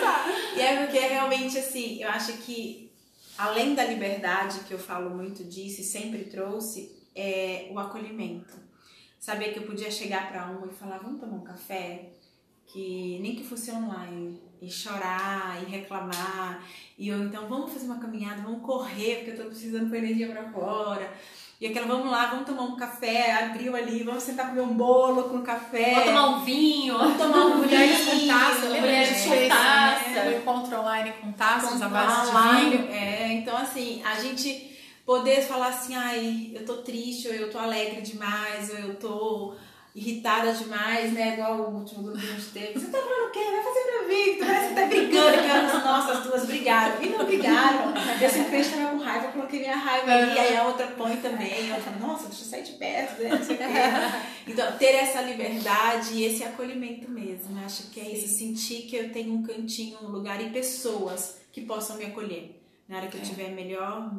é 0.66 0.86
porque 0.86 1.00
realmente, 1.00 1.58
assim, 1.58 2.02
eu 2.02 2.10
acho 2.10 2.34
que 2.40 2.92
além 3.38 3.76
da 3.76 3.86
liberdade, 3.86 4.62
que 4.62 4.74
eu 4.74 4.80
falo 4.80 5.10
muito 5.10 5.44
disso 5.44 5.82
e 5.82 5.84
sempre 5.84 6.26
trouxe, 6.26 6.92
é 7.16 7.70
o 7.72 7.80
acolhimento. 7.80 8.54
Saber 9.20 9.54
que 9.54 9.60
eu 9.60 9.64
podia 9.64 9.90
chegar 9.90 10.30
para 10.30 10.46
uma 10.46 10.68
e 10.68 10.76
falar, 10.76 10.98
vamos 11.00 11.20
tomar 11.20 11.38
um 11.38 11.44
café? 11.44 12.10
Que 12.68 13.20
nem 13.20 13.36
que 13.36 13.44
fosse 13.44 13.72
online, 13.72 14.42
e 14.62 14.70
chorar, 14.70 15.62
e 15.62 15.66
reclamar, 15.70 16.66
e 16.98 17.10
eu 17.10 17.24
então 17.24 17.48
vamos 17.48 17.72
fazer 17.72 17.86
uma 17.86 18.00
caminhada, 18.00 18.42
vamos 18.42 18.66
correr, 18.66 19.18
porque 19.18 19.32
eu 19.32 19.38
tô 19.38 19.46
precisando 19.46 19.90
pôr 19.90 19.98
energia 19.98 20.30
para 20.30 20.52
fora. 20.52 21.14
E 21.60 21.68
aquela, 21.68 21.88
vamos 21.88 22.12
lá, 22.12 22.26
vamos 22.26 22.46
tomar 22.46 22.64
um 22.64 22.76
café, 22.76 23.32
abriu 23.32 23.76
ali, 23.76 24.04
vamos 24.04 24.24
sentar 24.24 24.50
comer 24.50 24.62
um 24.62 24.74
bolo 24.74 25.24
com 25.24 25.42
café. 25.42 25.94
Vamos 25.94 26.06
tomar 26.10 26.28
um 26.28 26.44
vinho. 26.44 26.98
Vamos 26.98 27.18
tomar 27.18 27.46
um 27.46 27.58
Mulheres 27.60 28.06
com 28.06 28.28
taça, 28.28 28.66
mulheres 28.68 29.24
com 29.24 29.48
taça. 29.48 30.10
Né? 30.10 30.28
O 30.28 30.38
encontro 30.42 30.80
online 30.80 31.14
com 31.22 31.32
taças 31.32 31.82
à 31.82 31.88
base 31.88 32.32
de 32.32 32.70
vinho. 32.70 32.92
É, 32.92 33.34
então 33.34 33.56
assim, 33.56 34.02
a 34.04 34.16
gente 34.16 34.76
poder 35.06 35.44
falar 35.44 35.68
assim, 35.68 35.96
ai, 35.96 36.52
eu 36.54 36.66
tô 36.66 36.78
triste, 36.78 37.30
ou 37.30 37.34
eu 37.34 37.50
tô 37.50 37.58
alegre 37.58 38.02
demais, 38.02 38.70
ou 38.72 38.78
eu 38.78 38.96
tô 38.96 39.56
irritada 39.96 40.52
demais, 40.52 41.14
né? 41.14 41.36
Igual 41.36 41.58
o 41.58 41.78
último 41.80 42.04
grupo 42.04 42.20
que 42.20 42.28
a 42.28 42.32
gente 42.32 42.48
teve. 42.48 42.74
Você 42.74 42.88
tá 42.88 42.98
falando 42.98 43.30
o 43.30 43.32
quê? 43.32 43.40
Vai 43.40 43.64
fazer 43.64 43.92
meu 43.92 44.08
vídeo, 44.10 44.46
parece 44.46 44.68
que 44.68 44.76
tá 44.76 44.86
brigando, 44.88 45.38
que 45.38 45.50
elas, 45.50 45.84
nossa, 45.86 46.12
as 46.12 46.24
duas 46.26 46.46
brigaram. 46.46 47.02
E 47.02 47.10
não 47.10 47.26
brigaram. 47.26 47.94
E 48.20 48.26
assim, 48.26 48.42
o 48.42 48.72
tava 48.72 48.92
com 48.92 49.04
raiva, 49.04 49.26
eu 49.28 49.32
coloquei 49.32 49.60
minha 49.60 49.78
raiva 49.78 50.12
ali, 50.12 50.38
aí 50.38 50.58
a 50.58 50.68
outra 50.68 50.88
põe 50.88 51.16
também. 51.18 51.70
Eu 51.70 51.78
falo, 51.78 52.00
nossa, 52.00 52.28
deixa 52.28 52.44
eu 52.44 52.48
sair 52.48 52.64
de 52.64 52.74
perto, 52.74 53.24
né? 53.24 53.30
Não 53.30 53.44
sei 53.44 53.56
o 53.56 53.58
quê. 53.58 53.66
Então, 54.48 54.78
ter 54.78 54.96
essa 54.96 55.22
liberdade 55.22 56.14
e 56.14 56.26
esse 56.26 56.44
acolhimento 56.44 57.10
mesmo. 57.10 57.58
Acho 57.64 57.90
que 57.90 58.02
é 58.02 58.12
isso, 58.12 58.28
sentir 58.38 58.84
que 58.84 58.98
eu 58.98 59.14
tenho 59.14 59.34
um 59.34 59.44
cantinho, 59.44 59.98
um 60.04 60.10
lugar 60.10 60.42
e 60.42 60.50
pessoas 60.50 61.38
que 61.54 61.62
possam 61.62 61.96
me 61.96 62.06
acolher. 62.06 62.62
Na 62.88 62.98
hora 62.98 63.08
que 63.08 63.18
eu 63.18 63.22
estiver 63.22 63.50
melhor, 63.50 64.12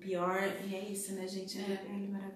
pior, 0.00 0.42
e 0.68 0.74
é 0.74 0.80
isso, 0.90 1.12
né, 1.12 1.28
gente? 1.28 1.58
É, 1.58 1.84
é 1.86 2.10
maravilhoso. 2.10 2.29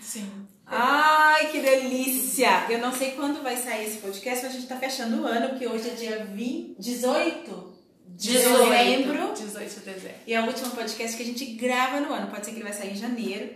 Sim. 0.00 0.30
Ai, 0.66 1.50
que 1.50 1.60
delícia! 1.60 2.66
Eu 2.68 2.78
não 2.78 2.92
sei 2.92 3.12
quando 3.12 3.42
vai 3.42 3.56
sair 3.56 3.86
esse 3.86 3.98
podcast, 3.98 4.44
mas 4.44 4.54
a 4.54 4.58
gente 4.58 4.68
tá 4.68 4.76
fechando 4.76 5.22
o 5.22 5.26
ano, 5.26 5.50
porque 5.50 5.66
hoje 5.66 5.88
é 5.88 5.94
dia 5.94 6.24
20, 6.24 6.76
18 6.78 7.78
de 8.08 8.32
dezembro. 8.32 9.32
18 9.34 9.74
de 9.74 9.80
dezembro. 9.80 10.18
E 10.26 10.34
é 10.34 10.40
o 10.40 10.46
último 10.46 10.70
podcast 10.70 11.16
que 11.16 11.22
a 11.22 11.26
gente 11.26 11.44
grava 11.54 12.00
no 12.00 12.12
ano. 12.12 12.30
Pode 12.30 12.44
ser 12.44 12.50
que 12.50 12.58
ele 12.58 12.64
vai 12.64 12.72
sair 12.72 12.92
em 12.92 12.96
janeiro. 12.96 13.54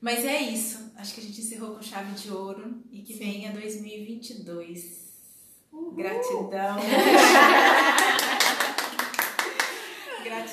Mas 0.00 0.24
é 0.24 0.40
isso. 0.40 0.92
Acho 0.96 1.14
que 1.14 1.20
a 1.20 1.24
gente 1.24 1.40
encerrou 1.40 1.74
com 1.74 1.82
chave 1.82 2.12
de 2.12 2.30
ouro 2.30 2.80
e 2.92 3.02
que 3.02 3.14
Sim. 3.14 3.18
venha 3.18 3.52
2022. 3.52 5.06
Uhul. 5.72 5.92
Gratidão. 5.92 6.76
Gratidão. 10.22 10.36